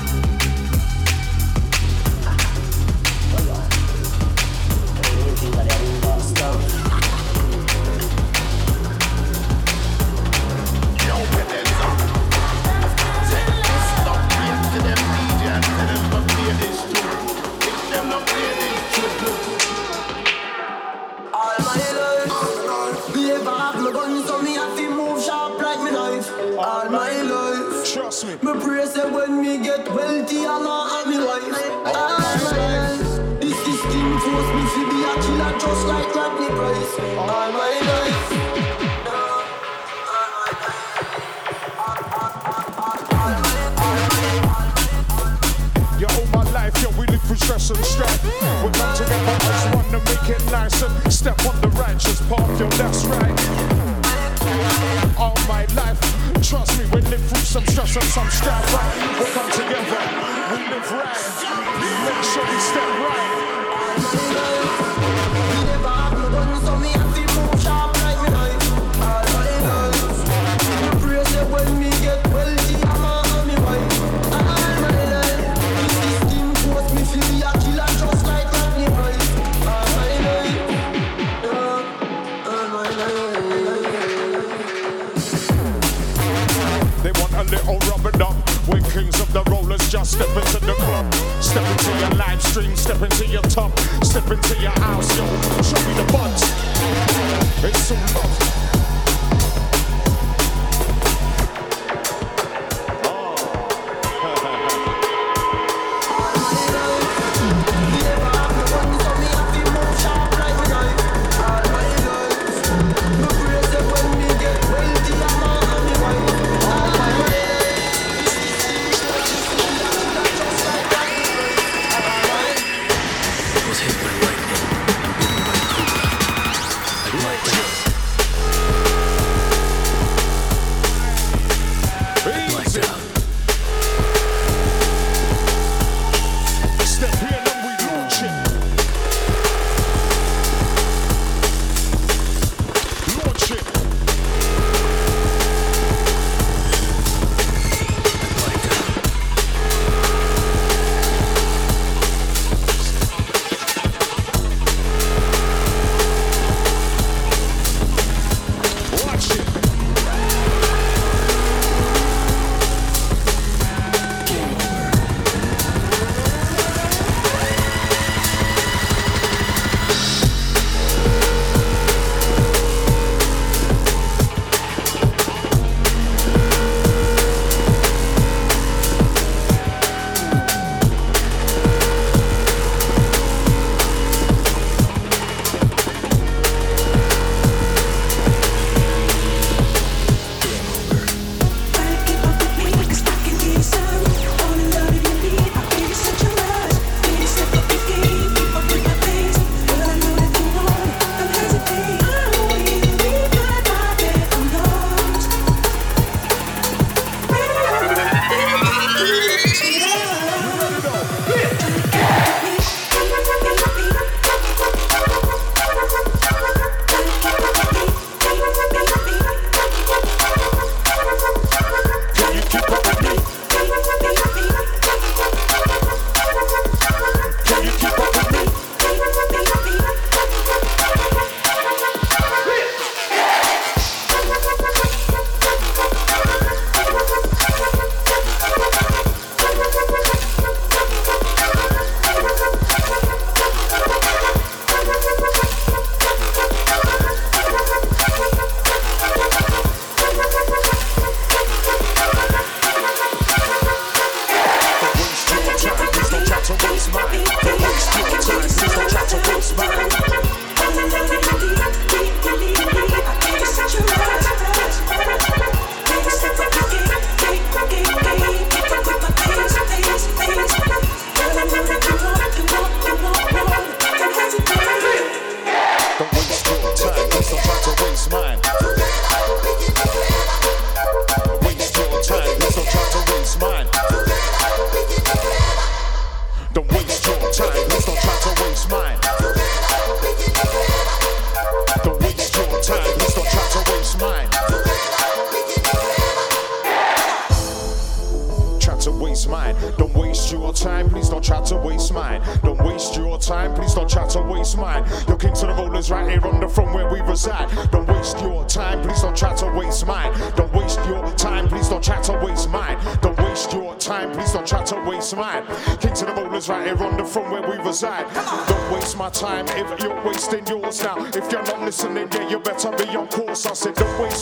Me. 28.43 28.51
Pray 28.61 28.85
say 28.85 29.09
when 29.09 29.41
me 29.41 29.57
get 29.63 29.88
wealthy, 29.93 30.45
Allah 30.45 31.03
and 31.05 31.09
me 31.09 31.18
wife. 31.26 31.43
All 31.85 32.19
my 32.19 32.35
life, 32.51 33.39
this 33.39 33.57
system 33.65 34.19
force 34.19 34.51
me 34.55 34.63
to 34.73 34.81
be 34.89 34.99
a 35.03 35.13
killer 35.22 35.53
just 35.59 35.84
like 35.88 36.15
Rodney 36.15 36.49
Price. 36.49 36.93
All 37.18 37.27
my 37.27 37.49
life. 37.49 38.27
Life, 46.51 46.84
yo, 46.84 46.89
we 46.99 47.05
live 47.07 47.22
through 47.22 47.38
stress 47.38 47.69
and 47.69 47.80
strife. 47.85 48.23
We 48.26 48.30
come 48.72 48.93
together 48.97 49.38
as 49.41 49.65
one 49.73 49.85
to 49.91 49.99
make 49.99 50.30
it 50.35 50.43
nice 50.51 50.81
and 50.81 51.13
step 51.13 51.39
on 51.45 51.61
the 51.61 51.69
righteous 51.69 52.19
path, 52.27 52.59
yo, 52.59 52.68
that's 52.72 53.05
right. 53.05 53.39
All 55.18 55.35
my 55.47 55.65
life, 55.76 56.10
trust 56.41 56.80
me, 56.80 56.85
we 56.85 57.01
live 57.01 57.22
through 57.22 57.45
some 57.45 57.65
stress 57.65 57.95
and 57.95 58.05
some 58.05 58.30
strife, 58.30 58.73
right? 58.73 59.19
We 59.19 59.26
come 59.31 59.51
together, 59.51 60.01
we 60.51 60.59
live 60.69 60.91
right. 60.91 61.18
Make 62.05 62.23
sure 62.23 62.45
we 62.45 62.59
step 62.59 62.89
right. 63.05 64.50
Rollers, 89.72 89.91
just 89.91 90.14
step 90.14 90.30
into 90.35 90.65
the 90.65 90.73
club. 90.73 91.14
Step 91.41 91.65
into 91.72 91.99
your 91.99 92.10
live 92.11 92.41
stream, 92.41 92.76
step 92.76 93.02
into 93.02 93.26
your 93.27 93.41
top, 93.43 93.77
step 94.03 94.30
into 94.30 94.60
your 94.61 94.72
house, 94.72 95.18
yo. 95.18 95.26
Show 95.61 95.88
me 95.88 95.93
the 95.93 96.11
buds. 96.11 96.43
It's 97.64 97.91
all 97.91 98.22
love. 98.22 98.60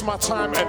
my 0.10 0.18
time. 0.18 0.52
and 0.56 0.69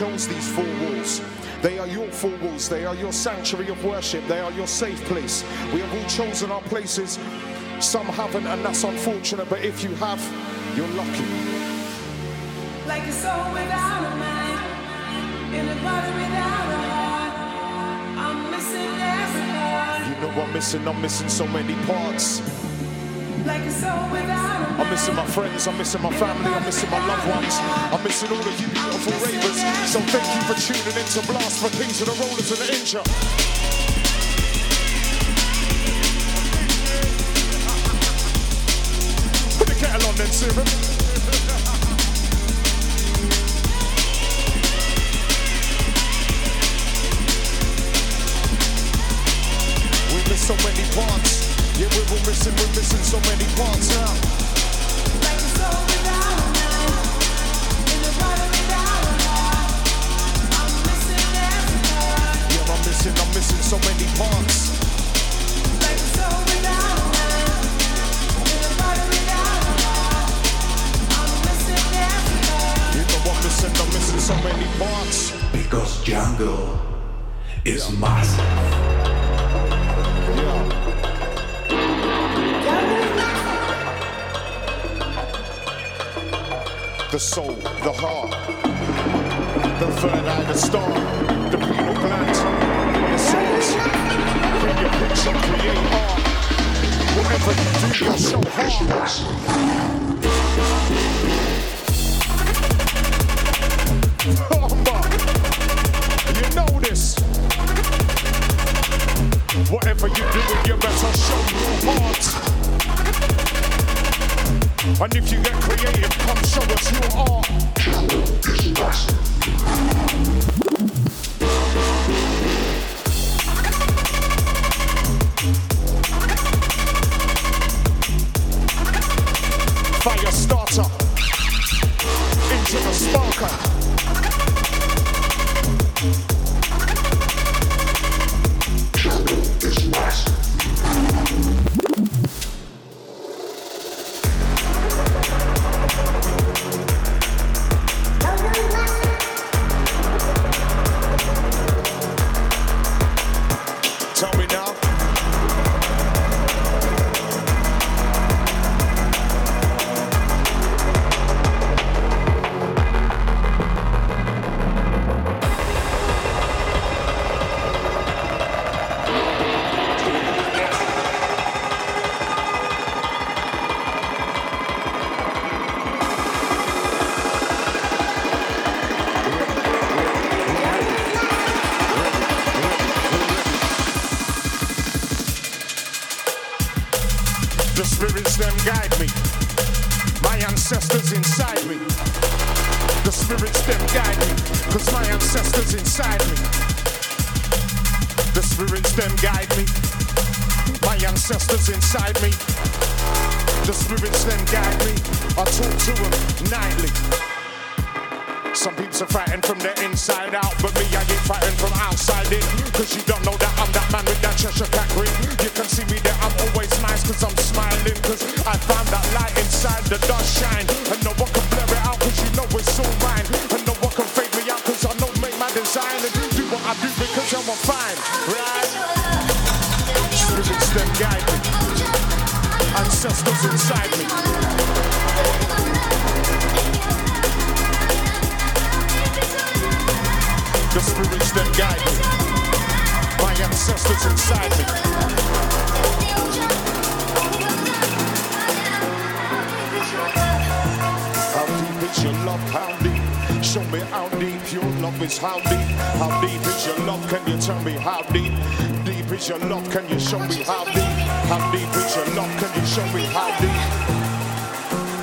chose 0.00 0.26
these 0.26 0.48
four 0.52 0.64
walls. 0.82 1.20
They 1.60 1.78
are 1.78 1.86
your 1.86 2.10
four 2.10 2.34
walls. 2.38 2.70
They 2.70 2.86
are 2.86 2.94
your 2.94 3.12
sanctuary 3.12 3.68
of 3.68 3.84
worship. 3.84 4.26
They 4.28 4.40
are 4.40 4.50
your 4.52 4.66
safe 4.66 4.98
place. 5.04 5.44
We 5.74 5.80
have 5.80 5.92
all 5.94 6.08
chosen 6.08 6.50
our 6.50 6.62
places. 6.72 7.18
Some 7.80 8.06
haven't, 8.06 8.46
and 8.46 8.64
that's 8.64 8.82
unfortunate. 8.82 9.50
But 9.50 9.62
if 9.62 9.84
you 9.84 9.94
have, 9.96 10.22
you're 10.74 10.88
lucky. 11.00 11.28
Like 12.88 13.02
a 13.02 13.12
soul 13.12 13.52
without 13.52 14.02
a 14.10 14.16
mind, 14.24 15.54
in 15.58 15.68
a 15.68 15.76
body 15.84 16.12
without 16.22 16.68
a 16.76 16.82
heart, 16.92 17.34
I'm 18.24 18.50
missing 18.52 18.94
every 19.20 19.46
part. 19.60 20.00
You 20.08 20.16
know 20.22 20.42
I'm 20.42 20.52
missing. 20.54 20.88
I'm 20.88 21.02
missing 21.02 21.28
so 21.28 21.46
many 21.46 21.74
parts. 21.84 22.40
Like 23.44 23.64
a 23.64 23.70
soul 23.70 24.08
without. 24.12 24.59
I'm 24.78 24.88
missing 24.90 25.14
my 25.14 25.26
friends, 25.26 25.66
I'm 25.66 25.76
missing 25.78 26.02
my 26.02 26.12
family, 26.12 26.50
I'm 26.50 26.64
missing 26.64 26.90
my 26.90 27.04
loved 27.06 27.28
ones. 27.28 27.56
I'm 27.60 28.02
missing 28.02 28.30
all 28.30 28.38
of 28.38 28.60
you 28.60 28.68
beautiful 28.68 29.12
ravers. 29.24 29.58
So 29.90 30.00
thank 30.00 30.26
you 30.34 30.42
for 30.46 30.54
tuning 30.60 30.96
in 30.98 31.06
to 31.14 31.20
Blast 31.26 31.60
for 31.60 31.70
Kings 31.76 32.00
of 32.00 32.08
the 32.08 32.14
Rollers 32.20 32.50
and 32.50 32.60
the 32.60 32.66
Inja. 32.72 33.02
Put 39.58 39.68
the 39.68 39.74
kettle 39.74 40.08
on 40.08 40.14
then, 40.16 40.28
Simon. 40.28 40.89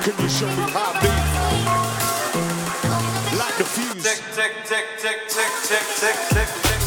Can 0.08 0.22
you 0.22 0.28
show 0.30 0.46
me 0.46 0.52
how 0.72 0.94
Like 3.36 3.58
the 3.58 3.64
fuse. 3.64 4.02
Tick, 4.02 4.22
tick, 4.34 4.52
tick, 4.64 4.86
tick, 4.96 5.18
tick, 5.28 5.52
tick, 5.68 6.16
tick, 6.30 6.48
tick. 6.62 6.77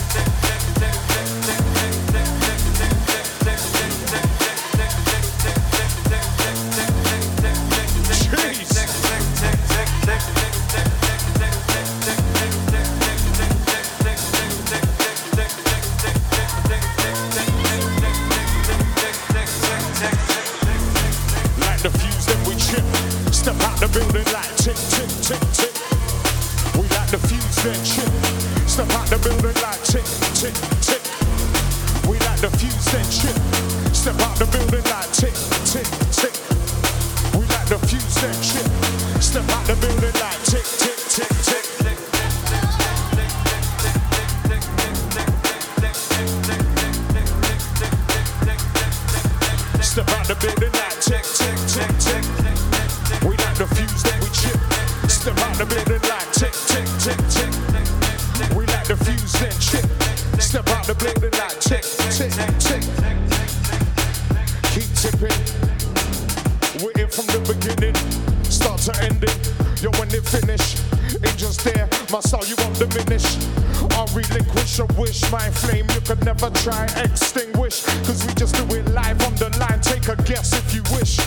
try 76.61 76.85
extinguish. 77.03 77.83
Cause 78.05 78.25
we 78.25 78.33
just 78.35 78.55
do 78.55 78.63
it 78.75 78.87
live 78.89 79.21
on 79.23 79.33
the 79.35 79.49
line. 79.59 79.81
Take 79.81 80.07
a 80.07 80.15
guess 80.23 80.53
if 80.53 80.75
you 80.75 80.83
wish. 80.95 81.17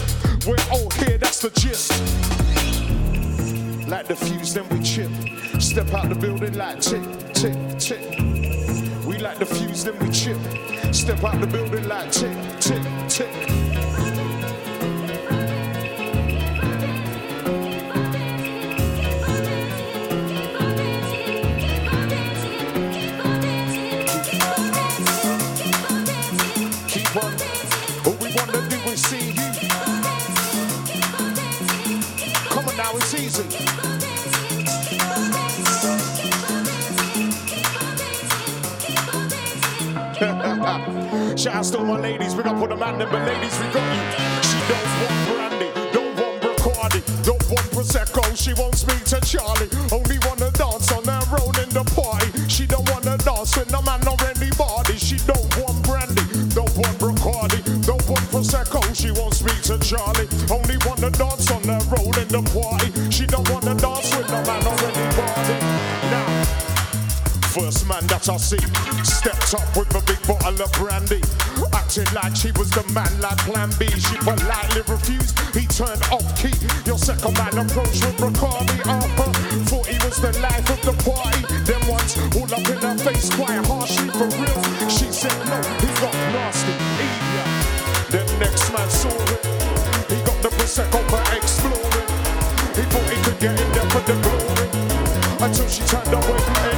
We're 0.47 0.56
all 0.70 0.90
here, 0.90 1.19
that's 1.19 1.40
the 1.40 1.51
gist. 1.51 1.90
Like 3.89 4.06
the 4.06 4.16
fuse, 4.16 4.55
then 4.55 4.69
we 4.69 4.81
chip. 4.81 5.11
Step 5.61 5.93
out 5.93 6.09
the 6.09 6.15
building 6.15 6.55
like 6.55 6.81
tick, 6.81 7.02
tick, 7.32 7.56
tick. 7.78 8.19
We 9.06 9.19
like 9.19 9.39
the 9.39 9.47
fuse, 9.47 9.85
then 9.85 9.98
we 9.98 10.11
chip. 10.11 10.39
Step 10.94 11.23
out 11.24 11.40
the 11.40 11.47
building 11.47 11.89
like 11.89 12.12
tick, 12.12 12.36
tick. 12.61 12.74
up 69.55 69.76
with 69.76 69.94
a 69.94 70.02
big 70.02 70.20
bottle 70.26 70.60
of 70.60 70.72
brandy. 70.74 71.22
Acting 71.72 72.10
like 72.14 72.35
she 72.35 72.51
was 72.59 72.70
the 72.70 72.82
man 72.90 73.10
like 73.20 73.39
Plan 73.47 73.70
B. 73.78 73.86
She 73.86 74.16
politely 74.18 74.82
refused, 74.90 75.39
he 75.55 75.66
turned 75.70 76.02
off 76.10 76.26
key. 76.35 76.55
Your 76.85 76.98
second 76.98 77.35
man 77.39 77.55
approached 77.55 78.02
with 78.02 78.18
Bacardi 78.18 78.78
Arthur. 78.86 79.31
Thought 79.70 79.86
he 79.86 79.98
was 80.02 80.18
the 80.18 80.32
life 80.43 80.66
of 80.70 80.81
the 80.82 80.94
party. 81.06 81.40
Then 81.64 81.81
once, 81.86 82.18
all 82.35 82.51
up 82.51 82.66
in 82.66 82.78
her 82.82 82.98
face, 82.98 83.31
quite 83.35 83.62
harshly 83.66 84.10
for 84.10 84.28
real. 84.43 84.62
She 84.90 85.09
said, 85.14 85.39
no, 85.47 85.59
he 85.78 85.89
got 86.02 86.14
nasty. 86.35 86.74
Then 88.10 88.26
next 88.39 88.72
man 88.72 88.89
saw 88.90 89.09
it. 89.09 89.43
He 90.10 90.18
got 90.26 90.39
the 90.43 90.51
Prosecco 90.51 91.01
for 91.10 91.24
exploring. 91.35 92.10
He 92.74 92.82
thought 92.90 93.09
he 93.10 93.18
could 93.22 93.39
get 93.39 93.55
in 93.60 93.70
there 93.72 93.89
for 93.90 94.02
the 94.02 94.16
glory. 94.24 94.68
Until 95.40 95.68
she 95.68 95.82
turned 95.86 96.12
away 96.12 96.74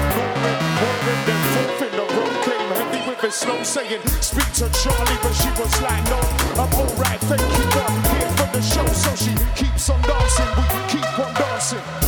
slow 3.36 3.62
saying, 3.62 4.00
speak 4.22 4.50
to 4.54 4.66
Charlie, 4.80 5.18
but 5.22 5.32
she 5.32 5.50
was 5.60 5.82
like, 5.82 6.02
no, 6.08 6.20
I'm 6.56 6.72
alright, 6.72 7.20
thank 7.20 7.42
you, 7.42 7.80
I'm 7.84 8.02
here 8.16 8.30
for 8.30 8.48
the 8.56 8.62
show. 8.62 8.86
So 8.86 9.14
she 9.14 9.34
keeps 9.54 9.90
on 9.90 10.00
dancing, 10.02 10.46
we 10.56 10.80
keep 10.88 11.18
on 11.18 11.34
dancing. 11.34 12.05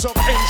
some 0.00 0.12
insane. 0.16 0.49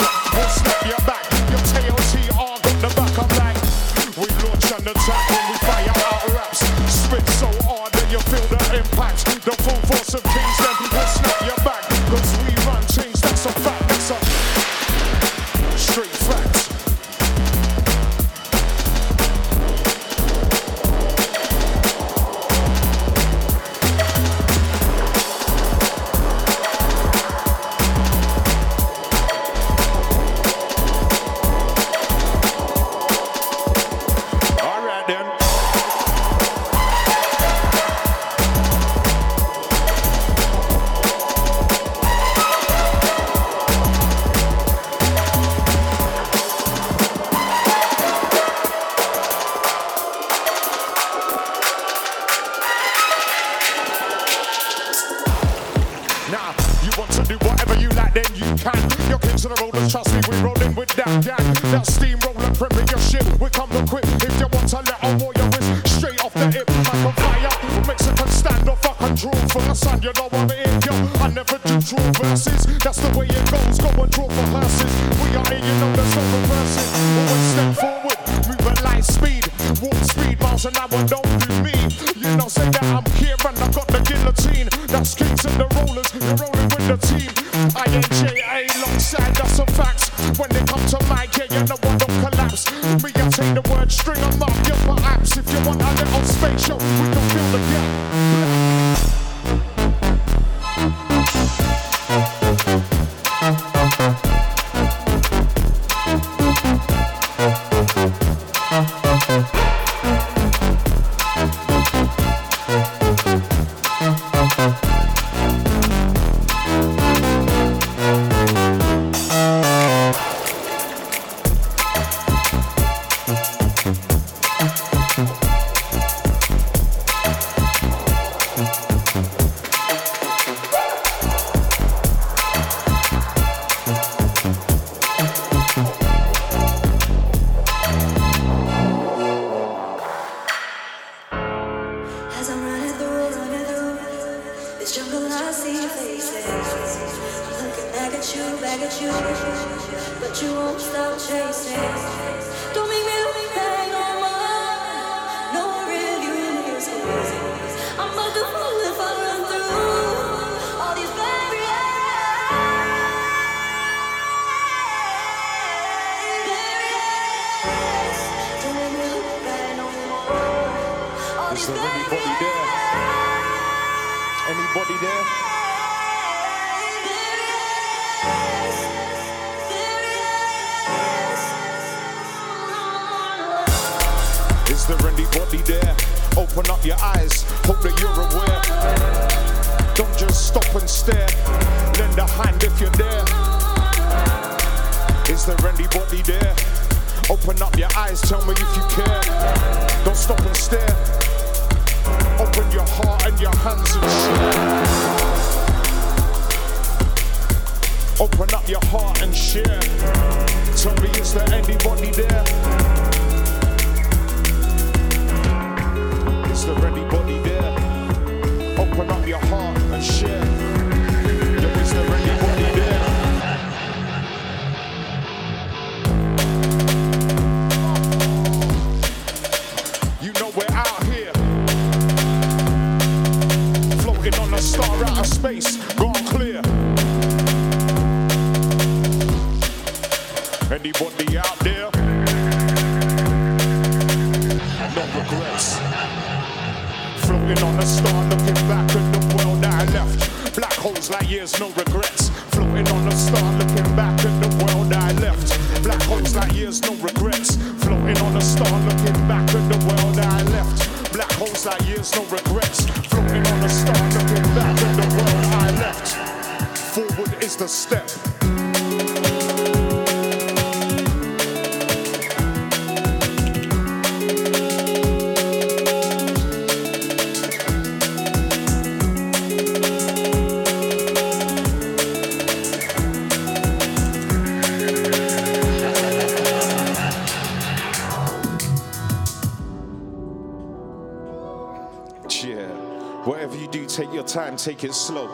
take 294.64 294.84
it 294.84 294.92
slow. 294.92 295.26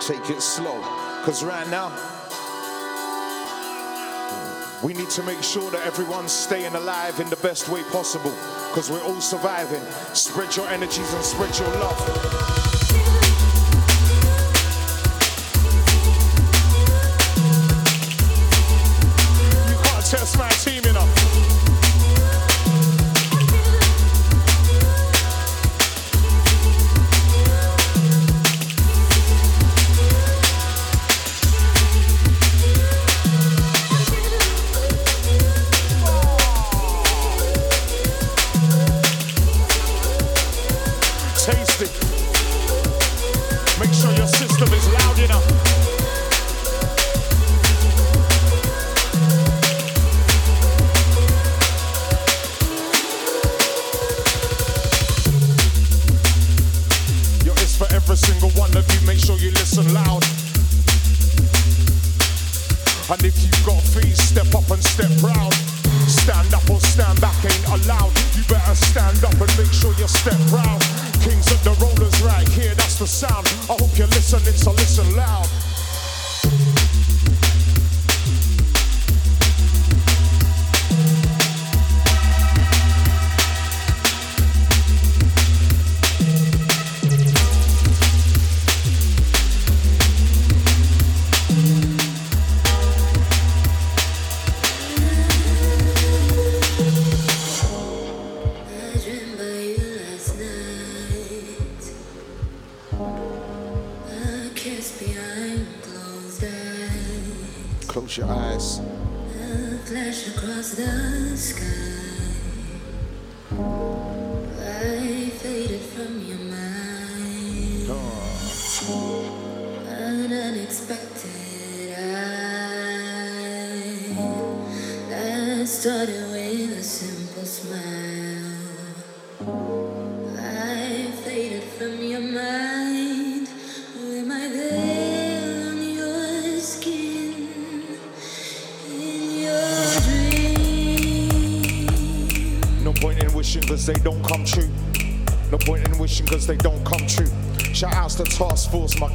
Take 0.00 0.30
it 0.30 0.40
slow. 0.40 0.78
Because 1.20 1.44
right 1.44 1.68
now, 1.68 1.90
we 4.82 4.94
need 4.94 5.10
to 5.10 5.22
make 5.22 5.42
sure 5.42 5.70
that 5.70 5.86
everyone's 5.86 6.32
staying 6.32 6.74
alive 6.74 7.20
in 7.20 7.28
the 7.28 7.36
best 7.36 7.68
way 7.68 7.82
possible 7.92 8.34
because 8.70 8.90
we're 8.90 9.04
all 9.04 9.20
surviving. 9.20 9.82
Spread 10.14 10.56
your 10.56 10.68
energies 10.68 11.12
and 11.12 11.22
spread 11.22 11.56
your 11.58 11.68
love. 11.78 12.41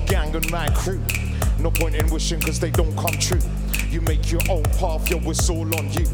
Gang 0.07 0.35
and 0.35 0.51
my 0.51 0.69
crew. 0.69 1.01
No 1.59 1.71
point 1.71 1.95
in 1.95 2.07
wishing 2.07 2.39
cause 2.41 2.59
they 2.59 2.71
don't 2.71 2.95
come 2.97 3.17
true. 3.19 3.39
You 3.89 4.01
make 4.01 4.31
your 4.31 4.41
own 4.49 4.63
path, 4.63 5.09
yo, 5.09 5.17
it's 5.29 5.49
all 5.49 5.75
on 5.77 5.91
you. 5.91 6.05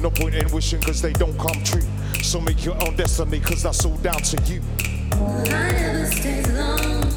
No 0.00 0.10
point 0.10 0.34
in 0.34 0.50
wishing 0.52 0.80
cause 0.80 1.02
they 1.02 1.12
don't 1.12 1.38
come 1.38 1.62
true. 1.64 1.82
So 2.22 2.40
make 2.40 2.64
your 2.64 2.74
own 2.84 2.96
destiny 2.96 3.40
cause 3.40 3.62
that's 3.62 3.84
all 3.84 3.96
down 3.98 4.22
to 4.22 4.42
you. 4.44 4.60
Never 5.50 6.52
long. 6.54 7.07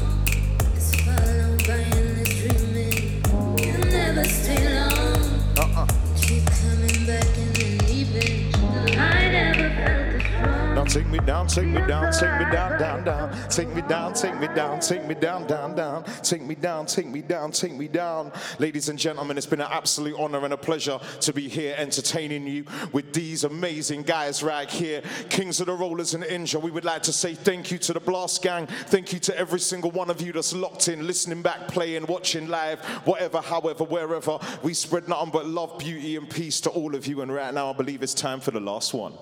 Take 10.91 11.07
me 11.07 11.19
down, 11.19 11.47
take 11.47 11.68
me 11.68 11.81
down, 11.88 12.11
take 12.11 12.38
me 12.38 12.51
down, 12.51 12.77
down, 12.77 13.03
down. 13.05 13.49
Take 13.49 13.69
me 13.69 13.81
down, 13.81 14.13
take 14.13 14.38
me 14.38 14.47
down, 14.47 14.80
take 14.81 15.05
me 15.05 15.15
down, 15.15 15.47
down, 15.47 15.73
down. 15.73 16.03
Take 16.22 16.41
me 16.41 16.53
down, 16.53 16.85
take 16.85 17.07
me 17.07 17.22
down, 17.22 17.51
take 17.51 17.73
me 17.73 17.88
down. 17.88 18.31
Ladies 18.59 18.89
and 18.89 18.99
gentlemen, 18.99 19.38
it's 19.38 19.45
been 19.45 19.61
an 19.61 19.69
absolute 19.72 20.19
honor 20.19 20.43
and 20.43 20.53
a 20.53 20.57
pleasure 20.57 20.99
to 21.22 21.31
be 21.31 21.47
here 21.47 21.76
entertaining 21.77 22.45
you 22.45 22.65
with 22.91 23.13
these 23.13 23.45
amazing 23.45 24.03
guys 24.03 24.43
right 24.43 24.69
here. 24.69 25.01
Kings 25.30 25.61
of 25.61 25.68
the 25.68 25.73
Rollers 25.73 26.13
and 26.13 26.26
Inja. 26.26 26.61
We 26.61 26.72
would 26.72 26.85
like 26.85 27.03
to 27.03 27.13
say 27.13 27.35
thank 27.35 27.72
you 27.72 27.77
to 27.80 27.93
the 27.93 28.01
Blast 28.01 28.41
Gang. 28.41 28.68
Thank 28.68 29.13
you 29.13 29.19
to 29.19 29.38
every 29.38 29.61
single 29.61 29.91
one 29.91 30.09
of 30.09 30.22
you 30.22 30.34
that's 30.34 30.53
locked 30.53 30.89
in, 30.89 31.07
listening 31.07 31.41
back, 31.41 31.69
playing, 31.69 32.05
watching 32.07 32.49
live, 32.49 32.84
whatever, 33.05 33.39
however, 33.39 33.85
wherever. 33.85 34.39
We 34.61 34.73
spread 34.73 35.07
nothing 35.07 35.31
but 35.31 35.45
love, 35.45 35.80
beauty, 35.80 36.18
and 36.18 36.30
peace 36.30 36.59
to 36.61 36.69
all 36.69 36.95
of 36.95 37.07
you. 37.07 37.22
And 37.22 37.34
right 37.34 37.53
now, 37.53 37.69
I 37.69 37.73
believe 37.73 38.03
it's 38.03 38.13
time 38.13 38.41
for 38.41 38.51
the 38.51 38.59
last 38.59 38.93
one. 38.93 39.13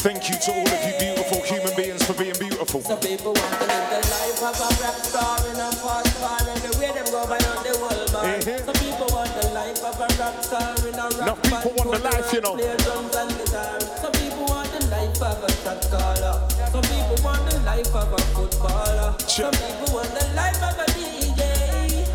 Thank 0.00 0.30
you 0.30 0.36
to 0.40 0.50
all 0.56 0.64
of 0.64 0.80
you 0.80 0.96
beautiful 0.96 1.42
human 1.44 1.76
beings 1.76 2.00
for 2.08 2.16
being 2.16 2.32
beautiful. 2.40 2.80
Some 2.80 3.00
people 3.04 3.36
want 3.36 3.52
to 3.52 3.68
live 3.68 3.88
the 3.92 4.00
life 4.08 4.40
of 4.48 4.56
a 4.56 4.68
rap 4.80 4.96
star 5.04 5.36
in 5.44 5.60
a 5.60 5.68
fast 5.76 6.16
car 6.16 6.40
and 6.40 6.60
the 6.64 6.72
way 6.80 6.88
them 6.88 7.04
go 7.12 7.28
by 7.28 7.36
on 7.36 7.60
the 7.60 7.76
world 7.76 8.08
bar. 8.08 8.24
Mm-hmm. 8.24 8.64
Some 8.64 8.80
people 8.80 9.12
want 9.12 9.28
the 9.36 9.52
life 9.52 9.84
of 9.84 10.00
a 10.00 10.08
rap 10.16 10.40
star 10.40 10.72
in 10.88 10.96
a 10.96 11.04
rock 11.04 11.20
Enough 11.20 11.42
people 11.44 11.72
want 11.76 11.92
the 11.92 12.00
life, 12.00 12.32
you 12.32 12.40
know. 12.40 12.56
Play 12.56 12.76
drums 12.80 13.12
and 13.12 13.28
guitar. 13.44 13.76
Some 14.00 14.12
people 14.16 14.44
want 14.48 14.72
the 14.72 14.82
life 14.88 15.20
of 15.20 15.44
a 15.44 15.50
shot 15.60 15.84
caller. 15.92 16.48
Some 16.48 16.86
people 16.88 17.18
want 17.20 17.44
the 17.44 17.60
life 17.60 17.92
of 17.92 18.08
a 18.08 18.20
footballer. 18.32 19.12
Some 19.28 19.52
people 19.52 20.00
want 20.00 20.08
the 20.16 20.24
life 20.32 20.64
of 20.64 20.80
a 20.80 20.88
DJ. 20.96 22.08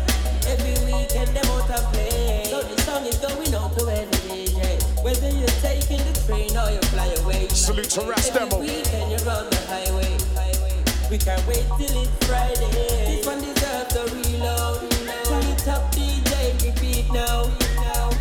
Every 0.50 0.74
weekend 0.90 1.38
them 1.38 1.46
out 1.54 1.70
to 1.70 1.78
play. 1.94 2.50
So 2.50 2.66
the 2.66 2.82
song 2.82 3.06
is 3.06 3.14
going 3.22 3.54
out 3.54 3.78
to 3.78 3.86
every 3.94 4.15
Salute 7.66 7.90
to 7.90 8.00
Ras 8.02 8.30
Demo. 8.30 8.60
Every 8.60 8.66
you're 9.10 9.18
the 9.18 9.56
highway. 9.66 10.16
We 11.10 11.18
can't 11.18 11.44
wait 11.46 11.64
till 11.78 12.02
it's 12.02 12.26
Friday. 12.26 12.70
This 12.70 13.26
one 13.26 13.40
deserves 13.40 13.96
a 13.96 14.04
reload. 14.14 14.90
Turn 15.24 15.42
it 15.42 15.68
up, 15.68 15.90
DJ, 15.92 16.64
repeat 16.64 17.12
now. 17.12 17.44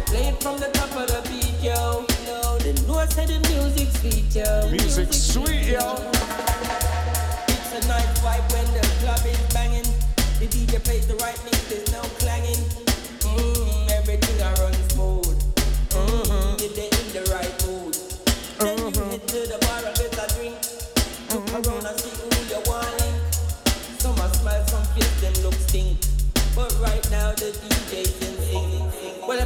Play 0.07 0.29
it 0.29 0.41
from 0.41 0.57
the 0.57 0.69
top 0.73 0.95
of 0.95 1.07
the 1.07 1.21
beat, 1.29 1.63
yo. 1.63 2.05
The 2.59 2.73
notes 2.87 3.15
say 3.15 3.25
the 3.25 3.39
music 3.49 3.89
sweet, 3.97 4.35
yo. 4.35 4.69
Music 4.71 5.13
sweet, 5.13 5.67
yo. 5.73 6.14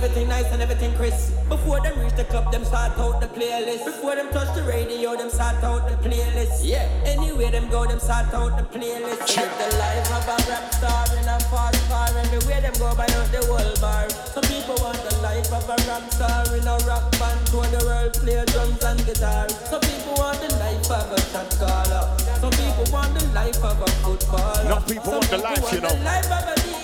Everything 0.09 0.29
nice 0.29 0.51
and 0.51 0.61
everything 0.61 0.93
crisp. 0.95 1.33
Before 1.49 1.79
them 1.81 1.99
reach 1.99 2.15
the 2.15 2.23
club, 2.25 2.51
them 2.51 2.65
start 2.65 2.97
out 2.97 3.21
the 3.21 3.27
playlist. 3.27 3.85
Before 3.85 4.15
them 4.15 4.29
touch 4.31 4.55
the 4.55 4.63
radio, 4.63 5.15
them 5.15 5.29
start 5.29 5.63
out 5.63 5.87
the 5.87 5.95
playlist. 6.01 6.61
Yeah. 6.63 6.89
Anywhere 7.05 7.51
them 7.51 7.69
go, 7.69 7.85
them 7.85 7.99
start 7.99 8.33
out 8.33 8.57
the 8.57 8.65
playlist. 8.73 9.37
Live 9.37 9.53
the 9.61 9.69
life 9.77 10.09
of 10.09 10.25
a 10.25 10.37
rap 10.49 10.73
star 10.73 11.05
in 11.13 11.27
a 11.29 11.37
fast 11.51 11.81
car. 11.89 12.09
Everywhere 12.17 12.61
them 12.61 12.73
go, 12.79 12.89
buy 12.95 13.05
out 13.05 13.29
the 13.29 13.45
world 13.49 13.77
bar. 13.81 14.09
Some 14.09 14.45
people 14.49 14.77
want 14.81 14.97
the 14.97 15.15
life 15.21 15.51
of 15.53 15.69
a 15.69 15.77
rap 15.85 16.05
star 16.09 16.57
in 16.57 16.65
a 16.65 16.77
rock 16.89 17.05
band. 17.19 17.39
Tour 17.47 17.65
the 17.69 17.85
world, 17.85 18.13
play 18.13 18.43
drums 18.49 18.83
and 18.83 19.05
guitar. 19.05 19.47
Some 19.69 19.81
people 19.81 20.13
want 20.17 20.41
the 20.41 20.49
life 20.57 20.89
of 20.89 21.11
a 21.13 21.21
shot 21.29 21.49
caller. 21.61 22.03
Some 22.41 22.53
people 22.57 22.85
want 22.89 23.13
the 23.13 23.25
life 23.37 23.61
of 23.61 23.77
a 23.77 23.89
footballer. 24.01 24.65
Enough 24.65 24.87
people 24.87 25.11
want 25.13 25.29
the 25.29 25.37
life, 25.37 25.73
you 25.73 25.81
know. 25.81 26.78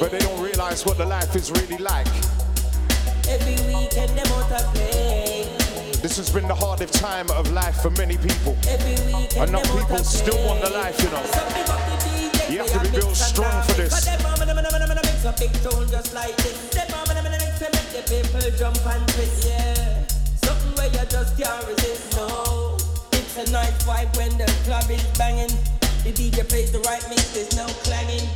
But 0.00 0.12
they 0.12 0.18
don't 0.18 0.40
realize 0.40 0.86
what 0.86 0.96
the 0.96 1.06
life 1.06 1.34
is 1.34 1.50
really 1.50 1.78
like. 1.78 2.06
Every 3.28 3.56
weekend 3.66 4.16
them 4.16 4.26
out 4.32 4.48
play. 4.74 5.48
This 6.00 6.16
has 6.16 6.30
been 6.30 6.46
the 6.46 6.54
hardest 6.54 6.94
time 6.94 7.28
of 7.32 7.50
life 7.52 7.82
for 7.82 7.90
many 7.90 8.16
people. 8.16 8.56
Every 8.68 8.94
weekend 9.12 9.50
Enough 9.50 9.62
them 9.64 9.78
people 9.78 9.98
still 9.98 10.38
want 10.46 10.62
the 10.62 10.70
life, 10.70 11.02
you 11.02 11.10
know. 11.10 11.22
Some 11.26 11.48
big 11.52 11.68
up 11.68 11.82
the 11.90 11.96
DJ, 12.06 12.52
You 12.52 12.58
have 12.58 12.72
to 12.72 12.80
be 12.80 12.90
built 12.96 13.16
strong 13.16 13.62
for 13.64 13.72
this. 13.74 14.06
A 14.06 14.10
and 14.10 14.22
and 19.50 20.10
something 20.38 20.72
where 20.76 20.86
you 20.86 21.04
just 21.10 21.36
can't 21.36 21.66
resist. 21.66 22.16
No, 22.16 22.76
it's 23.12 23.50
night 23.50 23.74
vibe 23.82 24.16
when 24.16 24.30
the 24.38 24.46
club 24.64 24.88
is 24.90 25.04
banging. 25.18 25.50
The 26.04 26.12
DJ 26.12 26.48
plays 26.48 26.70
the 26.72 26.80
right 26.80 27.04
mix, 27.10 27.34
there's 27.34 27.56
no 27.56 27.66
clanging. 27.82 28.26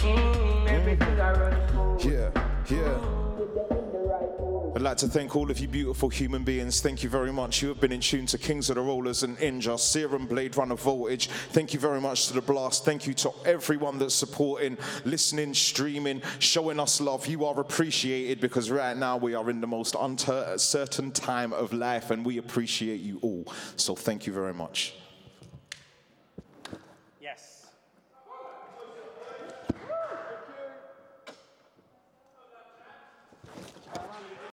Mm, 0.00 0.61
Yeah, 2.04 2.30
yeah. 2.68 3.22
I'd 4.74 4.80
like 4.80 4.96
to 4.98 5.08
thank 5.08 5.36
all 5.36 5.50
of 5.50 5.58
you 5.60 5.68
beautiful 5.68 6.08
human 6.08 6.44
beings. 6.44 6.80
Thank 6.80 7.02
you 7.02 7.10
very 7.10 7.32
much. 7.32 7.60
You 7.60 7.68
have 7.68 7.80
been 7.80 7.92
in 7.92 8.00
tune 8.00 8.24
to 8.26 8.38
Kings 8.38 8.70
of 8.70 8.76
the 8.76 8.80
Rollers 8.80 9.22
and 9.22 9.36
Inja, 9.38 9.78
Serum 9.78 10.26
Bladerunner 10.26 10.78
Voltage. 10.78 11.28
Thank 11.50 11.74
you 11.74 11.78
very 11.78 12.00
much 12.00 12.28
to 12.28 12.32
The 12.32 12.40
Blast. 12.40 12.84
Thank 12.84 13.06
you 13.06 13.12
to 13.14 13.30
everyone 13.44 13.98
that's 13.98 14.14
supporting, 14.14 14.78
listening, 15.04 15.52
streaming, 15.52 16.22
showing 16.38 16.80
us 16.80 17.00
love. 17.02 17.26
You 17.26 17.44
are 17.44 17.60
appreciated 17.60 18.40
because 18.40 18.70
right 18.70 18.96
now 18.96 19.18
we 19.18 19.34
are 19.34 19.50
in 19.50 19.60
the 19.60 19.66
most 19.66 19.94
uncertain 20.00 21.12
time 21.12 21.52
of 21.52 21.74
life 21.74 22.10
and 22.10 22.24
we 22.24 22.38
appreciate 22.38 23.00
you 23.00 23.18
all. 23.20 23.52
So 23.76 23.94
thank 23.94 24.26
you 24.26 24.32
very 24.32 24.54
much. 24.54 24.94